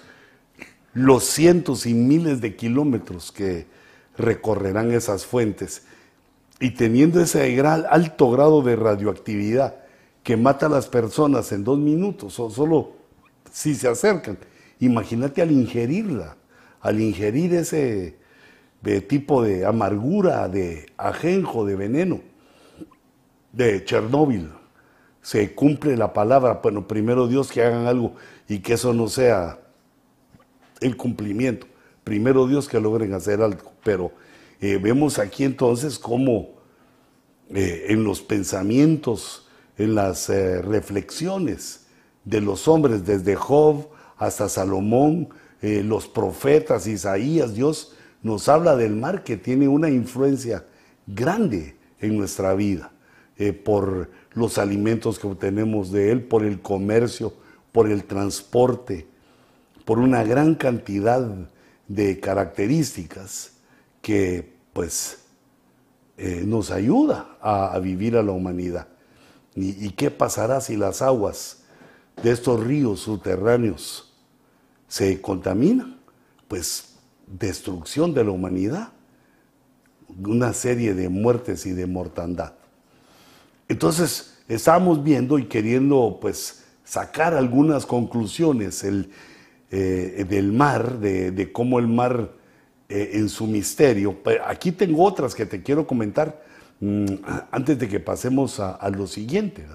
los 0.92 1.24
cientos 1.24 1.86
y 1.86 1.94
miles 1.94 2.40
de 2.40 2.56
kilómetros 2.56 3.32
que 3.32 3.66
recorrerán 4.16 4.92
esas 4.92 5.24
fuentes. 5.24 5.84
Y 6.60 6.72
teniendo 6.72 7.20
ese 7.20 7.60
alto 7.60 8.30
grado 8.30 8.62
de 8.62 8.76
radioactividad 8.76 9.76
que 10.22 10.36
mata 10.36 10.66
a 10.66 10.70
las 10.70 10.88
personas 10.88 11.52
en 11.52 11.64
dos 11.64 11.78
minutos, 11.78 12.38
o 12.40 12.50
solo 12.50 12.92
si 13.52 13.74
se 13.74 13.88
acercan, 13.88 14.38
imagínate 14.80 15.42
al 15.42 15.50
ingerirla, 15.50 16.36
al 16.80 17.00
ingerir 17.00 17.54
ese 17.54 18.16
tipo 19.08 19.42
de 19.42 19.66
amargura, 19.66 20.48
de 20.48 20.86
ajenjo, 20.96 21.64
de 21.64 21.76
veneno, 21.76 22.20
de 23.52 23.84
Chernóbil. 23.84 24.50
Se 25.20 25.54
cumple 25.54 25.96
la 25.96 26.12
palabra, 26.12 26.60
bueno, 26.62 26.86
primero 26.86 27.26
Dios 27.26 27.50
que 27.50 27.62
hagan 27.62 27.86
algo 27.86 28.14
y 28.48 28.60
que 28.60 28.74
eso 28.74 28.94
no 28.94 29.08
sea 29.08 29.58
el 30.80 30.96
cumplimiento. 30.96 31.66
Primero 32.04 32.46
Dios 32.46 32.68
que 32.68 32.80
logren 32.80 33.12
hacer 33.12 33.42
algo. 33.42 33.72
Pero 33.84 34.12
eh, 34.60 34.78
vemos 34.80 35.18
aquí 35.18 35.44
entonces 35.44 35.98
cómo 35.98 36.58
eh, 37.50 37.86
en 37.88 38.04
los 38.04 38.20
pensamientos, 38.20 39.48
en 39.76 39.94
las 39.94 40.30
eh, 40.30 40.62
reflexiones 40.62 41.86
de 42.24 42.40
los 42.40 42.68
hombres, 42.68 43.04
desde 43.04 43.34
Job 43.34 43.88
hasta 44.18 44.48
Salomón, 44.48 45.28
los 45.60 46.06
profetas, 46.06 46.86
Isaías, 46.86 47.54
Dios 47.54 47.94
nos 48.22 48.48
habla 48.48 48.76
del 48.76 48.94
mar 48.94 49.24
que 49.24 49.36
tiene 49.36 49.68
una 49.68 49.90
influencia 49.90 50.64
grande 51.06 51.76
en 52.00 52.16
nuestra 52.16 52.54
vida, 52.54 52.92
por 53.64 54.10
los 54.34 54.58
alimentos 54.58 55.18
que 55.18 55.26
obtenemos 55.26 55.90
de 55.90 56.12
él, 56.12 56.22
por 56.22 56.44
el 56.44 56.60
comercio, 56.60 57.32
por 57.72 57.90
el 57.90 58.04
transporte, 58.04 59.06
por 59.84 59.98
una 59.98 60.22
gran 60.22 60.54
cantidad 60.54 61.26
de 61.88 62.20
características 62.20 63.52
que 64.02 64.52
pues 64.72 65.18
eh, 66.16 66.42
nos 66.44 66.70
ayuda 66.70 67.36
a, 67.40 67.78
vivir 67.78 68.16
a 68.16 68.22
la 68.22 68.32
humanidad. 68.32 68.88
¿Y, 69.54 69.90
qué 69.90 70.10
pasará 70.10 70.60
si 70.60 70.76
las 70.76 71.02
aguas 71.02 71.64
de 72.22 72.30
estos 72.30 72.62
ríos 72.62 73.00
subterráneos 73.00 74.07
se 74.88 75.20
contaminan? 75.20 75.98
Pues 76.48 76.96
destrucción 77.26 78.14
de 78.14 78.24
la 78.24 78.30
humanidad, 78.30 78.88
una 80.26 80.52
serie 80.52 80.94
de 80.94 81.08
muertes 81.08 81.66
y 81.66 81.72
de 81.72 81.86
mortandad. 81.86 82.54
Entonces, 83.68 84.38
estamos 84.48 85.04
viendo 85.04 85.38
y 85.38 85.44
queriendo 85.44 86.18
pues 86.20 86.64
sacar 86.84 87.34
algunas 87.34 87.84
conclusiones. 87.84 88.82
El, 88.82 89.10
eh, 89.70 90.24
del 90.26 90.50
mar, 90.50 90.98
de, 90.98 91.52
cómo 91.52 91.78
el 91.78 91.88
mar 91.88 92.32
eh, 92.88 93.10
en 93.14 93.28
su 93.28 93.46
misterio. 93.46 94.16
Aquí 94.46 94.72
tengo 94.72 95.04
otras 95.04 95.34
que 95.34 95.44
te 95.44 95.62
quiero 95.62 95.86
comentar 95.86 96.42
mm, 96.80 97.06
antes 97.50 97.78
de 97.78 97.86
que 97.86 98.00
pasemos 98.00 98.60
a, 98.60 98.88
lo 98.88 99.06
siguiente, 99.06 99.66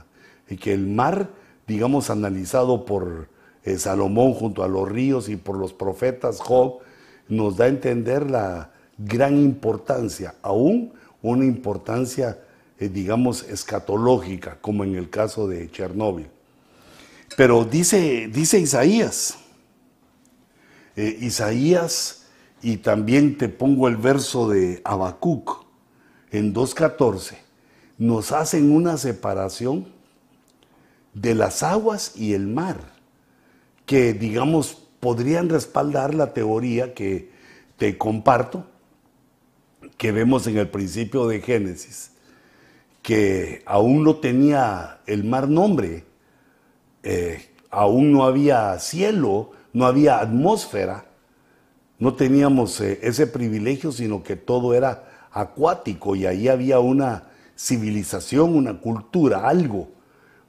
y 0.50 0.58
que 0.58 0.74
el 0.74 0.88
mar, 0.88 1.30
digamos, 1.68 2.10
analizado 2.10 2.86
por 2.86 3.30
eh, 3.64 3.78
Salomón 3.78 4.34
junto 4.34 4.64
a 4.64 4.68
los 4.68 4.90
ríos 4.90 5.30
y 5.30 5.36
por 5.36 5.58
los 5.58 5.74
profetas 5.74 6.40
Job, 6.40 6.80
nos 7.30 7.58
da 7.58 7.66
a 7.66 7.70
entender 7.70 8.30
la 8.30 8.72
gran 8.98 9.38
importancia, 9.38 10.36
aún 10.42 10.94
una 11.22 11.46
importancia, 11.46 12.40
digamos, 12.78 13.44
escatológica, 13.44 14.58
como 14.60 14.84
en 14.84 14.96
el 14.96 15.10
caso 15.10 15.48
de 15.48 15.72
Chernóbil. 15.72 16.28
Pero 17.36 17.66
dice, 17.66 18.28
dice 18.28 18.60
Isaías, 18.60 19.38
eh, 20.96 21.18
Isaías 21.22 22.26
y 22.62 22.78
también 22.78 23.38
te 23.38 23.50
pongo 23.50 23.88
el 23.88 23.98
verso 23.98 24.50
de 24.50 24.82
Habacuc 24.84 25.66
en 26.32 26.54
2.14, 26.54 27.36
nos 27.98 28.32
hacen 28.32 28.72
una 28.72 28.98
separación 28.98 29.88
de 31.14 31.36
las 31.36 31.64
aguas 31.64 32.14
y 32.16 32.34
el 32.34 32.48
mar, 32.48 32.93
que 33.86 34.14
digamos 34.14 34.78
podrían 35.00 35.50
respaldar 35.50 36.14
la 36.16 36.34
teoría 36.34 36.94
que 36.94 37.30
te 37.78 37.98
comparto, 37.98 38.66
que 39.98 40.12
vemos 40.12 40.48
en 40.48 40.58
el 40.58 40.70
principio 40.70 41.28
de 41.28 41.42
Génesis, 41.42 42.12
que 43.02 43.62
aún 43.66 44.04
no 44.04 44.16
tenía 44.16 45.02
el 45.06 45.26
mar 45.26 45.50
nombre, 45.50 46.06
eh, 47.04 47.50
aún 47.70 48.14
no 48.14 48.24
había 48.24 48.80
cielo, 48.80 49.52
no 49.74 49.86
había 49.86 50.20
atmósfera, 50.20 51.06
no 52.00 52.14
teníamos 52.14 52.80
eh, 52.80 53.00
ese 53.04 53.28
privilegio, 53.28 53.92
sino 53.92 54.24
que 54.24 54.38
todo 54.38 54.74
era 54.74 55.28
acuático 55.32 56.16
y 56.16 56.26
ahí 56.26 56.48
había 56.48 56.80
una 56.80 57.24
civilización, 57.58 58.56
una 58.56 58.80
cultura, 58.80 59.50
algo, 59.50 59.90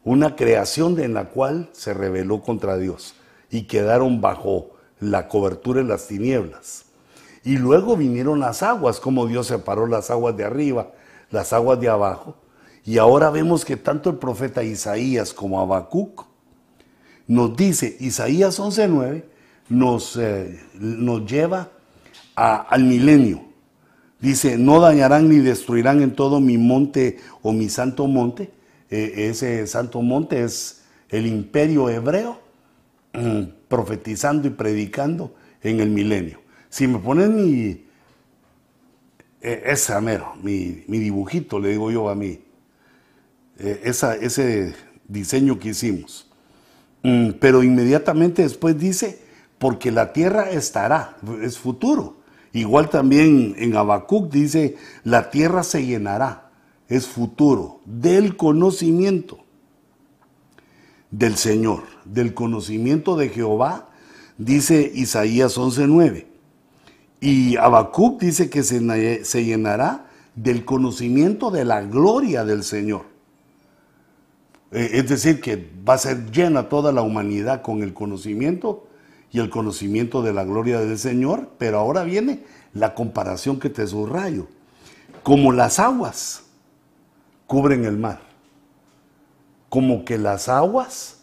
una 0.04 0.36
creación 0.36 1.00
en 1.00 1.14
la 1.14 1.30
cual 1.30 1.70
se 1.72 1.92
rebeló 1.92 2.40
contra 2.42 2.76
Dios 2.76 3.16
y 3.54 3.62
quedaron 3.62 4.20
bajo 4.20 4.70
la 4.98 5.28
cobertura 5.28 5.80
de 5.80 5.86
las 5.86 6.08
tinieblas. 6.08 6.86
Y 7.44 7.56
luego 7.56 7.96
vinieron 7.96 8.40
las 8.40 8.64
aguas, 8.64 8.98
como 8.98 9.28
Dios 9.28 9.46
separó 9.46 9.86
las 9.86 10.10
aguas 10.10 10.36
de 10.36 10.42
arriba, 10.42 10.90
las 11.30 11.52
aguas 11.52 11.78
de 11.78 11.88
abajo. 11.88 12.34
Y 12.84 12.98
ahora 12.98 13.30
vemos 13.30 13.64
que 13.64 13.76
tanto 13.76 14.10
el 14.10 14.16
profeta 14.16 14.64
Isaías 14.64 15.32
como 15.32 15.60
Habacuc 15.60 16.26
nos 17.28 17.56
dice 17.56 17.96
Isaías 18.00 18.58
11.9, 18.58 19.22
nos, 19.68 20.16
eh, 20.16 20.60
nos 20.74 21.24
lleva 21.24 21.68
al 22.34 22.82
milenio. 22.82 23.44
Dice, 24.18 24.58
no 24.58 24.80
dañarán 24.80 25.28
ni 25.28 25.38
destruirán 25.38 26.02
en 26.02 26.16
todo 26.16 26.40
mi 26.40 26.58
monte 26.58 27.18
o 27.40 27.52
mi 27.52 27.68
santo 27.68 28.08
monte. 28.08 28.50
E, 28.90 29.28
ese 29.28 29.64
santo 29.68 30.02
monte 30.02 30.42
es 30.42 30.82
el 31.08 31.28
imperio 31.28 31.88
hebreo 31.88 32.43
profetizando 33.68 34.48
y 34.48 34.50
predicando 34.50 35.34
en 35.62 35.80
el 35.80 35.90
milenio. 35.90 36.40
Si 36.68 36.86
me 36.86 36.98
ponen 36.98 37.36
mi, 37.36 37.84
e, 39.40 39.62
esa 39.66 40.00
mero, 40.00 40.34
mi, 40.42 40.84
mi, 40.88 40.98
dibujito, 40.98 41.58
le 41.58 41.70
digo 41.70 41.90
yo 41.90 42.08
a 42.08 42.14
mí, 42.14 42.40
e, 43.58 43.80
esa, 43.84 44.16
ese 44.16 44.74
diseño 45.06 45.58
que 45.58 45.70
hicimos. 45.70 46.30
Mm, 47.02 47.30
pero 47.40 47.62
inmediatamente 47.62 48.42
después 48.42 48.78
dice, 48.78 49.20
porque 49.58 49.92
la 49.92 50.12
tierra 50.12 50.50
estará, 50.50 51.16
es 51.42 51.58
futuro. 51.58 52.18
Igual 52.52 52.88
también 52.90 53.54
en 53.58 53.76
Habacuc 53.76 54.30
dice, 54.30 54.76
la 55.02 55.30
tierra 55.30 55.62
se 55.62 55.84
llenará, 55.84 56.50
es 56.88 57.06
futuro, 57.06 57.80
del 57.84 58.36
conocimiento 58.36 59.43
del 61.18 61.36
Señor, 61.36 61.84
del 62.04 62.34
conocimiento 62.34 63.16
de 63.16 63.28
Jehová, 63.28 63.88
dice 64.36 64.90
Isaías 64.94 65.56
11:9. 65.56 66.26
Y 67.20 67.56
Habacuc 67.56 68.20
dice 68.20 68.50
que 68.50 68.62
se, 68.62 69.24
se 69.24 69.44
llenará 69.44 70.06
del 70.34 70.64
conocimiento 70.64 71.50
de 71.50 71.64
la 71.64 71.82
gloria 71.82 72.44
del 72.44 72.64
Señor. 72.64 73.02
Eh, 74.72 74.90
es 74.94 75.08
decir, 75.08 75.40
que 75.40 75.70
va 75.88 75.94
a 75.94 75.98
ser 75.98 76.30
llena 76.32 76.68
toda 76.68 76.90
la 76.90 77.02
humanidad 77.02 77.62
con 77.62 77.82
el 77.82 77.94
conocimiento 77.94 78.88
y 79.30 79.38
el 79.38 79.50
conocimiento 79.50 80.22
de 80.22 80.32
la 80.32 80.44
gloria 80.44 80.80
del 80.80 80.98
Señor, 80.98 81.50
pero 81.58 81.78
ahora 81.78 82.02
viene 82.02 82.42
la 82.72 82.94
comparación 82.94 83.60
que 83.60 83.70
te 83.70 83.86
subrayo. 83.86 84.48
Como 85.22 85.52
las 85.52 85.78
aguas 85.78 86.42
cubren 87.46 87.84
el 87.84 87.96
mar, 87.96 88.33
como 89.74 90.04
que 90.04 90.18
las 90.18 90.48
aguas, 90.48 91.16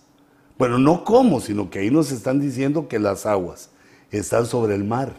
bueno, 0.58 0.78
no 0.78 1.06
como, 1.06 1.40
sino 1.40 1.70
que 1.70 1.80
ahí 1.80 1.90
nos 1.90 2.12
están 2.12 2.42
diciendo 2.42 2.90
que 2.90 3.00
las 3.00 3.26
aguas 3.26 3.70
están 4.12 4.46
sobre 4.46 4.76
el 4.76 4.84
mar, 4.84 5.14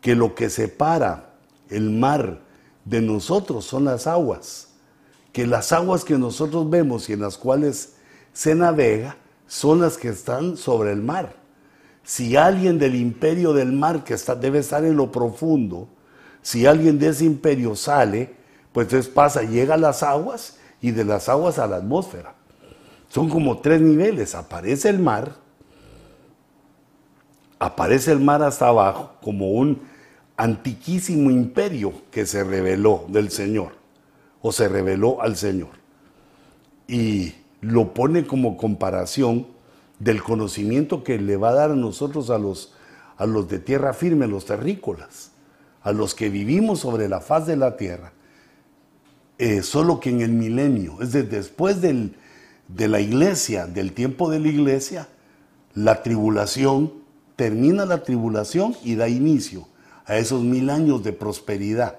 que 0.00 0.14
lo 0.14 0.34
que 0.34 0.48
separa 0.48 1.34
el 1.68 1.90
mar 1.90 2.40
de 2.86 3.02
nosotros 3.02 3.66
son 3.66 3.84
las 3.84 4.06
aguas, 4.06 4.68
que 5.34 5.46
las 5.46 5.70
aguas 5.70 6.02
que 6.02 6.16
nosotros 6.16 6.70
vemos 6.70 7.10
y 7.10 7.12
en 7.12 7.20
las 7.20 7.36
cuales 7.36 7.96
se 8.32 8.54
navega 8.54 9.18
son 9.46 9.82
las 9.82 9.98
que 9.98 10.08
están 10.08 10.56
sobre 10.56 10.92
el 10.92 11.02
mar. 11.02 11.36
Si 12.04 12.38
alguien 12.38 12.78
del 12.78 12.94
imperio 12.94 13.52
del 13.52 13.70
mar 13.72 14.02
que 14.02 14.14
está, 14.14 14.34
debe 14.34 14.60
estar 14.60 14.82
en 14.82 14.96
lo 14.96 15.12
profundo, 15.12 15.88
si 16.40 16.64
alguien 16.64 16.98
de 16.98 17.08
ese 17.08 17.26
imperio 17.26 17.76
sale, 17.76 18.34
pues 18.72 18.86
entonces 18.86 19.12
pasa, 19.12 19.42
llega 19.42 19.74
a 19.74 19.76
las 19.76 20.02
aguas 20.02 20.56
y 20.80 20.92
de 20.92 21.04
las 21.04 21.28
aguas 21.28 21.58
a 21.58 21.66
la 21.66 21.76
atmósfera. 21.76 22.35
Son 23.08 23.28
como 23.28 23.58
tres 23.58 23.80
niveles. 23.80 24.34
Aparece 24.34 24.88
el 24.88 24.98
mar, 24.98 25.36
aparece 27.58 28.12
el 28.12 28.20
mar 28.20 28.42
hasta 28.42 28.68
abajo 28.68 29.12
como 29.22 29.50
un 29.50 29.80
antiquísimo 30.36 31.30
imperio 31.30 31.92
que 32.10 32.26
se 32.26 32.44
reveló 32.44 33.06
del 33.08 33.30
Señor 33.30 33.72
o 34.42 34.52
se 34.52 34.68
reveló 34.68 35.22
al 35.22 35.36
Señor. 35.36 35.70
Y 36.88 37.34
lo 37.60 37.94
pone 37.94 38.26
como 38.26 38.56
comparación 38.56 39.46
del 39.98 40.22
conocimiento 40.22 41.02
que 41.02 41.18
le 41.18 41.36
va 41.36 41.50
a 41.50 41.54
dar 41.54 41.70
a 41.70 41.76
nosotros 41.76 42.30
a 42.30 42.38
los, 42.38 42.74
a 43.16 43.26
los 43.26 43.48
de 43.48 43.58
tierra 43.58 43.94
firme, 43.94 44.26
los 44.26 44.44
terrícolas, 44.44 45.32
a 45.82 45.92
los 45.92 46.14
que 46.14 46.28
vivimos 46.28 46.80
sobre 46.80 47.08
la 47.08 47.20
faz 47.20 47.46
de 47.46 47.56
la 47.56 47.76
tierra. 47.76 48.12
Eh, 49.38 49.62
solo 49.62 50.00
que 50.00 50.10
en 50.10 50.20
el 50.20 50.32
milenio, 50.32 51.00
es 51.00 51.12
decir, 51.12 51.30
después 51.30 51.80
del, 51.80 52.14
de 52.68 52.88
la 52.88 53.00
iglesia, 53.00 53.66
del 53.66 53.92
tiempo 53.92 54.30
de 54.30 54.40
la 54.40 54.48
iglesia, 54.48 55.08
la 55.74 56.02
tribulación, 56.02 56.92
termina 57.36 57.84
la 57.84 58.02
tribulación 58.02 58.74
y 58.82 58.94
da 58.94 59.08
inicio 59.08 59.68
a 60.06 60.16
esos 60.16 60.42
mil 60.42 60.70
años 60.70 61.04
de 61.04 61.12
prosperidad 61.12 61.98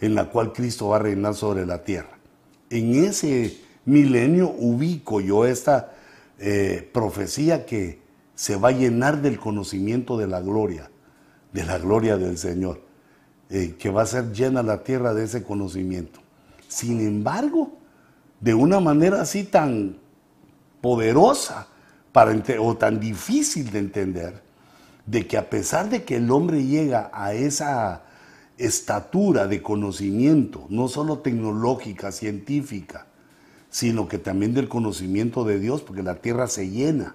en 0.00 0.14
la 0.16 0.28
cual 0.30 0.52
Cristo 0.52 0.88
va 0.88 0.96
a 0.96 0.98
reinar 1.00 1.34
sobre 1.34 1.64
la 1.64 1.84
tierra. 1.84 2.18
En 2.70 3.04
ese 3.04 3.56
milenio 3.84 4.50
ubico 4.50 5.20
yo 5.20 5.46
esta 5.46 5.92
eh, 6.38 6.90
profecía 6.92 7.64
que 7.64 8.00
se 8.34 8.56
va 8.56 8.70
a 8.70 8.72
llenar 8.72 9.22
del 9.22 9.38
conocimiento 9.38 10.18
de 10.18 10.26
la 10.26 10.40
gloria, 10.40 10.90
de 11.52 11.64
la 11.64 11.78
gloria 11.78 12.16
del 12.16 12.36
Señor, 12.36 12.80
eh, 13.48 13.76
que 13.78 13.90
va 13.90 14.02
a 14.02 14.06
ser 14.06 14.32
llena 14.32 14.62
la 14.64 14.82
tierra 14.82 15.14
de 15.14 15.24
ese 15.24 15.44
conocimiento. 15.44 16.20
Sin 16.66 17.00
embargo, 17.00 17.78
de 18.40 18.54
una 18.54 18.80
manera 18.80 19.20
así 19.20 19.44
tan 19.44 20.01
poderosa 20.82 21.68
para, 22.12 22.36
o 22.60 22.76
tan 22.76 23.00
difícil 23.00 23.70
de 23.70 23.78
entender, 23.78 24.42
de 25.06 25.26
que 25.26 25.38
a 25.38 25.48
pesar 25.48 25.88
de 25.88 26.04
que 26.04 26.16
el 26.16 26.30
hombre 26.30 26.66
llega 26.66 27.10
a 27.14 27.32
esa 27.32 28.02
estatura 28.58 29.46
de 29.46 29.62
conocimiento, 29.62 30.66
no 30.68 30.88
solo 30.88 31.20
tecnológica, 31.20 32.12
científica, 32.12 33.06
sino 33.70 34.06
que 34.06 34.18
también 34.18 34.52
del 34.52 34.68
conocimiento 34.68 35.44
de 35.44 35.58
Dios, 35.58 35.80
porque 35.80 36.02
la 36.02 36.16
tierra 36.16 36.46
se 36.46 36.68
llena 36.68 37.14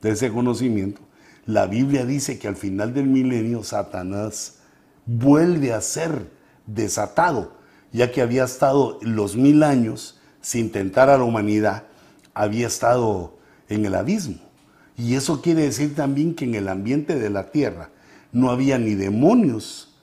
de 0.00 0.10
ese 0.10 0.32
conocimiento, 0.32 1.00
la 1.46 1.66
Biblia 1.66 2.04
dice 2.04 2.38
que 2.38 2.48
al 2.48 2.56
final 2.56 2.92
del 2.92 3.06
milenio 3.06 3.62
Satanás 3.62 4.56
vuelve 5.06 5.72
a 5.72 5.80
ser 5.80 6.30
desatado, 6.66 7.52
ya 7.92 8.10
que 8.10 8.22
había 8.22 8.44
estado 8.44 8.98
los 9.02 9.36
mil 9.36 9.62
años 9.62 10.18
sin 10.40 10.72
tentar 10.72 11.08
a 11.08 11.18
la 11.18 11.24
humanidad, 11.24 11.84
había 12.34 12.66
estado 12.66 13.36
en 13.68 13.84
el 13.86 13.94
abismo. 13.94 14.38
Y 14.96 15.14
eso 15.14 15.40
quiere 15.40 15.62
decir 15.62 15.94
también 15.94 16.34
que 16.34 16.44
en 16.44 16.54
el 16.54 16.68
ambiente 16.68 17.18
de 17.18 17.30
la 17.30 17.50
tierra 17.50 17.90
no 18.32 18.50
había 18.50 18.78
ni 18.78 18.94
demonios, 18.94 19.94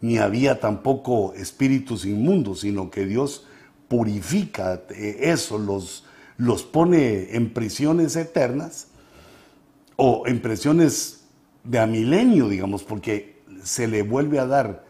ni 0.00 0.18
había 0.18 0.60
tampoco 0.60 1.34
espíritus 1.34 2.04
inmundos, 2.04 2.60
sino 2.60 2.90
que 2.90 3.06
Dios 3.06 3.46
purifica 3.88 4.82
eh, 4.90 5.18
eso, 5.22 5.58
los, 5.58 6.04
los 6.36 6.62
pone 6.62 7.34
en 7.36 7.52
prisiones 7.52 8.16
eternas 8.16 8.88
o 9.96 10.26
en 10.26 10.40
prisiones 10.40 11.24
de 11.62 11.78
a 11.78 11.86
milenio, 11.86 12.48
digamos, 12.48 12.82
porque 12.82 13.42
se 13.62 13.88
le 13.88 14.02
vuelve 14.02 14.38
a 14.38 14.46
dar 14.46 14.84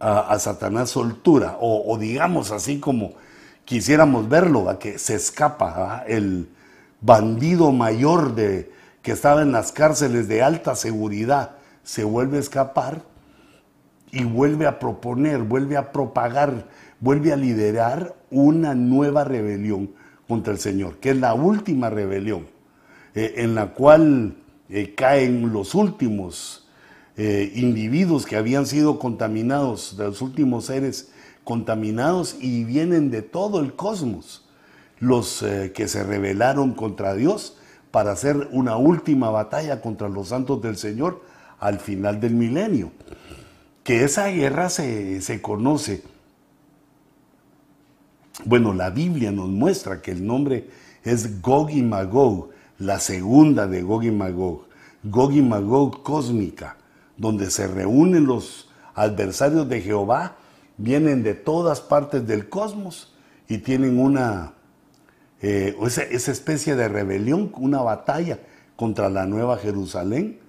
a, 0.00 0.36
Satanás 0.40 0.90
soltura, 0.90 1.56
o, 1.60 1.96
digamos 1.96 2.50
así 2.50 2.80
como 2.80 3.12
quisiéramos 3.64 4.28
verlo, 4.28 4.68
a 4.68 4.78
que 4.78 4.98
se 4.98 5.14
escapa 5.14 6.04
el 6.06 6.48
bandido 7.00 7.72
mayor 7.72 8.34
de, 8.34 8.70
que 9.02 9.12
estaba 9.12 9.42
en 9.42 9.52
las 9.52 9.72
cárceles 9.72 10.28
de 10.28 10.42
alta 10.42 10.74
seguridad, 10.74 11.56
se 11.82 12.04
vuelve 12.04 12.38
a 12.38 12.40
escapar 12.40 13.02
y 14.10 14.24
vuelve 14.24 14.66
a 14.66 14.78
proponer, 14.78 15.42
vuelve 15.42 15.76
a 15.76 15.92
propagar, 15.92 16.68
vuelve 17.00 17.32
a 17.32 17.36
liderar 17.36 18.14
una 18.30 18.74
nueva 18.74 19.24
rebelión 19.24 19.90
contra 20.28 20.52
el 20.52 20.58
Señor, 20.58 20.98
que 20.98 21.10
es 21.10 21.16
la 21.16 21.34
última 21.34 21.90
rebelión, 21.90 22.46
eh, 23.14 23.34
en 23.38 23.54
la 23.54 23.74
cual 23.74 24.36
eh, 24.68 24.94
caen 24.94 25.52
los 25.52 25.74
últimos 25.74 26.68
eh, 27.16 27.52
individuos 27.54 28.24
que 28.24 28.36
habían 28.36 28.66
sido 28.66 28.98
contaminados, 28.98 29.94
los 29.98 30.22
últimos 30.22 30.66
seres 30.66 31.11
contaminados 31.44 32.36
y 32.40 32.64
vienen 32.64 33.10
de 33.10 33.22
todo 33.22 33.60
el 33.60 33.74
cosmos, 33.74 34.44
los 34.98 35.44
que 35.74 35.88
se 35.88 36.04
rebelaron 36.04 36.74
contra 36.74 37.14
Dios 37.14 37.56
para 37.92 38.12
hacer 38.12 38.48
una 38.50 38.76
última 38.76 39.30
batalla 39.30 39.80
contra 39.80 40.08
los 40.08 40.28
santos 40.28 40.60
del 40.62 40.76
Señor 40.76 41.22
al 41.60 41.78
final 41.78 42.20
del 42.20 42.34
milenio. 42.34 42.90
Que 43.84 44.02
esa 44.04 44.28
guerra 44.28 44.70
se, 44.70 45.40
conoce. 45.42 46.02
Bueno, 48.44 48.72
la 48.72 48.90
Biblia 48.90 49.30
nos 49.30 49.48
muestra 49.48 50.00
que 50.00 50.12
el 50.12 50.26
nombre 50.26 50.70
es 51.04 51.42
Gog 51.42 51.70
y 51.70 51.82
Magog, 51.82 52.50
la 52.78 52.98
segunda 52.98 53.66
de 53.66 53.82
Gog 53.82 54.04
y 54.04 54.10
Magog, 54.10 54.64
Gog 55.04 55.32
y 55.32 55.42
Magog 55.42 56.02
cósmica, 56.02 56.76
donde 57.16 57.50
se 57.50 57.66
reúnen 57.66 58.24
los 58.24 58.70
adversarios 58.94 59.68
de 59.68 59.80
Jehová, 59.82 60.36
vienen 60.76 61.22
de 61.22 61.34
todas 61.34 61.80
partes 61.80 62.26
del 62.26 62.48
cosmos 62.48 63.14
y 63.48 63.58
tienen 63.58 63.98
una, 63.98 64.54
eh, 65.40 65.76
esa 65.80 66.32
especie 66.32 66.74
de 66.74 66.88
rebelión, 66.88 67.52
una 67.56 67.82
batalla 67.82 68.38
contra 68.76 69.08
la 69.08 69.26
nueva 69.26 69.58
Jerusalén 69.58 70.42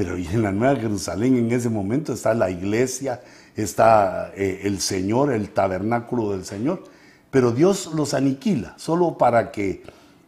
pero 0.00 0.16
en 0.16 0.42
la 0.42 0.50
Nueva 0.50 0.80
Jerusalén 0.80 1.36
en 1.36 1.52
ese 1.52 1.68
momento 1.68 2.14
está 2.14 2.32
la 2.32 2.50
iglesia, 2.50 3.20
está 3.54 4.32
eh, 4.34 4.62
el 4.64 4.80
Señor, 4.80 5.30
el 5.30 5.50
tabernáculo 5.50 6.32
del 6.32 6.46
Señor. 6.46 6.84
Pero 7.30 7.52
Dios 7.52 7.90
los 7.94 8.14
aniquila, 8.14 8.72
solo 8.78 9.18
para 9.18 9.52
que 9.52 9.82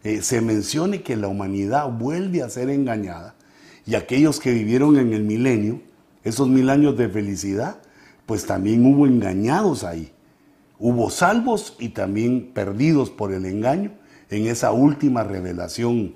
eh, 0.04 0.20
se 0.20 0.42
mencione 0.42 1.00
que 1.00 1.16
la 1.16 1.28
humanidad 1.28 1.88
vuelve 1.88 2.42
a 2.42 2.50
ser 2.50 2.68
engañada 2.68 3.34
y 3.86 3.94
aquellos 3.94 4.40
que 4.40 4.52
vivieron 4.52 4.98
en 4.98 5.14
el 5.14 5.24
milenio, 5.24 5.80
esos 6.22 6.48
mil 6.48 6.68
años 6.68 6.98
de 6.98 7.08
felicidad, 7.08 7.78
pues 8.26 8.46
también 8.46 8.84
hubo 8.86 9.06
engañados 9.06 9.84
ahí. 9.84 10.12
Hubo 10.78 11.10
salvos 11.10 11.76
y 11.78 11.90
también 11.90 12.50
perdidos 12.52 13.10
por 13.10 13.32
el 13.32 13.46
engaño 13.46 13.92
en 14.30 14.46
esa 14.46 14.72
última 14.72 15.22
revelación 15.22 16.14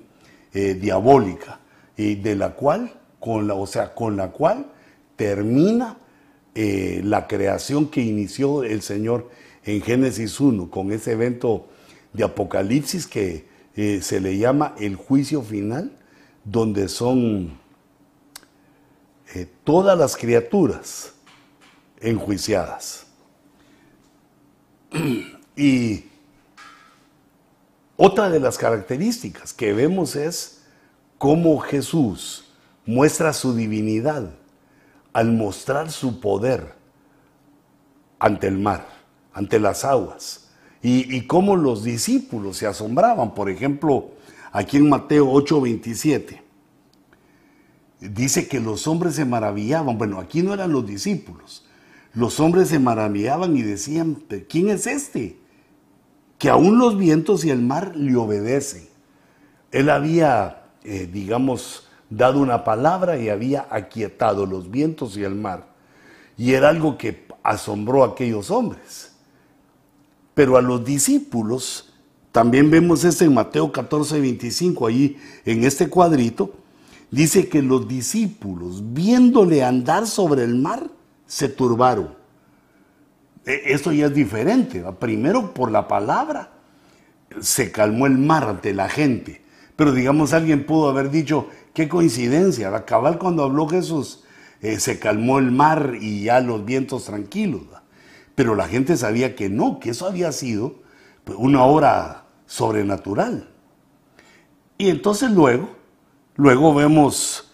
eh, 0.53 0.73
diabólica, 0.73 1.59
y 1.95 2.15
de 2.15 2.35
la 2.35 2.55
cual 2.55 2.91
con 3.19 3.47
la, 3.47 3.53
o 3.53 3.67
sea, 3.67 3.93
con 3.93 4.17
la 4.17 4.31
cual 4.31 4.67
termina 5.15 5.97
eh, 6.55 7.01
la 7.03 7.27
creación 7.27 7.89
que 7.89 8.01
inició 8.01 8.63
el 8.63 8.81
Señor 8.81 9.29
en 9.63 9.81
Génesis 9.81 10.39
1, 10.39 10.69
con 10.69 10.91
ese 10.91 11.13
evento 11.13 11.67
de 12.13 12.23
Apocalipsis 12.23 13.07
que 13.07 13.45
eh, 13.75 13.99
se 14.01 14.19
le 14.19 14.37
llama 14.37 14.73
el 14.79 14.95
juicio 14.95 15.41
final, 15.41 15.91
donde 16.43 16.87
son 16.87 17.57
todas 19.63 19.97
las 19.97 20.15
criaturas 20.15 21.13
enjuiciadas. 22.01 23.07
Y 25.59 26.05
otra 27.95 28.29
de 28.29 28.39
las 28.39 28.59
características 28.59 29.53
que 29.53 29.73
vemos 29.73 30.15
es 30.15 30.61
cómo 31.17 31.57
Jesús 31.57 32.45
muestra 32.85 33.33
su 33.33 33.55
divinidad 33.55 34.35
al 35.13 35.31
mostrar 35.31 35.91
su 35.91 36.19
poder 36.19 36.75
ante 38.19 38.45
el 38.45 38.59
mar, 38.59 38.87
ante 39.33 39.59
las 39.59 39.83
aguas, 39.83 40.49
y, 40.83 41.25
cómo 41.25 41.55
los 41.55 41.83
discípulos 41.83 42.57
se 42.57 42.67
asombraban. 42.67 43.33
Por 43.33 43.49
ejemplo, 43.49 44.11
aquí 44.51 44.77
en 44.77 44.87
Mateo 44.87 45.29
8:27, 45.31 46.41
dice 47.99 48.47
que 48.47 48.59
los 48.59 48.87
hombres 48.87 49.15
se 49.15 49.25
maravillaban. 49.25 49.97
Bueno, 49.97 50.19
aquí 50.19 50.43
no 50.43 50.53
eran 50.53 50.71
los 50.71 50.85
discípulos. 50.85 51.66
Los 52.17 52.39
hombres 52.39 52.69
se 52.69 52.79
maravillaban 52.79 53.55
y 53.55 53.61
decían, 53.61 54.23
¿quién 54.49 54.69
es 54.69 54.87
este? 54.87 55.37
Que 56.39 56.49
aún 56.49 56.79
los 56.79 56.97
vientos 56.97 57.45
y 57.45 57.51
el 57.51 57.61
mar 57.61 57.95
le 57.95 58.15
obedecen. 58.15 58.87
Él 59.71 59.91
había, 59.91 60.63
eh, 60.83 61.07
digamos, 61.13 61.87
dado 62.09 62.39
una 62.39 62.63
palabra 62.63 63.19
y 63.19 63.29
había 63.29 63.67
aquietado 63.69 64.47
los 64.47 64.71
vientos 64.71 65.15
y 65.15 65.23
el 65.23 65.35
mar. 65.35 65.67
y 66.39 66.53
era 66.53 66.69
algo 66.69 66.97
que 66.97 67.27
asombró 67.43 68.03
a 68.03 68.07
aquellos 68.07 68.49
hombres. 68.49 69.11
Pero 70.33 70.57
a 70.57 70.61
los 70.63 70.83
discípulos, 70.83 71.93
también 72.31 72.71
vemos 72.71 73.03
esto 73.03 73.25
en 73.25 73.33
Mateo 73.35 73.71
14, 73.71 74.19
25, 74.19 74.87
allí 74.87 75.17
en 75.45 75.63
este 75.63 75.87
cuadrito, 75.87 76.51
dice 77.11 77.47
que 77.47 77.61
los 77.61 77.87
discípulos, 77.87 78.81
viéndole 78.91 79.63
andar 79.63 80.07
sobre 80.07 80.43
el 80.43 80.55
mar, 80.55 80.96
se 81.27 81.49
turbaron. 81.49 82.15
E, 83.45 83.73
esto 83.73 83.91
ya 83.91 84.07
es 84.07 84.13
diferente. 84.13 84.83
Primero 84.99 85.53
por 85.53 85.69
la 85.69 85.87
palabra, 85.87 86.51
se 87.39 87.71
calmó 87.71 88.07
el 88.07 88.17
mar 88.17 88.45
ante 88.45 88.73
la 88.73 88.89
gente. 88.89 89.43
Pero 89.75 89.91
digamos, 89.91 90.33
alguien 90.33 90.65
pudo 90.65 90.89
haber 90.89 91.11
dicho, 91.11 91.49
qué 91.73 91.87
coincidencia, 91.87 92.75
a 92.75 92.85
cabal 92.85 93.19
cuando 93.19 93.43
habló 93.43 93.67
Jesús, 93.67 94.23
eh, 94.61 94.79
se 94.79 94.97
calmó 94.97 95.37
el 95.37 95.51
mar 95.51 95.93
y 96.01 96.23
ya 96.23 96.39
los 96.39 96.65
vientos 96.65 97.05
tranquilos. 97.05 97.61
Pero 98.33 98.55
la 98.55 98.67
gente 98.67 98.97
sabía 98.97 99.35
que 99.35 99.49
no, 99.49 99.79
que 99.79 99.91
eso 99.91 100.07
había 100.07 100.31
sido 100.31 100.75
pues, 101.23 101.37
una 101.39 101.63
obra 101.63 102.25
sobrenatural. 102.47 103.49
Y 104.79 104.89
entonces 104.89 105.29
luego, 105.31 105.69
luego 106.35 106.73
vemos 106.73 107.51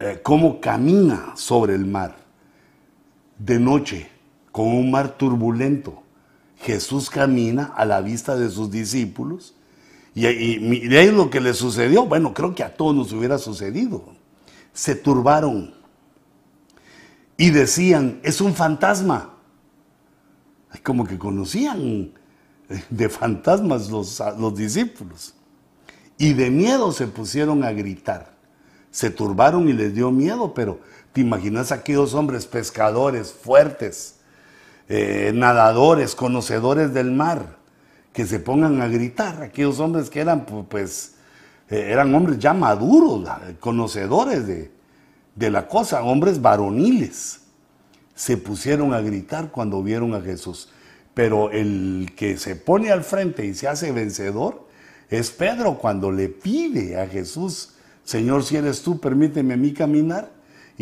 eh, 0.00 0.20
cómo 0.22 0.60
camina 0.60 1.32
sobre 1.36 1.74
el 1.74 1.86
mar 1.86 2.19
de 3.40 3.58
noche, 3.58 4.08
con 4.52 4.68
un 4.68 4.90
mar 4.90 5.16
turbulento. 5.16 6.02
Jesús 6.58 7.08
camina 7.08 7.72
a 7.74 7.84
la 7.84 8.00
vista 8.02 8.36
de 8.36 8.50
sus 8.50 8.70
discípulos 8.70 9.54
y, 10.14 10.26
y, 10.26 10.88
de 10.88 10.98
ahí 10.98 11.10
lo 11.10 11.30
que 11.30 11.40
le 11.40 11.54
sucedió, 11.54 12.04
bueno, 12.06 12.34
creo 12.34 12.54
que 12.54 12.62
a 12.62 12.76
todos 12.76 12.94
nos 12.94 13.12
hubiera 13.12 13.38
sucedido. 13.38 14.04
Se 14.72 14.94
turbaron 14.94 15.74
y 17.36 17.50
decían, 17.50 18.20
es 18.22 18.40
un 18.40 18.54
fantasma. 18.54 19.34
Como 20.82 21.06
que 21.06 21.18
conocían 21.18 22.12
de 22.90 23.08
fantasmas 23.08 23.88
los, 23.90 24.22
los 24.38 24.54
discípulos. 24.54 25.34
Y 26.18 26.34
de 26.34 26.50
miedo 26.50 26.92
se 26.92 27.06
pusieron 27.06 27.64
a 27.64 27.72
gritar. 27.72 28.34
Se 28.90 29.08
turbaron 29.08 29.68
y 29.68 29.72
les 29.72 29.94
dio 29.94 30.10
miedo, 30.10 30.52
pero 30.52 30.80
te 31.12 31.20
imaginas 31.20 31.72
aquellos 31.72 32.14
hombres 32.14 32.46
pescadores 32.46 33.32
fuertes, 33.32 34.16
eh, 34.88 35.32
nadadores, 35.34 36.14
conocedores 36.14 36.94
del 36.94 37.10
mar 37.10 37.58
que 38.12 38.26
se 38.26 38.40
pongan 38.40 38.80
a 38.80 38.88
gritar, 38.88 39.42
aquellos 39.42 39.78
hombres 39.78 40.10
que 40.10 40.20
eran, 40.20 40.44
pues, 40.44 41.14
eh, 41.68 41.88
eran 41.90 42.14
hombres 42.14 42.38
ya 42.38 42.52
maduros, 42.52 43.28
conocedores 43.60 44.46
de, 44.46 44.70
de 45.36 45.50
la 45.50 45.68
cosa, 45.68 46.02
hombres 46.02 46.42
varoniles, 46.42 47.40
se 48.14 48.36
pusieron 48.36 48.92
a 48.92 49.00
gritar 49.00 49.50
cuando 49.50 49.82
vieron 49.82 50.14
a 50.14 50.20
Jesús. 50.20 50.68
Pero 51.14 51.50
el 51.50 52.12
que 52.16 52.36
se 52.36 52.56
pone 52.56 52.90
al 52.90 53.02
frente 53.02 53.46
y 53.46 53.54
se 53.54 53.68
hace 53.68 53.92
vencedor 53.92 54.68
es 55.08 55.30
Pedro 55.30 55.78
cuando 55.78 56.12
le 56.12 56.28
pide 56.28 57.00
a 57.00 57.06
Jesús, 57.06 57.74
Señor, 58.04 58.44
si 58.44 58.56
eres 58.56 58.82
tú, 58.82 59.00
permíteme 59.00 59.54
a 59.54 59.56
mí 59.56 59.72
caminar. 59.72 60.30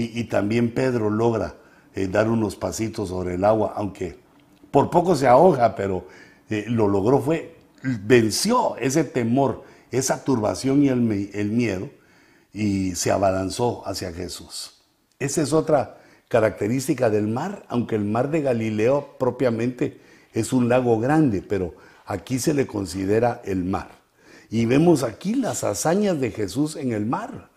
Y, 0.00 0.24
también 0.24 0.72
Pedro 0.72 1.10
logra 1.10 1.56
eh, 1.92 2.06
dar 2.06 2.30
unos 2.30 2.54
pasitos 2.54 3.08
sobre 3.08 3.34
el 3.34 3.44
agua, 3.44 3.72
aunque 3.74 4.16
por 4.70 4.90
poco 4.90 5.16
se 5.16 5.26
ahoga, 5.26 5.74
pero 5.74 6.06
eh, 6.48 6.66
lo 6.68 6.86
logró 6.86 7.20
fue, 7.20 7.56
venció 7.82 8.76
ese 8.76 9.02
temor, 9.02 9.64
esa 9.90 10.22
turbación 10.22 10.84
y 10.84 10.88
el, 10.88 11.30
el 11.34 11.50
miedo 11.50 11.90
y 12.52 12.94
se 12.94 13.10
abalanzó 13.10 13.82
hacia 13.88 14.12
Jesús. 14.12 14.80
Esa 15.18 15.42
es 15.42 15.52
otra 15.52 15.98
característica 16.28 17.10
del 17.10 17.26
mar, 17.26 17.64
aunque 17.68 17.96
el 17.96 18.04
mar 18.04 18.30
de 18.30 18.42
Galileo 18.42 19.16
propiamente 19.18 20.00
es 20.32 20.52
un 20.52 20.68
lago 20.68 21.00
grande, 21.00 21.42
pero 21.42 21.74
aquí 22.06 22.38
se 22.38 22.54
le 22.54 22.68
considera 22.68 23.42
el 23.44 23.64
mar. 23.64 23.90
Y 24.48 24.64
vemos 24.66 25.02
aquí 25.02 25.34
las 25.34 25.64
hazañas 25.64 26.20
de 26.20 26.30
Jesús 26.30 26.76
en 26.76 26.92
el 26.92 27.04
mar, 27.04 27.50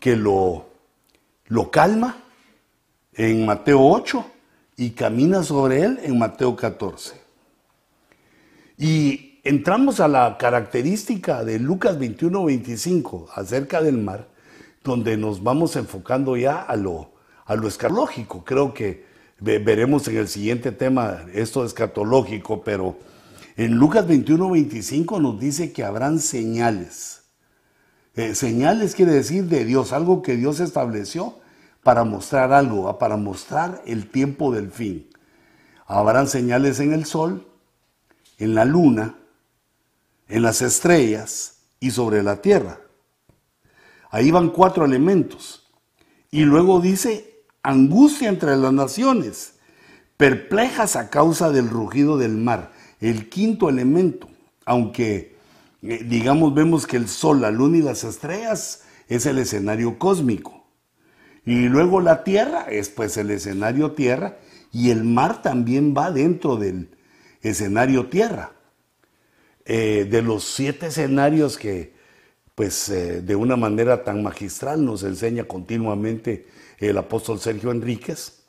que 0.00 0.16
lo, 0.16 0.71
lo 1.52 1.70
calma 1.70 2.16
en 3.12 3.44
Mateo 3.44 3.86
8 3.86 4.24
y 4.78 4.92
camina 4.92 5.42
sobre 5.42 5.82
él 5.82 6.00
en 6.02 6.18
Mateo 6.18 6.56
14. 6.56 7.20
Y 8.78 9.38
entramos 9.44 10.00
a 10.00 10.08
la 10.08 10.38
característica 10.38 11.44
de 11.44 11.58
Lucas 11.58 11.98
21-25 11.98 13.26
acerca 13.34 13.82
del 13.82 13.98
mar, 13.98 14.28
donde 14.82 15.18
nos 15.18 15.42
vamos 15.42 15.76
enfocando 15.76 16.38
ya 16.38 16.62
a 16.62 16.74
lo, 16.74 17.10
a 17.44 17.54
lo 17.54 17.68
escatológico. 17.68 18.44
Creo 18.44 18.72
que 18.72 19.04
veremos 19.38 20.08
en 20.08 20.16
el 20.16 20.28
siguiente 20.28 20.72
tema 20.72 21.26
esto 21.34 21.66
escatológico, 21.66 22.62
pero 22.64 22.96
en 23.58 23.74
Lucas 23.74 24.08
21-25 24.08 25.20
nos 25.20 25.38
dice 25.38 25.70
que 25.70 25.84
habrán 25.84 26.18
señales. 26.18 27.24
Eh, 28.14 28.34
señales 28.34 28.94
quiere 28.94 29.12
decir 29.12 29.44
de 29.44 29.66
Dios, 29.66 29.92
algo 29.92 30.22
que 30.22 30.36
Dios 30.36 30.58
estableció 30.58 31.41
para 31.82 32.04
mostrar 32.04 32.52
algo, 32.52 32.98
para 32.98 33.16
mostrar 33.16 33.82
el 33.86 34.08
tiempo 34.08 34.52
del 34.52 34.70
fin. 34.70 35.08
Habrán 35.86 36.28
señales 36.28 36.80
en 36.80 36.92
el 36.92 37.04
sol, 37.04 37.46
en 38.38 38.54
la 38.54 38.64
luna, 38.64 39.16
en 40.28 40.42
las 40.42 40.62
estrellas 40.62 41.58
y 41.80 41.90
sobre 41.90 42.22
la 42.22 42.40
tierra. 42.40 42.80
Ahí 44.10 44.30
van 44.30 44.50
cuatro 44.50 44.84
elementos. 44.84 45.70
Y 46.30 46.44
luego 46.44 46.80
dice, 46.80 47.44
angustia 47.62 48.28
entre 48.28 48.56
las 48.56 48.72
naciones, 48.72 49.54
perplejas 50.16 50.96
a 50.96 51.10
causa 51.10 51.50
del 51.50 51.68
rugido 51.68 52.16
del 52.16 52.36
mar. 52.36 52.72
El 53.00 53.28
quinto 53.28 53.68
elemento, 53.68 54.28
aunque 54.64 55.36
eh, 55.82 56.04
digamos 56.08 56.54
vemos 56.54 56.86
que 56.86 56.96
el 56.96 57.08
sol, 57.08 57.40
la 57.40 57.50
luna 57.50 57.78
y 57.78 57.82
las 57.82 58.04
estrellas 58.04 58.84
es 59.08 59.26
el 59.26 59.38
escenario 59.38 59.98
cósmico. 59.98 60.61
Y 61.44 61.68
luego 61.68 62.00
la 62.00 62.24
tierra 62.24 62.66
es 62.70 62.88
pues 62.88 63.16
el 63.16 63.30
escenario 63.30 63.92
tierra 63.92 64.38
y 64.72 64.90
el 64.90 65.04
mar 65.04 65.42
también 65.42 65.94
va 65.96 66.10
dentro 66.10 66.56
del, 66.56 66.88
escenario 67.42 68.06
tierra. 68.06 68.52
Eh, 69.64 70.06
de 70.10 70.22
los 70.22 70.44
siete 70.44 70.86
escenarios 70.86 71.56
que, 71.56 71.94
pues, 72.54 72.88
eh, 72.88 73.22
de 73.22 73.36
una 73.36 73.56
manera 73.56 74.02
tan 74.02 74.22
magistral 74.22 74.84
nos 74.84 75.04
enseña 75.04 75.44
continuamente 75.44 76.46
el 76.78 76.98
apóstol 76.98 77.38
Sergio 77.38 77.70
Enríquez, 77.70 78.42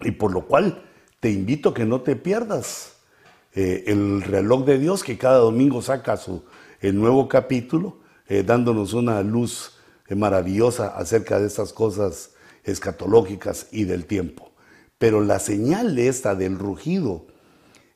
y 0.00 0.10
por 0.10 0.32
lo 0.32 0.46
cual 0.46 0.84
te 1.20 1.30
invito 1.30 1.72
que 1.72 1.84
no 1.84 2.00
te 2.00 2.16
pierdas 2.16 2.96
eh, 3.54 3.84
el 3.86 4.22
reloj 4.22 4.64
de 4.66 4.78
Dios 4.78 5.04
que 5.04 5.16
cada 5.16 5.38
domingo 5.38 5.80
saca 5.80 6.16
su, 6.16 6.44
nuevo 6.82 7.28
capítulo, 7.28 7.98
dándonos 8.28 8.92
una 8.92 9.22
luz 9.22 9.75
maravillosa 10.14 10.88
acerca 10.88 11.40
de 11.40 11.46
estas 11.46 11.72
cosas 11.72 12.30
escatológicas 12.64 13.66
y 13.72 13.84
del 13.84 14.04
tiempo. 14.06 14.52
Pero 14.98 15.20
la 15.20 15.38
señal 15.38 15.98
esta 15.98 16.34
del 16.34 16.58
rugido, 16.58 17.26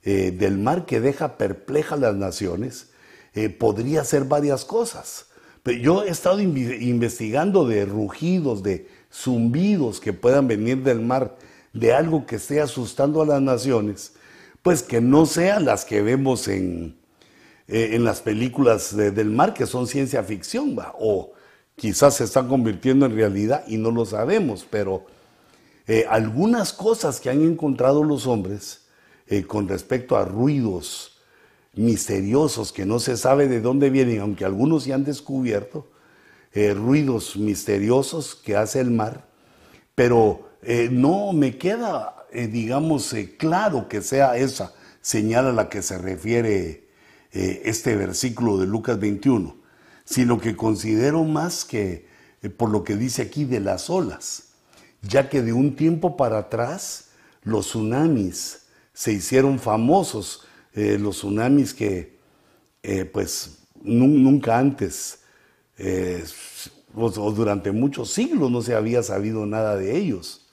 eh, 0.02 0.30
del 0.30 0.58
mar 0.58 0.86
que 0.86 1.00
deja 1.00 1.36
perpleja 1.36 1.94
a 1.94 1.98
las 1.98 2.14
naciones, 2.14 2.90
eh, 3.34 3.48
podría 3.48 4.04
ser 4.04 4.24
varias 4.24 4.64
cosas. 4.64 5.26
Pero 5.62 5.78
yo 5.78 6.04
he 6.04 6.10
estado 6.10 6.40
investigando 6.40 7.66
de 7.66 7.84
rugidos, 7.84 8.62
de 8.62 8.88
zumbidos 9.12 10.00
que 10.00 10.12
puedan 10.12 10.48
venir 10.48 10.82
del 10.82 11.00
mar, 11.00 11.36
de 11.72 11.92
algo 11.92 12.26
que 12.26 12.36
esté 12.36 12.60
asustando 12.60 13.22
a 13.22 13.26
las 13.26 13.42
naciones, 13.42 14.14
pues 14.62 14.82
que 14.82 15.00
no 15.00 15.26
sean 15.26 15.64
las 15.64 15.84
que 15.84 16.02
vemos 16.02 16.48
en, 16.48 16.98
eh, 17.68 17.90
en 17.92 18.04
las 18.04 18.20
películas 18.20 18.96
del 18.96 19.30
mar, 19.30 19.54
que 19.54 19.66
son 19.66 19.86
ciencia 19.86 20.22
ficción, 20.22 20.76
o 20.98 21.32
quizás 21.80 22.16
se 22.16 22.24
están 22.24 22.46
convirtiendo 22.46 23.06
en 23.06 23.16
realidad 23.16 23.64
y 23.66 23.78
no 23.78 23.90
lo 23.90 24.04
sabemos, 24.04 24.66
pero 24.68 25.06
algunas 26.08 26.72
cosas 26.72 27.18
que 27.18 27.30
han 27.30 27.42
encontrado 27.42 28.04
los 28.04 28.28
hombres, 28.28 28.80
eh, 29.30 29.44
con 29.44 29.68
respecto 29.68 30.16
a 30.16 30.24
ruidos 30.24 31.12
misteriosos 31.74 32.72
que 32.72 32.84
no 32.84 32.98
se 32.98 33.16
sabe 33.16 33.46
de 33.46 33.60
dónde 33.60 33.88
vienen, 33.88 34.18
aunque 34.18 34.44
algunos 34.44 34.86
ya 34.86 34.96
han 34.96 35.04
descubierto, 35.04 35.86
eh, 36.52 36.74
ruidos 36.74 37.36
misteriosos 37.36 38.34
que 38.34 38.56
hace 38.56 38.80
el 38.80 38.90
mar, 38.90 39.28
pero 39.94 40.50
eh, 40.62 40.88
no 40.90 41.32
me 41.32 41.58
queda, 41.58 42.26
digamos, 42.32 43.14
claro 43.38 43.86
que 43.88 44.02
sea 44.02 44.36
esa 44.36 44.74
señal 45.00 45.46
a 45.46 45.52
la 45.52 45.68
que 45.68 45.82
se 45.82 45.96
refiere 45.96 46.88
este 47.30 47.94
versículo 47.94 48.58
de 48.58 48.66
Lucas 48.66 48.98
21, 48.98 49.56
sino 50.10 50.40
que 50.40 50.56
considero 50.56 51.22
más 51.22 51.64
que 51.64 52.08
por 52.56 52.68
lo 52.70 52.82
que 52.82 52.96
dice 52.96 53.22
aquí 53.22 53.44
de 53.44 53.60
las 53.60 53.88
olas, 53.88 54.54
ya 55.02 55.28
que 55.28 55.40
de 55.40 55.52
un 55.52 55.76
tiempo 55.76 56.16
para 56.16 56.38
atrás 56.38 57.10
los 57.44 57.66
tsunamis, 57.66 58.66
se 58.92 59.12
hicieron 59.12 59.60
famosos 59.60 60.44
eh, 60.72 60.98
los 60.98 61.18
tsunamis 61.18 61.72
que 61.72 62.18
eh, 62.82 63.04
pues 63.04 63.58
nunca 63.82 64.58
antes 64.58 65.20
eh, 65.78 66.24
o, 66.94 67.08
durante 67.30 67.70
muchos 67.70 68.10
siglos 68.10 68.50
no 68.50 68.62
se 68.62 68.74
había 68.74 69.04
sabido 69.04 69.46
nada 69.46 69.76
de 69.76 69.96
ellos. 69.96 70.48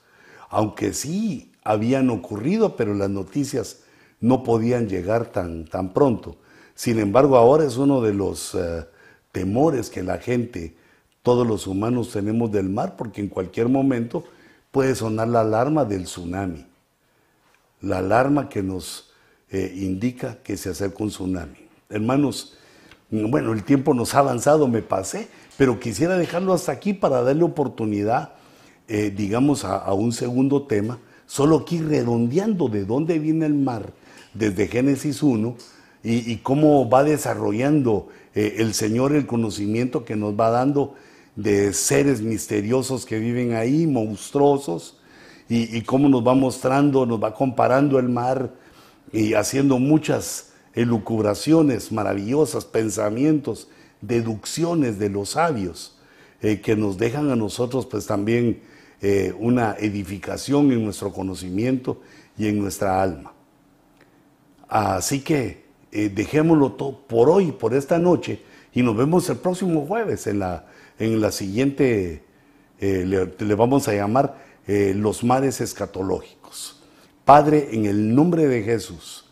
aunque 0.50 0.94
sí 0.94 1.52
habían 1.64 2.10
ocurrido, 2.10 2.76
pero 2.76 2.94
las 2.94 3.10
noticias 3.10 3.80
no 4.20 4.44
podían 4.44 4.88
llegar 4.88 5.26
tan, 5.26 5.66
tan 5.66 5.92
pronto. 5.92 6.36
Sin 6.74 6.98
embargo, 6.98 7.36
ahora 7.36 7.64
es 7.64 7.76
uno 7.76 8.00
de 8.00 8.14
los 8.14 8.54
eh, 8.54 8.86
temores 9.32 9.90
que 9.90 10.02
la 10.02 10.18
gente, 10.18 10.74
todos 11.22 11.46
los 11.46 11.66
humanos 11.66 12.10
tenemos 12.12 12.50
del 12.50 12.68
mar, 12.68 12.96
porque 12.96 13.20
en 13.20 13.28
cualquier 13.28 13.68
momento 13.68 14.24
puede 14.70 14.94
sonar 14.94 15.28
la 15.28 15.40
alarma 15.40 15.84
del 15.84 16.04
tsunami, 16.04 16.66
la 17.80 17.98
alarma 17.98 18.48
que 18.48 18.62
nos 18.62 19.10
eh, 19.50 19.72
indica 19.76 20.38
que 20.42 20.56
se 20.56 20.70
acerca 20.70 21.02
un 21.02 21.10
tsunami. 21.10 21.68
Hermanos, 21.88 22.58
bueno, 23.10 23.52
el 23.52 23.64
tiempo 23.64 23.94
nos 23.94 24.14
ha 24.14 24.18
avanzado, 24.18 24.68
me 24.68 24.82
pasé, 24.82 25.28
pero 25.56 25.80
quisiera 25.80 26.16
dejarlo 26.18 26.52
hasta 26.52 26.72
aquí 26.72 26.92
para 26.92 27.22
darle 27.22 27.42
oportunidad, 27.42 28.34
eh, 28.86 29.12
digamos, 29.14 29.64
a, 29.64 29.92
un 29.94 30.12
segundo 30.12 30.62
tema, 30.62 30.98
solo 31.26 31.56
aquí 31.56 31.80
redondeando 31.80 32.68
de 32.68 32.84
dónde 32.84 33.18
viene 33.18 33.46
el 33.46 33.54
mar 33.54 33.92
desde 34.34 34.68
Génesis 34.68 35.22
1 35.22 35.56
y, 36.04 36.36
cómo 36.36 36.88
va 36.88 37.02
desarrollando 37.02 38.08
eh, 38.38 38.62
el 38.62 38.72
Señor 38.72 39.16
el 39.16 39.26
conocimiento 39.26 40.04
que 40.04 40.14
nos 40.14 40.38
va 40.38 40.50
dando 40.50 40.94
de 41.34 41.72
seres 41.72 42.20
misteriosos 42.20 43.04
que 43.04 43.18
viven 43.18 43.54
ahí, 43.54 43.84
monstruosos, 43.88 45.00
y, 45.48 45.80
cómo 45.82 46.08
nos 46.08 46.24
va 46.24 46.34
mostrando, 46.34 47.04
nos 47.04 47.20
va 47.20 47.34
comparando 47.34 47.98
el 47.98 48.08
mar 48.08 48.54
y 49.12 49.34
haciendo 49.34 49.80
muchas 49.80 50.52
elucubraciones 50.74 51.90
maravillosas, 51.90 52.64
pensamientos, 52.64 53.66
deducciones 54.02 55.00
de 55.00 55.08
los 55.08 55.30
sabios, 55.30 55.98
eh, 56.40 56.60
que 56.60 56.76
nos 56.76 56.96
dejan 56.96 57.32
a 57.32 57.36
nosotros 57.36 57.86
pues 57.86 58.06
también 58.06 58.60
eh, 59.00 59.34
una 59.36 59.74
edificación 59.80 60.70
en 60.70 60.84
nuestro 60.84 61.12
conocimiento 61.12 62.02
y 62.36 62.46
en 62.46 62.60
nuestra 62.60 63.02
alma. 63.02 63.32
Así 64.68 65.22
que 65.22 65.67
eh, 65.92 66.08
dejémoslo 66.08 66.72
todo 66.72 67.00
por 67.06 67.30
hoy, 67.30 67.52
por 67.52 67.74
esta 67.74 67.98
noche, 67.98 68.42
y 68.72 68.82
nos 68.82 68.96
vemos 68.96 69.28
el 69.30 69.38
próximo 69.38 69.86
jueves 69.86 70.26
en 70.26 70.38
la, 70.40 70.66
en 70.98 71.20
la 71.20 71.32
siguiente, 71.32 72.22
le, 72.80 73.04
le, 73.04 73.54
vamos 73.54 73.88
a 73.88 73.94
llamar 73.94 74.36
los 74.66 75.24
mares 75.24 75.60
escatológicos. 75.60 76.82
Padre, 77.24 77.70
en 77.72 77.86
el 77.86 78.14
nombre 78.14 78.46
de 78.46 78.62
Jesús, 78.62 79.26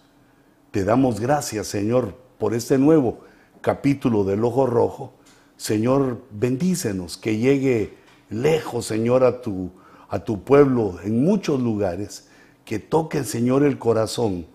te 0.70 0.84
damos 0.84 1.20
gracias, 1.20 1.66
Señor, 1.66 2.14
por 2.38 2.52
este 2.52 2.76
nuevo 2.76 3.20
capítulo 3.62 4.24
del 4.24 4.44
Ojo 4.44 4.66
Rojo. 4.66 5.14
Señor, 5.56 6.22
bendícenos, 6.30 7.16
que 7.16 7.38
llegue 7.38 7.94
lejos, 8.28 8.84
Señor, 8.86 9.24
a 9.24 9.40
tu, 9.40 9.70
a 10.08 10.18
tu 10.18 10.44
pueblo 10.44 10.98
en 11.02 11.24
muchos 11.24 11.60
lugares, 11.60 12.28
que 12.64 12.78
toque, 12.78 13.24
Señor, 13.24 13.64
el 13.64 13.78
corazón, 13.78 14.46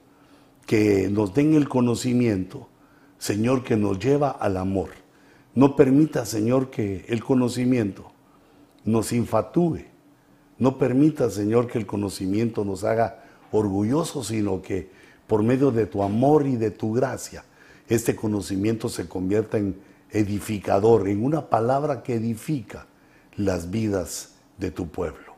que 0.65 1.09
nos 1.09 1.33
den 1.33 1.53
el 1.53 1.67
conocimiento, 1.67 2.67
Señor, 3.17 3.63
que 3.63 3.75
nos 3.75 3.99
lleva 3.99 4.29
al 4.29 4.57
amor. 4.57 4.89
No 5.53 5.75
permita, 5.75 6.25
Señor, 6.25 6.69
que 6.69 7.05
el 7.07 7.23
conocimiento 7.23 8.11
nos 8.85 9.11
infatúe. 9.11 9.85
No 10.57 10.77
permita, 10.77 11.29
Señor, 11.29 11.67
que 11.67 11.77
el 11.77 11.85
conocimiento 11.85 12.63
nos 12.63 12.83
haga 12.83 13.23
orgullosos, 13.51 14.27
sino 14.27 14.61
que 14.61 14.89
por 15.27 15.43
medio 15.43 15.71
de 15.71 15.85
tu 15.85 16.03
amor 16.03 16.45
y 16.45 16.55
de 16.55 16.71
tu 16.71 16.93
gracia, 16.93 17.43
este 17.87 18.15
conocimiento 18.15 18.89
se 18.89 19.07
convierta 19.07 19.57
en 19.57 19.75
edificador, 20.11 21.07
en 21.07 21.23
una 21.23 21.49
palabra 21.49 22.03
que 22.03 22.15
edifica 22.15 22.85
las 23.35 23.71
vidas 23.71 24.35
de 24.57 24.71
tu 24.71 24.87
pueblo. 24.87 25.33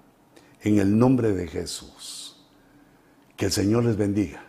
En 0.62 0.80
el 0.80 0.98
nombre 0.98 1.34
de 1.34 1.48
Jesús. 1.48 2.44
Que 3.38 3.46
el 3.46 3.52
Señor 3.52 3.86
les 3.86 3.98
bendiga. 3.98 4.44